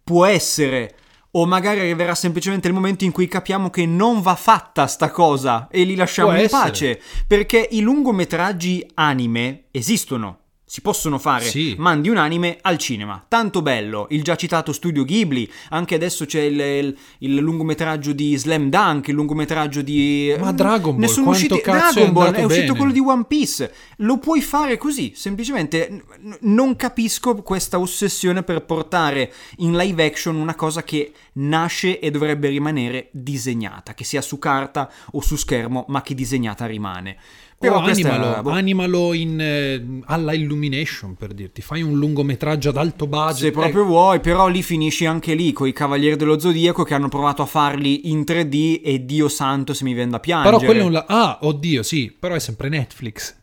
Può 0.04 0.24
essere. 0.26 0.94
O 1.32 1.46
magari 1.46 1.78
arriverà 1.78 2.14
semplicemente 2.16 2.66
il 2.66 2.74
momento 2.74 3.04
in 3.04 3.12
cui 3.12 3.28
capiamo 3.28 3.70
che 3.70 3.86
non 3.86 4.20
va 4.20 4.34
fatta 4.34 4.86
sta 4.88 5.10
cosa 5.10 5.68
e 5.70 5.84
li 5.84 5.94
lasciamo 5.94 6.30
Può 6.30 6.38
in 6.38 6.44
essere. 6.44 6.62
pace. 6.62 7.00
Perché 7.26 7.68
i 7.70 7.80
lungometraggi 7.80 8.84
anime 8.94 9.64
esistono. 9.70 10.38
Si 10.70 10.82
possono 10.82 11.18
fare, 11.18 11.46
Sì. 11.46 11.74
mandi 11.78 12.08
un 12.10 12.16
anime 12.16 12.58
al 12.60 12.78
cinema. 12.78 13.24
Tanto 13.26 13.60
bello, 13.60 14.06
il 14.10 14.22
già 14.22 14.36
citato 14.36 14.72
studio 14.72 15.02
Ghibli, 15.04 15.50
anche 15.70 15.96
adesso 15.96 16.26
c'è 16.26 16.42
il, 16.42 16.60
il- 16.60 16.96
il 17.18 17.34
lungometraggio 17.34 18.12
di 18.12 18.36
Slam 18.36 18.70
Dunk, 18.70 19.08
il 19.08 19.14
lungometraggio 19.14 19.82
di... 19.82 20.32
Ma 20.38 20.52
Dragon 20.52 20.92
Ball, 20.92 21.00
ne 21.00 21.08
sono 21.08 21.30
usciti... 21.30 21.60
Dragon 21.60 22.12
Ball, 22.12 22.34
è 22.34 22.44
uscito 22.44 22.66
bene? 22.66 22.76
quello 22.78 22.92
di 22.92 23.00
One 23.00 23.24
Piece. 23.26 23.74
Lo 23.96 24.18
puoi 24.18 24.40
fare 24.42 24.76
così, 24.76 25.10
semplicemente 25.16 26.04
non 26.42 26.76
capisco 26.76 27.34
questa 27.42 27.80
ossessione 27.80 28.44
per 28.44 28.62
portare 28.64 29.32
in 29.56 29.76
live 29.76 30.04
action 30.04 30.36
una 30.36 30.54
cosa 30.54 30.84
che 30.84 31.10
nasce 31.32 31.98
e 31.98 32.12
dovrebbe 32.12 32.46
rimanere 32.48 33.08
disegnata, 33.10 33.92
che 33.92 34.04
sia 34.04 34.22
su 34.22 34.38
carta 34.38 34.88
o 35.10 35.20
su 35.20 35.34
schermo, 35.34 35.84
ma 35.88 36.00
che 36.02 36.14
disegnata 36.14 36.64
rimane. 36.66 37.16
Però 37.60 37.74
Però 37.74 37.84
questa 37.84 38.14
animalo, 38.14 38.42
boh, 38.42 38.50
animalo 38.52 39.12
in, 39.12 39.38
eh, 39.38 40.00
alla 40.06 40.32
Illumination 40.32 41.14
per 41.14 41.34
dirti, 41.34 41.60
fai 41.60 41.82
un 41.82 41.98
lungometraggio 41.98 42.70
ad 42.70 42.78
alto 42.78 43.06
budget. 43.06 43.36
Se 43.36 43.50
proprio 43.50 43.84
vuoi, 43.84 44.20
però 44.20 44.48
lì 44.48 44.62
finisci 44.62 45.04
anche 45.04 45.34
lì 45.34 45.52
con 45.52 45.68
i 45.68 45.74
Cavalieri 45.74 46.16
dello 46.16 46.38
Zodiaco 46.38 46.84
che 46.84 46.94
hanno 46.94 47.08
provato 47.08 47.42
a 47.42 47.46
farli 47.46 48.08
in 48.10 48.20
3D 48.20 48.80
e 48.82 49.04
Dio 49.04 49.28
santo 49.28 49.74
se 49.74 49.84
mi 49.84 49.92
viene 49.92 50.12
da 50.12 50.16
eh, 50.16 50.20
piangere. 50.20 50.56
Però 50.56 50.64
quello 50.64 50.80
è 50.80 50.86
un 50.86 50.92
la- 50.92 51.04
Ah, 51.06 51.38
oddio, 51.42 51.82
sì, 51.82 52.10
però 52.18 52.34
è 52.34 52.38
sempre 52.40 52.70
Netflix. 52.70 53.34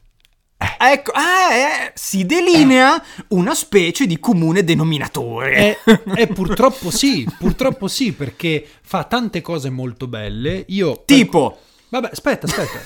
Ecco, 0.79 1.11
ah, 1.11 1.53
eh, 1.53 1.91
si 1.93 2.25
delinea 2.25 2.99
una 3.29 3.53
specie 3.53 4.07
di 4.07 4.19
comune 4.19 4.63
denominatore. 4.63 5.77
E, 5.85 6.01
e 6.17 6.25
purtroppo 6.25 6.89
sì, 6.89 7.29
purtroppo 7.37 7.87
sì, 7.87 8.13
perché 8.13 8.65
fa 8.81 9.03
tante 9.03 9.41
cose 9.41 9.69
molto 9.69 10.07
belle. 10.07 10.65
Io 10.69 11.03
Tipo, 11.05 11.59
Vabbè, 11.89 12.09
aspetta, 12.11 12.47
aspetta. 12.47 12.79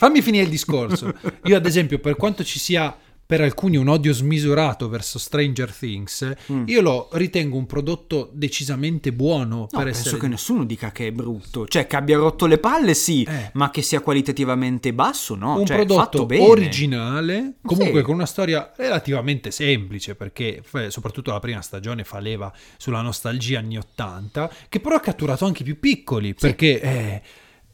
Fammi 0.00 0.22
finire 0.22 0.44
il 0.44 0.50
discorso. 0.50 1.12
Io, 1.44 1.56
ad 1.56 1.66
esempio, 1.66 1.98
per 1.98 2.16
quanto 2.16 2.42
ci 2.42 2.58
sia 2.58 2.96
per 3.26 3.42
alcuni 3.42 3.76
un 3.76 3.86
odio 3.86 4.12
smisurato 4.14 4.88
verso 4.88 5.18
Stranger 5.18 5.70
Things, 5.72 6.26
Mm. 6.50 6.64
io 6.66 6.80
lo 6.80 7.08
ritengo 7.12 7.56
un 7.58 7.66
prodotto 7.66 8.30
decisamente 8.32 9.12
buono 9.12 9.56
no, 9.56 9.66
penso 9.70 9.88
essere 9.88 10.18
che 10.18 10.26
nessuno 10.26 10.64
dica 10.64 10.90
che 10.90 11.08
è 11.08 11.12
brutto. 11.12 11.66
Cioè, 11.68 11.86
che 11.86 11.94
abbia 11.96 12.16
rotto 12.16 12.46
le 12.46 12.56
palle, 12.58 12.94
sì, 12.94 13.22
Eh. 13.22 13.50
ma 13.52 13.70
che 13.70 13.82
sia 13.82 14.00
qualitativamente 14.00 14.92
basso, 14.94 15.34
no? 15.36 15.58
un 15.60 15.66
cioè, 15.66 15.76
prodotto 15.76 16.26
originale, 16.74 17.56
comunque 17.62 17.98
Sì. 18.00 18.04
con 18.04 18.14
una 18.14 18.26
storia 18.26 18.72
relativamente 18.76 19.50
semplice, 19.50 20.14
perché 20.14 20.62
soprattutto 20.88 21.30
la 21.30 21.40
prima 21.40 21.60
stagione 21.60 22.04
fa 22.04 22.18
leva 22.20 22.52
sulla 22.78 23.02
nostalgia 23.02 23.58
anni 23.60 23.76
80, 23.76 24.50
che 24.68 24.80
però 24.80 24.96
ha 24.96 25.00
catturato 25.00 25.44
anche 25.44 25.62
i 25.62 25.64
più 25.66 25.78
piccoli, 25.78 26.34
perché... 26.34 26.80
eh, 26.80 27.22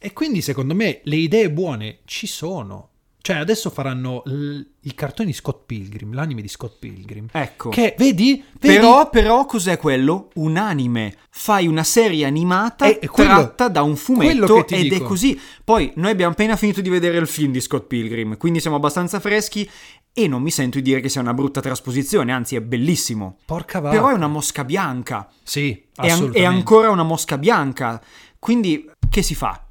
e 0.07 0.13
quindi 0.13 0.41
secondo 0.41 0.73
me 0.73 1.01
le 1.03 1.17
idee 1.17 1.51
buone 1.51 1.99
ci 2.05 2.29
sono. 2.29 2.91
Cioè 3.21 3.39
adesso 3.39 3.71
faranno 3.71 4.23
l- 4.27 4.61
i 4.83 4.95
cartoni 4.95 5.31
di 5.31 5.35
Scott 5.35 5.65
Pilgrim, 5.67 6.15
l'anime 6.15 6.43
di 6.43 6.47
Scott 6.47 6.77
Pilgrim. 6.79 7.27
Ecco. 7.33 7.71
Che, 7.71 7.97
vedi? 7.99 8.41
Vedi? 8.61 8.75
Però, 8.77 9.11
però, 9.11 9.45
cos'è 9.47 9.79
quello? 9.79 10.29
Un 10.35 10.57
anime. 10.57 11.17
Fai 11.29 11.67
una 11.67 11.83
serie 11.83 12.25
animata 12.25 12.85
È- 12.87 13.01
è 13.01 13.07
quello- 13.09 13.35
tratta 13.35 13.67
da 13.67 13.83
un 13.83 13.97
fumetto 13.97 14.65
ed 14.69 14.87
è 14.87 14.89
dico. 14.99 15.07
così. 15.07 15.37
Poi, 15.65 15.91
noi 15.97 16.13
abbiamo 16.13 16.31
appena 16.31 16.55
finito 16.55 16.81
di 16.81 16.89
vedere 16.89 17.19
il 17.19 17.27
film 17.27 17.51
di 17.51 17.61
Scott 17.61 17.87
Pilgrim, 17.89 18.37
quindi 18.37 18.61
siamo 18.61 18.77
abbastanza 18.77 19.19
freschi 19.19 19.69
e 20.13 20.29
non 20.29 20.41
mi 20.41 20.53
sento 20.53 20.77
di 20.79 20.85
dire 20.85 21.01
che 21.01 21.09
sia 21.09 21.21
una 21.21 21.35
brutta 21.35 21.61
trasposizione, 21.61 22.31
anzi 22.31 22.55
è 22.55 22.61
bellissimo. 22.61 23.39
Porca 23.45 23.81
vacca. 23.81 23.97
Però 23.97 24.11
è 24.11 24.15
una 24.15 24.29
mosca 24.29 24.63
bianca. 24.65 25.29
Sì, 25.43 25.73
È, 25.73 26.03
an- 26.03 26.07
assolutamente. 26.07 26.39
è 26.39 26.45
ancora 26.45 26.91
una 26.91 27.03
mosca 27.03 27.37
bianca. 27.39 28.01
Quindi, 28.39 28.89
che 29.11 29.23
si 29.23 29.35
fa? 29.35 29.66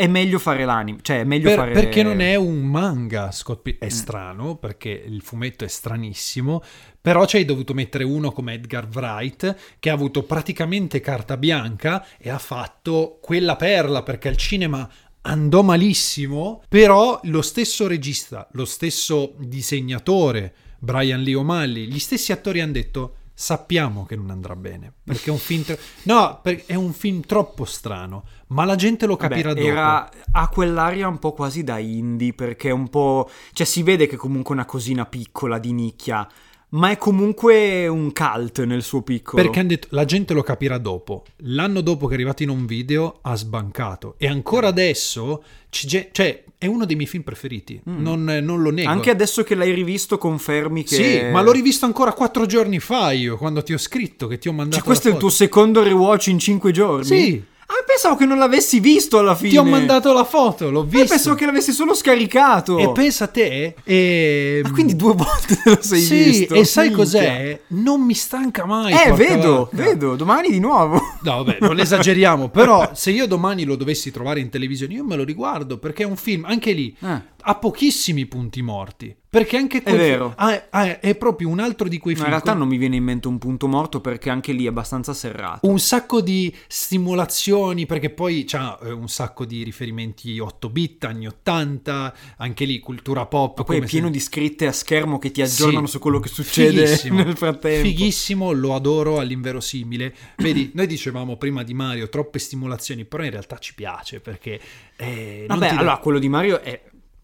È 0.00 0.06
meglio 0.06 0.38
fare 0.38 0.64
l'anime, 0.64 1.00
cioè 1.02 1.20
è 1.20 1.24
meglio 1.24 1.50
Per- 1.50 1.58
fare... 1.58 1.72
Perché 1.72 2.02
non 2.02 2.20
è 2.22 2.34
un 2.34 2.62
manga, 2.62 3.30
Scott 3.32 3.60
Pilgrim. 3.60 3.86
È 3.86 3.92
Mm. 3.92 3.96
strano, 3.98 4.56
perché 4.56 4.88
il 4.88 5.20
fumetto 5.20 5.66
è 5.66 5.68
stranissimo, 5.68 6.62
però 6.98 7.26
ci 7.26 7.36
hai 7.36 7.44
dovuto 7.44 7.74
mettere 7.74 8.04
uno 8.04 8.32
come 8.32 8.54
Edgar 8.54 8.88
Wright, 8.90 9.56
che 9.78 9.90
ha 9.90 9.92
avuto 9.92 10.22
praticamente 10.22 11.00
carta 11.00 11.36
bianca 11.36 12.06
e 12.16 12.30
ha 12.30 12.38
fatto 12.38 13.18
quella 13.20 13.56
perla, 13.56 14.02
perché 14.02 14.28
al 14.28 14.38
cinema 14.38 14.88
andò 15.20 15.60
malissimo, 15.62 16.62
però 16.66 17.20
lo 17.24 17.42
stesso 17.42 17.86
regista, 17.86 18.48
lo 18.52 18.64
stesso 18.64 19.34
disegnatore, 19.38 20.54
Brian 20.78 21.20
Lee 21.22 21.34
O'Malley, 21.34 21.84
gli 21.88 21.98
stessi 21.98 22.32
attori 22.32 22.62
hanno 22.62 22.72
detto... 22.72 23.16
Sappiamo 23.40 24.04
che 24.04 24.16
non 24.16 24.28
andrà 24.28 24.54
bene 24.54 24.92
perché 25.02 25.30
è 25.30 25.32
un 25.32 25.38
film. 25.38 25.64
tro- 25.64 25.78
no, 26.02 26.42
è 26.42 26.74
un 26.74 26.92
film 26.92 27.22
troppo 27.22 27.64
strano. 27.64 28.24
Ma 28.48 28.66
la 28.66 28.74
gente 28.74 29.06
lo 29.06 29.16
Vabbè, 29.16 29.28
capirà 29.30 29.54
dopo. 29.54 29.66
era, 29.66 30.10
ha 30.32 30.48
quell'aria 30.48 31.08
un 31.08 31.18
po' 31.18 31.32
quasi 31.32 31.64
da 31.64 31.78
indie, 31.78 32.34
perché 32.34 32.68
è 32.68 32.72
un 32.72 32.90
po'... 32.90 33.30
Cioè 33.54 33.64
si 33.64 33.82
vede 33.82 34.06
che 34.06 34.16
è 34.16 34.18
comunque 34.18 34.54
una 34.54 34.66
cosina 34.66 35.06
piccola 35.06 35.58
di 35.58 35.72
nicchia, 35.72 36.28
ma 36.70 36.90
è 36.90 36.98
comunque 36.98 37.88
un 37.88 38.12
cult 38.12 38.62
nel 38.64 38.82
suo 38.82 39.00
piccolo. 39.00 39.40
Perché 39.40 39.58
hanno 39.58 39.68
detto 39.68 39.88
la 39.92 40.04
gente 40.04 40.34
lo 40.34 40.42
capirà 40.42 40.76
dopo. 40.76 41.24
L'anno 41.38 41.80
dopo 41.80 42.08
che 42.08 42.12
è 42.12 42.16
arrivato 42.16 42.42
in 42.42 42.50
un 42.50 42.66
video 42.66 43.20
ha 43.22 43.34
sbancato. 43.36 44.16
E 44.18 44.26
ancora 44.26 44.68
adesso, 44.68 45.42
ci 45.70 45.88
cioè, 46.12 46.44
è 46.60 46.66
uno 46.66 46.84
dei 46.84 46.94
miei 46.94 47.08
film 47.08 47.22
preferiti. 47.22 47.80
Non, 47.84 48.22
non 48.22 48.60
lo 48.60 48.70
nego. 48.70 48.86
Mm. 48.86 48.92
Anche 48.92 49.08
adesso 49.08 49.42
che 49.42 49.54
l'hai 49.54 49.72
rivisto 49.72 50.18
confermi 50.18 50.84
che... 50.84 50.94
Sì, 50.94 51.30
ma 51.32 51.40
l'ho 51.40 51.52
rivisto 51.52 51.86
ancora 51.86 52.12
quattro 52.12 52.44
giorni 52.44 52.78
fa 52.80 53.12
io, 53.12 53.38
quando 53.38 53.62
ti 53.62 53.72
ho 53.72 53.78
scritto, 53.78 54.26
che 54.26 54.36
ti 54.36 54.46
ho 54.46 54.52
mandato 54.52 54.76
Cioè, 54.76 54.84
questo 54.84 55.08
è 55.08 55.12
il 55.12 55.16
tuo 55.16 55.30
secondo 55.30 55.82
rewatch 55.82 56.26
in 56.26 56.38
cinque 56.38 56.70
giorni? 56.70 57.04
Sì. 57.06 57.42
Ah, 57.72 57.84
pensavo 57.86 58.16
che 58.16 58.26
non 58.26 58.36
l'avessi 58.38 58.80
visto 58.80 59.18
alla 59.18 59.36
fine. 59.36 59.50
Ti 59.50 59.56
ho 59.58 59.64
mandato 59.64 60.12
la 60.12 60.24
foto, 60.24 60.70
l'ho 60.70 60.82
Eh, 60.82 60.86
visto. 60.86 61.06
pensavo 61.06 61.36
che 61.36 61.46
l'avessi 61.46 61.70
solo 61.70 61.94
scaricato. 61.94 62.78
E 62.78 62.90
pensa 62.90 63.24
a 63.24 63.26
te. 63.28 63.74
E... 63.84 64.60
Ah, 64.64 64.70
quindi 64.72 64.96
due 64.96 65.14
volte 65.14 65.54
te 65.62 65.70
lo 65.70 65.78
sei 65.80 66.00
sì, 66.00 66.22
visto. 66.24 66.54
e 66.54 66.64
sai 66.64 66.86
Minchia. 66.88 67.04
cos'è? 67.04 67.60
Non 67.68 68.00
mi 68.02 68.14
stanca 68.14 68.64
mai. 68.66 68.92
Eh, 68.92 69.12
vedo, 69.12 69.68
vacca. 69.70 69.84
vedo. 69.88 70.16
Domani 70.16 70.50
di 70.50 70.58
nuovo. 70.58 71.00
No, 71.22 71.44
vabbè, 71.44 71.58
non 71.60 71.78
esageriamo, 71.80 72.48
però 72.48 72.90
se 72.92 73.10
io 73.12 73.26
domani 73.28 73.62
lo 73.64 73.76
dovessi 73.76 74.10
trovare 74.10 74.40
in 74.40 74.48
televisione, 74.48 74.94
io 74.94 75.04
me 75.04 75.14
lo 75.14 75.22
riguardo 75.22 75.78
perché 75.78 76.02
è 76.02 76.06
un 76.06 76.16
film, 76.16 76.44
anche 76.46 76.72
lì, 76.72 76.94
Eh. 77.00 77.22
Ha 77.42 77.54
pochissimi 77.56 78.26
punti 78.26 78.62
morti. 78.62 79.14
Perché 79.30 79.56
anche 79.56 79.80
quel 79.82 79.96
vero. 79.96 80.32
ah, 80.36 80.66
ah, 80.70 80.98
è 80.98 81.14
proprio 81.14 81.48
un 81.48 81.60
altro 81.60 81.86
di 81.86 81.98
quei 81.98 82.14
Ma 82.14 82.20
in 82.22 82.26
film. 82.26 82.30
realtà 82.36 82.50
con 82.50 82.58
non 82.62 82.68
mi 82.68 82.76
viene 82.78 82.96
in 82.96 83.04
mente 83.04 83.28
un 83.28 83.38
punto 83.38 83.68
morto 83.68 84.00
perché 84.00 84.28
anche 84.28 84.50
lì 84.50 84.64
è 84.64 84.68
abbastanza 84.68 85.14
serrato. 85.14 85.68
Un 85.68 85.78
sacco 85.78 86.20
di 86.20 86.52
stimolazioni, 86.66 87.86
perché 87.86 88.10
poi 88.10 88.44
c'ha 88.44 88.76
eh, 88.82 88.90
un 88.90 89.08
sacco 89.08 89.44
di 89.44 89.62
riferimenti 89.62 90.38
8 90.40 90.68
bit, 90.68 91.04
anni 91.04 91.26
80, 91.28 92.14
anche 92.38 92.64
lì 92.64 92.80
cultura 92.80 93.24
pop. 93.26 93.58
Ma 93.58 93.64
poi 93.64 93.78
è 93.78 93.84
pieno 93.84 94.06
se- 94.06 94.12
di 94.12 94.18
scritte 94.20 94.66
a 94.66 94.72
schermo 94.72 95.18
che 95.18 95.30
ti 95.30 95.42
aggiornano 95.42 95.86
Sì. 95.86 95.92
su 95.92 95.98
quello 96.00 96.18
che 96.18 96.28
succede 96.28 96.84
Fighissimo. 96.86 97.22
nel 97.22 97.36
frattempo. 97.36 97.86
Fighissimo, 97.88 98.50
lo 98.52 98.74
adoro 98.74 99.20
all'inverosimile. 99.20 100.12
Vedi, 100.38 100.72
noi 100.74 100.86
dicevamo 100.88 101.36
prima 101.36 101.62
di 101.62 101.72
Mario 101.72 102.08
troppe 102.08 102.38
stimolazioni, 102.40 103.04
però 103.04 103.22
in 103.22 103.30
realtà 103.30 103.58
ci 103.58 103.74
piace 103.74 104.18
perché... 104.20 104.60
eh, 104.96 105.44
Vabbè, 105.46 105.68
allora 105.68 105.98
quello 105.98 106.18
di 106.18 106.28
Mario 106.28 106.60
è 106.60 106.80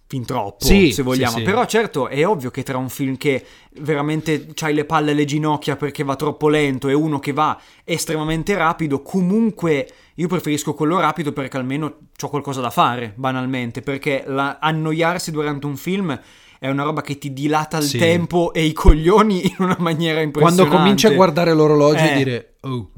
fin 0.08 0.24
troppo, 0.24 0.64
Sì, 0.64 0.92
se 0.92 1.02
vogliamo. 1.02 1.32
sì, 1.32 1.38
sì. 1.38 1.42
Però 1.44 1.64
certo 1.66 2.06
è 2.08 2.24
ovvio 2.26 2.50
che 2.50 2.62
tra 2.62 2.78
un 2.78 2.88
film 2.88 3.16
che 3.16 3.44
veramente 3.80 4.46
c'hai 4.54 4.72
le 4.72 4.84
palle 4.84 5.10
alle 5.10 5.24
ginocchia 5.24 5.74
perché 5.76 6.04
va 6.04 6.14
troppo 6.16 6.48
lento 6.48 6.88
e 6.88 6.92
uno 6.94 7.18
che 7.18 7.32
va 7.32 7.60
estremamente 7.84 8.54
rapido, 8.54 9.02
comunque 9.02 9.88
io 10.14 10.28
preferisco 10.28 10.74
quello 10.74 10.98
rapido 11.00 11.32
perché 11.32 11.56
almeno 11.56 11.94
ho 12.20 12.28
qualcosa 12.28 12.60
da 12.60 12.70
fare, 12.70 13.12
banalmente, 13.16 13.82
perché 13.82 14.22
la- 14.26 14.58
annoiarsi 14.60 15.30
durante 15.30 15.66
un 15.66 15.76
film 15.76 16.18
è 16.58 16.68
una 16.70 16.84
roba 16.84 17.02
che 17.02 17.18
ti 17.18 17.32
dilata 17.32 17.76
il 17.78 17.82
Sì. 17.84 17.98
tempo 17.98 18.52
e 18.54 18.62
i 18.64 18.72
coglioni 18.72 19.44
in 19.50 19.56
una 19.58 19.76
maniera 19.78 20.20
impressionante. 20.20 20.62
Quando 20.62 20.76
cominci 20.84 21.06
a 21.06 21.10
guardare 21.10 21.52
l'orologio 21.52 22.04
Eh. 22.04 22.12
e 22.12 22.16
dire, 22.16 22.54
oh, 22.60 22.90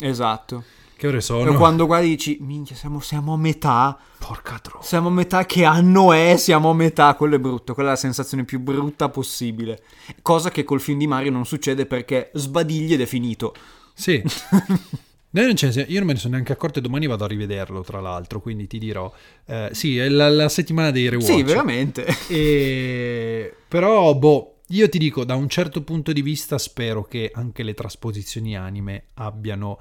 Esatto. 0.00 0.64
Che 0.96 1.06
ore 1.06 1.20
sono? 1.20 1.54
quando 1.54 1.86
guardi 1.86 2.08
dici, 2.08 2.38
minchia, 2.40 2.76
siamo, 2.76 3.00
siamo 3.00 3.34
a 3.34 3.36
metà. 3.36 3.98
Porca 4.18 4.58
troppa. 4.58 4.84
Siamo 4.84 5.08
a 5.08 5.10
metà, 5.10 5.44
che 5.46 5.64
anno 5.64 6.12
è? 6.12 6.36
Siamo 6.36 6.70
a 6.70 6.74
metà, 6.74 7.14
quello 7.14 7.36
è 7.36 7.38
brutto, 7.38 7.74
quella 7.74 7.90
è 7.90 7.92
la 7.92 7.98
sensazione 7.98 8.44
più 8.44 8.60
brutta 8.60 9.08
possibile. 9.08 9.82
Cosa 10.22 10.50
che 10.50 10.64
col 10.64 10.80
film 10.80 10.98
di 10.98 11.06
Mario 11.06 11.30
non 11.30 11.44
succede 11.44 11.86
perché 11.86 12.30
sbadigli 12.34 12.94
ed 12.94 13.00
è 13.00 13.06
finito. 13.06 13.54
Sì. 13.92 14.22
Non 15.34 15.48
io 15.48 15.98
non 15.98 16.06
me 16.06 16.12
ne 16.12 16.18
sono 16.20 16.34
neanche 16.34 16.52
accorto 16.52 16.78
e 16.78 16.82
domani 16.82 17.08
vado 17.08 17.24
a 17.24 17.26
rivederlo, 17.26 17.82
tra 17.82 18.00
l'altro, 18.00 18.40
quindi 18.40 18.68
ti 18.68 18.78
dirò. 18.78 19.12
Eh, 19.46 19.70
sì, 19.72 19.98
è 19.98 20.08
la, 20.08 20.28
la 20.28 20.48
settimana 20.48 20.92
dei 20.92 21.08
rewatch. 21.08 21.28
Sì, 21.28 21.42
veramente. 21.42 22.06
E... 22.28 23.52
Però, 23.66 24.14
boh, 24.14 24.58
io 24.68 24.88
ti 24.88 24.96
dico, 24.96 25.24
da 25.24 25.34
un 25.34 25.48
certo 25.48 25.82
punto 25.82 26.12
di 26.12 26.22
vista 26.22 26.56
spero 26.56 27.02
che 27.02 27.32
anche 27.34 27.64
le 27.64 27.74
trasposizioni 27.74 28.56
anime 28.56 29.06
abbiano 29.14 29.80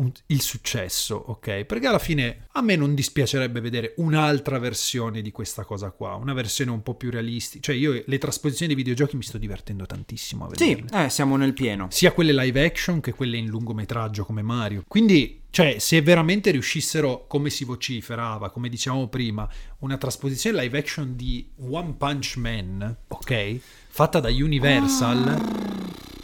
un- 0.00 0.12
il 0.26 0.40
successo, 0.40 1.14
ok? 1.14 1.64
Perché 1.64 1.86
alla 1.86 1.98
fine 1.98 2.46
a 2.52 2.62
me 2.62 2.74
non 2.76 2.94
dispiacerebbe 2.94 3.60
vedere 3.60 3.94
un'altra 3.98 4.58
versione 4.58 5.20
di 5.22 5.30
questa 5.30 5.64
cosa 5.64 5.90
qua, 5.90 6.14
una 6.14 6.32
versione 6.32 6.70
un 6.70 6.82
po' 6.82 6.94
più 6.94 7.10
realistica. 7.10 7.62
Cioè 7.64 7.74
io 7.76 8.02
le 8.04 8.18
trasposizioni 8.18 8.72
dei 8.74 8.82
videogiochi 8.82 9.16
mi 9.16 9.22
sto 9.22 9.38
divertendo 9.38 9.86
tantissimo 9.86 10.46
a 10.46 10.50
Sì, 10.56 10.74
vederle. 10.74 11.04
eh, 11.04 11.08
siamo 11.10 11.36
nel 11.36 11.52
pieno. 11.52 11.86
Sia 11.90 12.12
quelle 12.12 12.32
live 12.32 12.64
action 12.64 13.00
che 13.00 13.12
quelle 13.12 13.36
in 13.36 13.46
lungometraggio 13.48 14.24
come 14.24 14.42
Mario. 14.42 14.84
Quindi, 14.88 15.42
cioè, 15.50 15.78
se 15.78 16.00
veramente 16.02 16.50
riuscissero, 16.50 17.26
come 17.26 17.50
si 17.50 17.64
vociferava, 17.64 18.50
come 18.50 18.68
dicevamo 18.68 19.08
prima, 19.08 19.48
una 19.80 19.96
trasposizione 19.98 20.60
live 20.62 20.78
action 20.78 21.14
di 21.16 21.48
One 21.68 21.94
Punch 21.98 22.36
Man, 22.36 22.96
ok? 23.08 23.58
Fatta 23.88 24.20
da 24.20 24.28
Universal, 24.28 25.38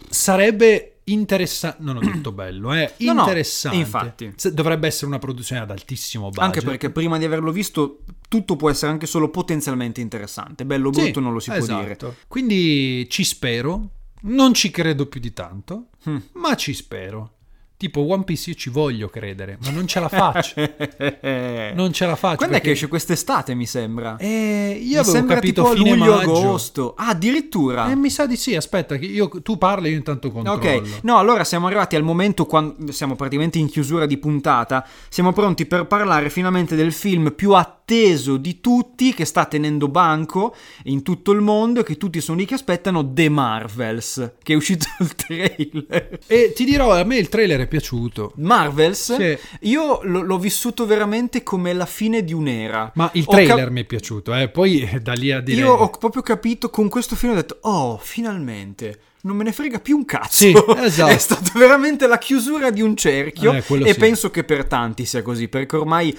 sarebbe 0.09 0.96
interessante. 1.09 1.83
Non 1.83 1.97
ho 1.97 2.01
detto 2.01 2.33
bello, 2.33 2.73
eh? 2.73 2.93
No, 2.99 3.13
no, 3.13 3.21
Interessante. 3.21 3.77
infatti. 3.79 4.35
Dovrebbe 4.53 4.87
essere 4.87 5.07
una 5.07 5.19
produzione 5.19 5.63
ad 5.63 5.71
altissimo 5.71 6.29
budget. 6.29 6.43
Anche 6.45 6.61
perché 6.63 6.91
prima 6.91 7.19
di 7.19 7.25
averlo 7.25 7.51
visto 7.53 8.03
tutto 8.29 8.57
può 8.57 8.71
essere 8.71 8.91
anche 8.93 9.07
solo 9.07 9.31
potenzialmente 9.31 10.01
interessante. 10.01 10.65
Bello 10.65 10.89
o 10.89 10.93
Sì, 10.93 11.03
brutto 11.03 11.21
non 11.21 11.33
lo 11.33 11.41
si 11.41 11.51
può 11.51 11.65
dire. 11.65 11.83
esatto. 11.93 12.15
Quindi 12.29 13.07
ci 13.11 13.25
spero. 13.25 13.91
Non 14.23 14.55
ci 14.55 14.71
credo 14.71 15.07
più 15.07 15.21
di 15.21 15.33
tanto, 15.33 15.89
Hmm. 16.09 16.17
ma 16.35 16.55
ci 16.57 16.73
spero. 16.75 17.36
Tipo 17.79 18.01
One 18.11 18.25
Piece 18.25 18.51
io 18.51 18.57
ci 18.57 18.71
voglio 18.71 19.09
credere, 19.09 19.59
ma 19.63 19.71
non 19.71 19.87
ce 19.87 20.01
la 20.01 20.09
faccio. 20.09 20.55
non 21.75 21.93
ce 21.93 22.07
la 22.07 22.17
faccio. 22.17 22.37
Quando 22.37 22.55
è 22.57 22.59
perché- 22.59 22.61
che 22.69 22.71
esce 22.71 22.89
quest'estate, 22.89 23.55
mi 23.55 23.67
sembra? 23.67 24.17
Eh, 24.19 24.79
io 24.81 24.87
mi 24.87 24.95
avevo 24.97 25.11
sembra 25.13 25.35
capito 25.35 25.63
tipo 25.63 25.75
fine 25.77 25.91
luglio 25.97 26.15
maggio. 26.17 26.31
agosto. 26.31 26.95
Ah, 26.97 27.09
addirittura. 27.09 27.91
Eh, 27.91 27.95
mi 27.95 28.09
sa 28.09 28.27
di 28.27 28.37
sì, 28.37 28.57
aspetta, 28.57 28.97
che 28.97 29.05
io, 29.05 29.29
tu 29.43 29.59
parli 29.59 29.91
io 29.91 29.97
intanto 29.97 30.31
controllo. 30.31 30.59
Ok, 30.59 31.01
no, 31.03 31.19
allora 31.19 31.45
siamo 31.45 31.67
arrivati 31.67 31.97
al 31.97 32.03
momento 32.03 32.47
quando 32.47 32.93
siamo 32.93 33.15
praticamente 33.15 33.59
in 33.59 33.69
chiusura 33.69 34.07
di 34.07 34.17
puntata. 34.17 34.87
Siamo 35.11 35.33
pronti 35.33 35.67
per 35.67 35.87
parlare 35.87 36.31
finalmente 36.31 36.77
del 36.77 36.93
film 36.93 37.33
più 37.33 37.53
atteso 37.91 38.37
di 38.37 38.61
tutti 38.61 39.15
che 39.15 39.25
sta 39.25 39.45
tenendo 39.45 39.87
banco 39.87 40.57
in 40.87 41.03
tutto 41.05 41.31
il 41.31 41.41
mondo 41.41 41.81
e 41.81 41.85
che 41.85 41.97
tutti 41.97 42.21
sono 42.21 42.37
lì 42.39 42.45
che 42.45 42.55
aspettano 42.55 43.13
The 43.13 43.29
Marvels, 43.29 44.33
che 44.43 44.55
è 44.55 44.57
uscito 44.57 44.87
il 44.99 45.15
trailer. 45.15 46.19
E 46.27 46.53
ti 46.53 46.65
dirò, 46.65 46.93
a 46.93 47.05
me 47.05 47.17
il 47.17 47.29
trailer 47.29 47.61
è 47.61 47.67
piaciuto. 47.69 48.33
Marvels, 48.39 49.15
Sì. 49.15 49.39
io 49.69 50.01
l- 50.03 50.25
l'ho 50.27 50.39
vissuto 50.39 50.85
veramente 50.85 51.45
come 51.45 51.73
la 51.75 51.87
fine 51.87 52.25
di 52.25 52.33
un'era. 52.33 52.91
Ma 52.97 53.09
il 53.15 53.23
Ho 53.25 53.31
cap- 53.31 53.45
trailer 53.45 53.71
mi 53.71 53.83
è 53.83 53.85
piaciuto, 53.85 54.35
eh. 54.35 54.49
Poi 54.49 54.81
eh, 54.81 54.99
da 54.99 55.13
lì 55.13 55.31
a 55.31 55.41
dire... 55.41 55.61
Io 55.61 55.73
ho 55.73 55.89
proprio 55.91 56.23
capito 56.23 56.71
con 56.71 56.89
questo 56.89 57.15
film 57.15 57.33
ho 57.33 57.37
detto 57.37 57.59
"Oh, 57.63 57.99
finalmente 58.03 59.01
non 59.27 59.37
me 59.37 59.43
ne 59.45 59.53
frega 59.53 59.79
più 59.81 59.97
un 59.97 60.05
cazzo. 60.05 60.29
Sì, 60.31 60.53
esatto. 60.83 61.13
È 61.13 61.19
stata 61.19 61.51
veramente 61.59 62.07
la 62.09 62.19
chiusura 62.19 62.71
di 62.71 62.81
un 62.83 62.97
cerchio 62.97 63.53
Eh, 63.53 63.59
e 63.85 63.93
sì. 63.93 63.99
penso 63.99 64.31
che 64.31 64.43
per 64.45 64.67
tanti 64.67 65.05
sia 65.05 65.23
così, 65.23 65.49
perché 65.49 65.77
ormai 65.77 66.17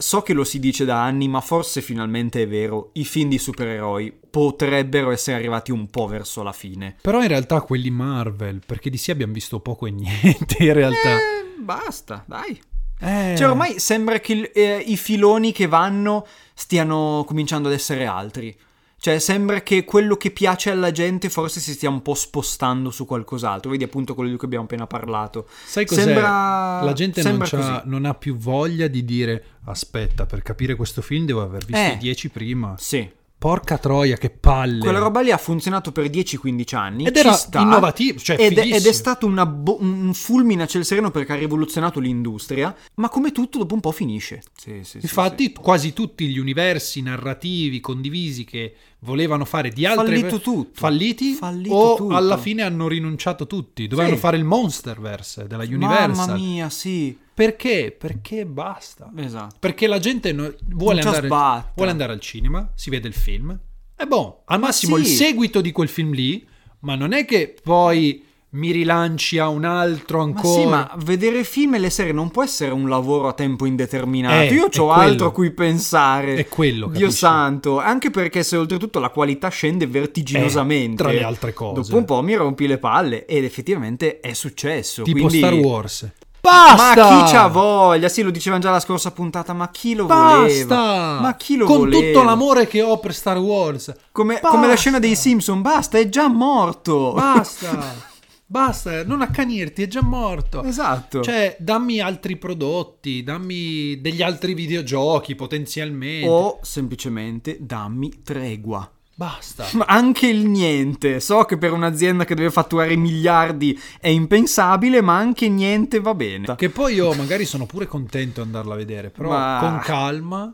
so 0.00 0.22
che 0.22 0.32
lo 0.32 0.44
si 0.44 0.58
dice 0.58 0.84
da 0.84 1.02
anni, 1.02 1.28
ma 1.28 1.40
forse 1.40 1.82
finalmente 1.82 2.42
è 2.42 2.48
vero, 2.48 2.90
i 2.94 3.04
film 3.04 3.28
di 3.28 3.38
supereroi 3.38 4.12
potrebbero 4.30 5.10
essere 5.10 5.36
arrivati 5.36 5.70
un 5.70 5.88
po' 5.88 6.06
verso 6.06 6.42
la 6.42 6.52
fine. 6.52 6.96
Però 7.00 7.20
in 7.20 7.28
realtà 7.28 7.60
quelli 7.60 7.90
Marvel, 7.90 8.62
perché 8.64 8.88
di 8.88 8.96
sì 8.96 9.10
abbiamo 9.10 9.32
visto 9.32 9.60
poco 9.60 9.86
e 9.86 9.90
niente 9.92 10.56
in 10.58 10.72
realtà. 10.72 11.16
Eh, 11.16 11.54
basta, 11.58 12.24
dai. 12.26 12.58
Eh. 12.98 13.34
Cioè, 13.36 13.48
ormai 13.48 13.78
sembra 13.78 14.20
che 14.20 14.50
eh, 14.54 14.82
i 14.86 14.96
filoni 14.96 15.52
che 15.52 15.66
vanno 15.66 16.26
stiano 16.54 17.24
cominciando 17.26 17.68
ad 17.68 17.74
essere 17.74 18.06
altri. 18.06 18.56
Cioè, 19.00 19.18
sembra 19.18 19.62
che 19.62 19.84
quello 19.84 20.16
che 20.16 20.30
piace 20.30 20.70
alla 20.70 20.90
gente 20.92 21.30
forse 21.30 21.58
si 21.58 21.72
stia 21.72 21.88
un 21.88 22.02
po' 22.02 22.12
spostando 22.14 22.90
su 22.90 23.06
qualcos'altro. 23.06 23.70
Vedi 23.70 23.82
appunto 23.84 24.14
quello 24.14 24.28
di 24.30 24.36
cui 24.36 24.44
abbiamo 24.46 24.64
appena 24.66 24.86
parlato. 24.86 25.48
Sai 25.64 25.86
cos'è? 25.86 26.02
Sembra- 26.02 26.82
La 26.82 26.92
gente 26.92 27.22
non, 27.22 27.30
sembra 27.42 27.48
così. 27.48 27.88
non 27.88 28.04
ha 28.04 28.12
più 28.14 28.36
voglia 28.36 28.88
di 28.88 29.02
dire 29.04 29.44
aspetta, 29.64 30.26
per 30.26 30.42
capire 30.42 30.74
questo 30.74 31.00
film 31.00 31.24
devo 31.24 31.40
aver 31.42 31.64
visto 31.64 31.80
Eh. 31.82 31.92
i 31.94 31.96
10 31.96 32.28
prima. 32.28 32.74
Sì. 32.78 33.10
Porca 33.40 33.78
troia, 33.78 34.18
che 34.18 34.28
palle. 34.28 34.80
Quella 34.80 34.98
roba 34.98 35.22
lì 35.22 35.30
ha 35.30 35.38
funzionato 35.38 35.92
per 35.92 36.10
10-15 36.10 36.76
anni. 36.76 37.06
Ed 37.06 37.16
era 37.16 37.32
sta, 37.32 37.62
innovativo, 37.62 38.18
cioè 38.18 38.36
ed, 38.38 38.58
è, 38.58 38.66
ed 38.70 38.84
è 38.84 38.92
stato 38.92 39.26
una 39.26 39.46
bo- 39.46 39.78
un 39.80 40.12
fulmine 40.12 40.64
a 40.64 40.66
ciel 40.66 40.84
sereno 40.84 41.10
perché 41.10 41.32
ha 41.32 41.36
rivoluzionato 41.36 42.00
l'industria. 42.00 42.76
Ma 42.96 43.08
come 43.08 43.32
tutto, 43.32 43.56
dopo 43.56 43.72
un 43.72 43.80
po' 43.80 43.92
finisce. 43.92 44.42
Sì, 44.54 44.80
sì, 44.84 44.98
Infatti, 45.00 45.44
sì. 45.44 45.52
quasi 45.54 45.94
tutti 45.94 46.26
gli 46.28 46.36
universi 46.38 47.00
narrativi 47.00 47.80
condivisi 47.80 48.44
che 48.44 48.74
volevano 48.98 49.46
fare 49.46 49.70
di 49.70 49.86
altre 49.86 50.18
Fallito 50.18 50.40
tutto. 50.40 50.70
falliti 50.74 51.32
Fallito 51.32 51.74
o 51.74 51.96
tutto. 51.96 52.14
alla 52.14 52.36
fine 52.36 52.60
hanno 52.60 52.88
rinunciato 52.88 53.46
tutti. 53.46 53.86
Dovevano 53.86 54.16
fare 54.16 54.36
il 54.36 54.44
Monsterverse 54.44 55.46
della 55.46 55.64
Universal. 55.64 56.10
Mamma 56.14 56.34
mia, 56.34 56.68
sì. 56.68 57.16
Perché? 57.34 57.94
Perché 57.96 58.44
basta. 58.44 59.10
Esatto. 59.16 59.56
Perché 59.58 59.86
la 59.86 59.98
gente 59.98 60.32
no- 60.32 60.52
vuole, 60.68 61.00
andare, 61.00 61.28
vuole 61.28 61.90
andare 61.90 62.12
al 62.12 62.20
cinema, 62.20 62.70
si 62.74 62.90
vede 62.90 63.08
il 63.08 63.14
film, 63.14 63.58
e 63.96 64.06
boh, 64.06 64.42
al 64.46 64.58
massimo 64.58 64.96
sì. 64.96 65.02
il 65.02 65.06
seguito 65.08 65.60
di 65.60 65.72
quel 65.72 65.88
film 65.88 66.12
lì, 66.12 66.46
ma 66.80 66.94
non 66.94 67.12
è 67.12 67.24
che 67.24 67.54
poi 67.62 68.24
mi 68.52 68.72
rilanci 68.72 69.38
a 69.38 69.48
un 69.48 69.64
altro 69.64 70.18
Ma 70.18 70.24
ancora. 70.24 70.60
sì, 70.60 70.66
ma 70.66 70.92
vedere 71.04 71.44
film 71.44 71.74
e 71.74 71.78
le 71.78 71.88
serie 71.90 72.12
non 72.12 72.30
può 72.32 72.42
essere 72.42 72.72
un 72.72 72.88
lavoro 72.88 73.28
a 73.28 73.32
tempo 73.32 73.64
indeterminato. 73.64 74.40
Eh, 74.52 74.54
Io 74.54 74.68
ho 74.78 74.90
altro 74.90 75.28
a 75.28 75.32
cui 75.32 75.52
pensare. 75.52 76.34
È 76.34 76.48
quello, 76.48 76.86
Dio 76.86 76.98
capisci? 77.00 77.12
santo. 77.18 77.78
Anche 77.78 78.10
perché 78.10 78.42
se 78.42 78.56
oltretutto 78.56 78.98
la 78.98 79.10
qualità 79.10 79.48
scende 79.50 79.86
vertiginosamente. 79.86 81.00
Eh, 81.00 81.04
tra 81.06 81.12
le 81.12 81.22
altre 81.22 81.52
cose. 81.52 81.82
Dopo 81.82 81.96
un 81.96 82.04
po' 82.04 82.22
mi 82.22 82.34
rompi 82.34 82.66
le 82.66 82.78
palle. 82.78 83.24
Ed 83.26 83.44
effettivamente 83.44 84.18
è 84.18 84.32
successo. 84.32 85.02
tipo 85.04 85.18
quindi- 85.18 85.38
Star 85.38 85.54
Wars. 85.54 86.10
Ma 86.42 86.74
Basta! 86.74 87.24
chi 87.24 87.32
c'ha 87.32 87.46
voglia? 87.48 88.08
Sì, 88.08 88.22
lo 88.22 88.30
dicevano 88.30 88.62
già 88.62 88.70
la 88.70 88.80
scorsa 88.80 89.10
puntata. 89.10 89.52
Ma 89.52 89.68
chi 89.70 89.94
lo 89.94 90.06
Basta! 90.06 90.36
voleva? 90.36 91.20
Ma 91.20 91.34
chi 91.36 91.56
lo 91.56 91.66
Con 91.66 91.78
voleva? 91.78 92.06
tutto 92.06 92.22
l'amore 92.24 92.66
che 92.66 92.82
ho 92.82 92.98
per 92.98 93.14
Star 93.14 93.38
Wars. 93.38 93.92
Come, 94.12 94.40
come 94.40 94.66
la 94.66 94.74
scena 94.76 94.98
dei 94.98 95.16
Simpson. 95.16 95.60
Basta, 95.62 95.98
è 95.98 96.08
già 96.08 96.28
morto. 96.28 97.12
Basta. 97.12 98.08
Basta, 98.50 99.04
non 99.04 99.22
accanirti, 99.22 99.82
è 99.82 99.86
già 99.86 100.02
morto. 100.02 100.64
Esatto. 100.64 101.22
Cioè, 101.22 101.56
dammi 101.60 102.00
altri 102.00 102.36
prodotti, 102.36 103.22
dammi 103.22 104.00
degli 104.00 104.22
altri 104.22 104.54
videogiochi 104.54 105.36
potenzialmente. 105.36 106.26
o 106.28 106.58
semplicemente 106.62 107.58
dammi 107.60 108.22
tregua. 108.24 108.90
Basta. 109.20 109.66
Ma 109.72 109.84
anche 109.84 110.28
il 110.28 110.48
niente. 110.48 111.20
So 111.20 111.44
che 111.44 111.58
per 111.58 111.74
un'azienda 111.74 112.24
che 112.24 112.34
deve 112.34 112.50
fatturare 112.50 112.96
miliardi 112.96 113.78
è 114.00 114.08
impensabile, 114.08 115.02
ma 115.02 115.18
anche 115.18 115.46
niente 115.50 116.00
va 116.00 116.14
bene. 116.14 116.54
Che 116.56 116.70
poi 116.70 116.94
io 116.94 117.12
magari 117.12 117.44
sono 117.44 117.66
pure 117.66 117.86
contento 117.86 118.40
di 118.40 118.46
andarla 118.46 118.72
a 118.72 118.76
vedere, 118.78 119.10
però 119.10 119.28
Ma- 119.28 119.58
con 119.60 119.78
calma, 119.80 120.50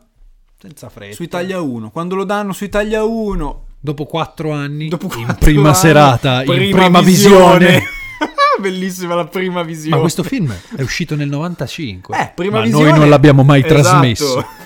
senza 0.59 0.89
fretta. 0.89 1.15
Su 1.15 1.23
Italia 1.23 1.61
1, 1.61 1.91
quando 1.91 2.15
lo 2.15 2.25
danno 2.25 2.51
su 2.51 2.65
Italia 2.65 3.05
1, 3.05 3.63
Dopo 3.79 4.03
quattro 4.05 4.51
anni, 4.51 4.89
dopo 4.89 5.05
in 5.15 5.23
quattro 5.23 5.45
prima 5.45 5.69
anni, 5.69 5.77
serata, 5.77 6.43
in 6.43 6.71
prima 6.71 6.99
visione. 6.99 7.83
Bellissima 8.59 9.15
la 9.15 9.27
prima 9.27 9.63
visione. 9.63 9.95
Ma 9.95 10.01
questo 10.01 10.23
film 10.23 10.53
è 10.75 10.81
uscito 10.81 11.15
nel 11.15 11.29
95. 11.29 12.17
Eh, 12.17 12.31
prima 12.35 12.57
ma 12.57 12.63
visione. 12.63 12.89
noi 12.89 12.99
non 12.99 13.09
l'abbiamo 13.09 13.43
mai 13.43 13.63
Esatto. 13.63 13.81
trasmesso. 13.81 14.45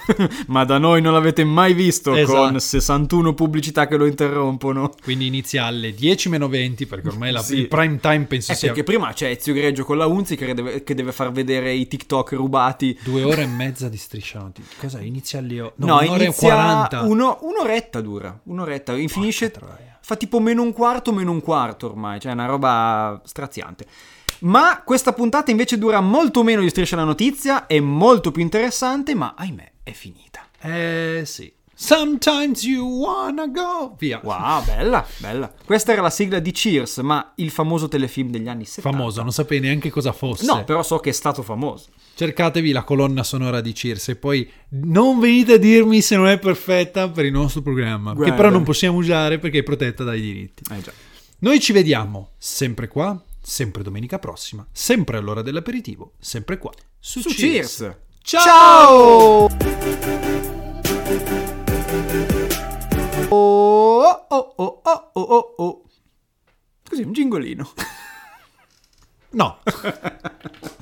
Ma 0.47 0.63
da 0.65 0.77
noi 0.77 1.01
non 1.01 1.13
l'avete 1.13 1.43
mai 1.43 1.73
visto 1.73 2.13
Esatto. 2.15 2.37
con 2.49 2.59
61 2.59 3.33
pubblicità 3.33 3.87
che 3.87 3.97
lo 3.97 4.05
interrompono. 4.05 4.91
Quindi 5.03 5.27
inizia 5.27 5.65
alle 5.65 5.93
10 5.93 6.29
meno 6.29 6.47
20, 6.47 6.85
perché 6.85 7.07
ormai 7.09 7.31
la- 7.31 7.41
Sì. 7.41 7.57
il 7.59 7.67
prime 7.67 7.99
time 7.99 8.25
penso 8.25 8.51
Eh, 8.51 8.55
sia 8.55 8.67
perché 8.69 8.83
prima 8.83 9.13
c'è 9.13 9.29
Ezio 9.29 9.53
Greggio 9.53 9.83
con 9.85 9.97
la 9.97 10.05
Unzi 10.07 10.35
che 10.35 10.53
deve, 10.53 10.83
che 10.83 10.93
deve 10.95 11.11
far 11.11 11.31
vedere 11.31 11.71
i 11.73 11.87
TikTok 11.87 12.31
rubati. 12.33 12.97
due 13.03 13.23
ore 13.23 13.43
e 13.43 13.47
mezza 13.47 13.89
di 13.89 13.97
striscianti. 13.97 14.63
Cos'è? 14.79 15.01
Inizia 15.01 15.39
alle 15.39 15.55
no, 15.55 15.71
No, 15.75 15.99
un'ora 15.99 16.23
inizia 16.23 16.47
e 16.47 16.51
40. 16.51 17.01
uno- 17.01 17.37
un'oretta 17.41 18.01
dura. 18.01 18.39
Un'oretta. 18.43 18.93
E 18.95 19.07
finisce. 19.07 19.51
troia. 19.51 19.97
Fa 20.03 20.15
tipo 20.15 20.39
meno 20.39 20.61
un 20.63 20.73
quarto, 20.73 21.13
meno 21.13 21.31
un 21.31 21.41
quarto 21.41 21.87
ormai. 21.87 22.19
Cioè, 22.19 22.31
è 22.31 22.33
una 22.33 22.45
roba 22.47 23.21
straziante. 23.23 23.85
Ma 24.41 24.81
questa 24.83 25.13
puntata 25.13 25.51
invece 25.51 25.77
dura 25.77 26.01
molto 26.01 26.43
meno 26.43 26.61
di 26.61 26.69
Striscia 26.69 26.95
la 26.95 27.03
Notizia. 27.03 27.67
È 27.67 27.79
molto 27.79 28.31
più 28.31 28.41
interessante, 28.41 29.13
ma 29.15 29.33
ahimè, 29.37 29.71
è 29.83 29.91
finita. 29.91 30.47
Eh 30.61 31.23
sì. 31.25 31.51
Sometimes 31.83 32.63
you 32.63 32.87
wanna 32.87 33.47
go. 33.47 33.95
Via. 33.97 34.19
Wow, 34.23 34.63
bella, 34.63 35.03
bella. 35.17 35.51
Questa 35.65 35.91
era 35.91 36.01
la 36.01 36.11
sigla 36.11 36.37
di 36.37 36.51
Cheers, 36.51 36.97
ma 36.99 37.33
il 37.37 37.49
famoso 37.49 37.87
telefilm 37.87 38.29
degli 38.29 38.47
anni 38.47 38.65
70. 38.65 38.95
Famoso, 38.95 39.21
non 39.23 39.31
sapevi 39.31 39.65
neanche 39.65 39.89
cosa 39.89 40.11
fosse. 40.11 40.45
No, 40.45 40.63
però 40.63 40.83
so 40.83 40.99
che 40.99 41.09
è 41.09 41.13
stato 41.13 41.41
famoso. 41.41 41.87
Cercatevi 42.13 42.71
la 42.71 42.83
colonna 42.83 43.23
sonora 43.23 43.61
di 43.61 43.73
Circe 43.73 44.11
e 44.11 44.15
poi 44.15 44.47
non 44.69 45.19
venite 45.19 45.53
a 45.53 45.57
dirmi 45.57 46.01
se 46.01 46.15
non 46.15 46.27
è 46.27 46.37
perfetta 46.37 47.09
per 47.09 47.25
il 47.25 47.31
nostro 47.31 47.63
programma, 47.63 48.13
Guarda. 48.13 48.29
che 48.31 48.37
però 48.37 48.51
non 48.51 48.63
possiamo 48.63 48.99
usare 48.99 49.39
perché 49.39 49.59
è 49.59 49.63
protetta 49.63 50.03
dai 50.03 50.21
diritti. 50.21 50.63
Eh 50.71 50.81
già. 50.81 50.91
Noi 51.39 51.59
ci 51.59 51.73
vediamo 51.73 52.33
sempre 52.37 52.87
qua, 52.87 53.19
sempre 53.41 53.83
domenica 53.83 54.19
prossima, 54.19 54.65
sempre 54.71 55.17
all'ora 55.17 55.41
dell'aperitivo, 55.41 56.13
sempre 56.19 56.57
qua 56.57 56.71
su, 56.99 57.21
Su 57.21 57.29
Cheers. 57.29 57.77
Cheers. 57.77 57.97
Ciao! 58.23 59.47
Oh, 63.29 64.03
oh, 64.29 64.53
oh, 64.57 64.81
oh, 64.83 65.11
oh, 65.13 65.21
oh, 65.21 65.53
oh. 65.57 65.83
Così, 66.87 67.01
un 67.01 67.13
gingolino. 67.13 67.71
No. 69.31 69.59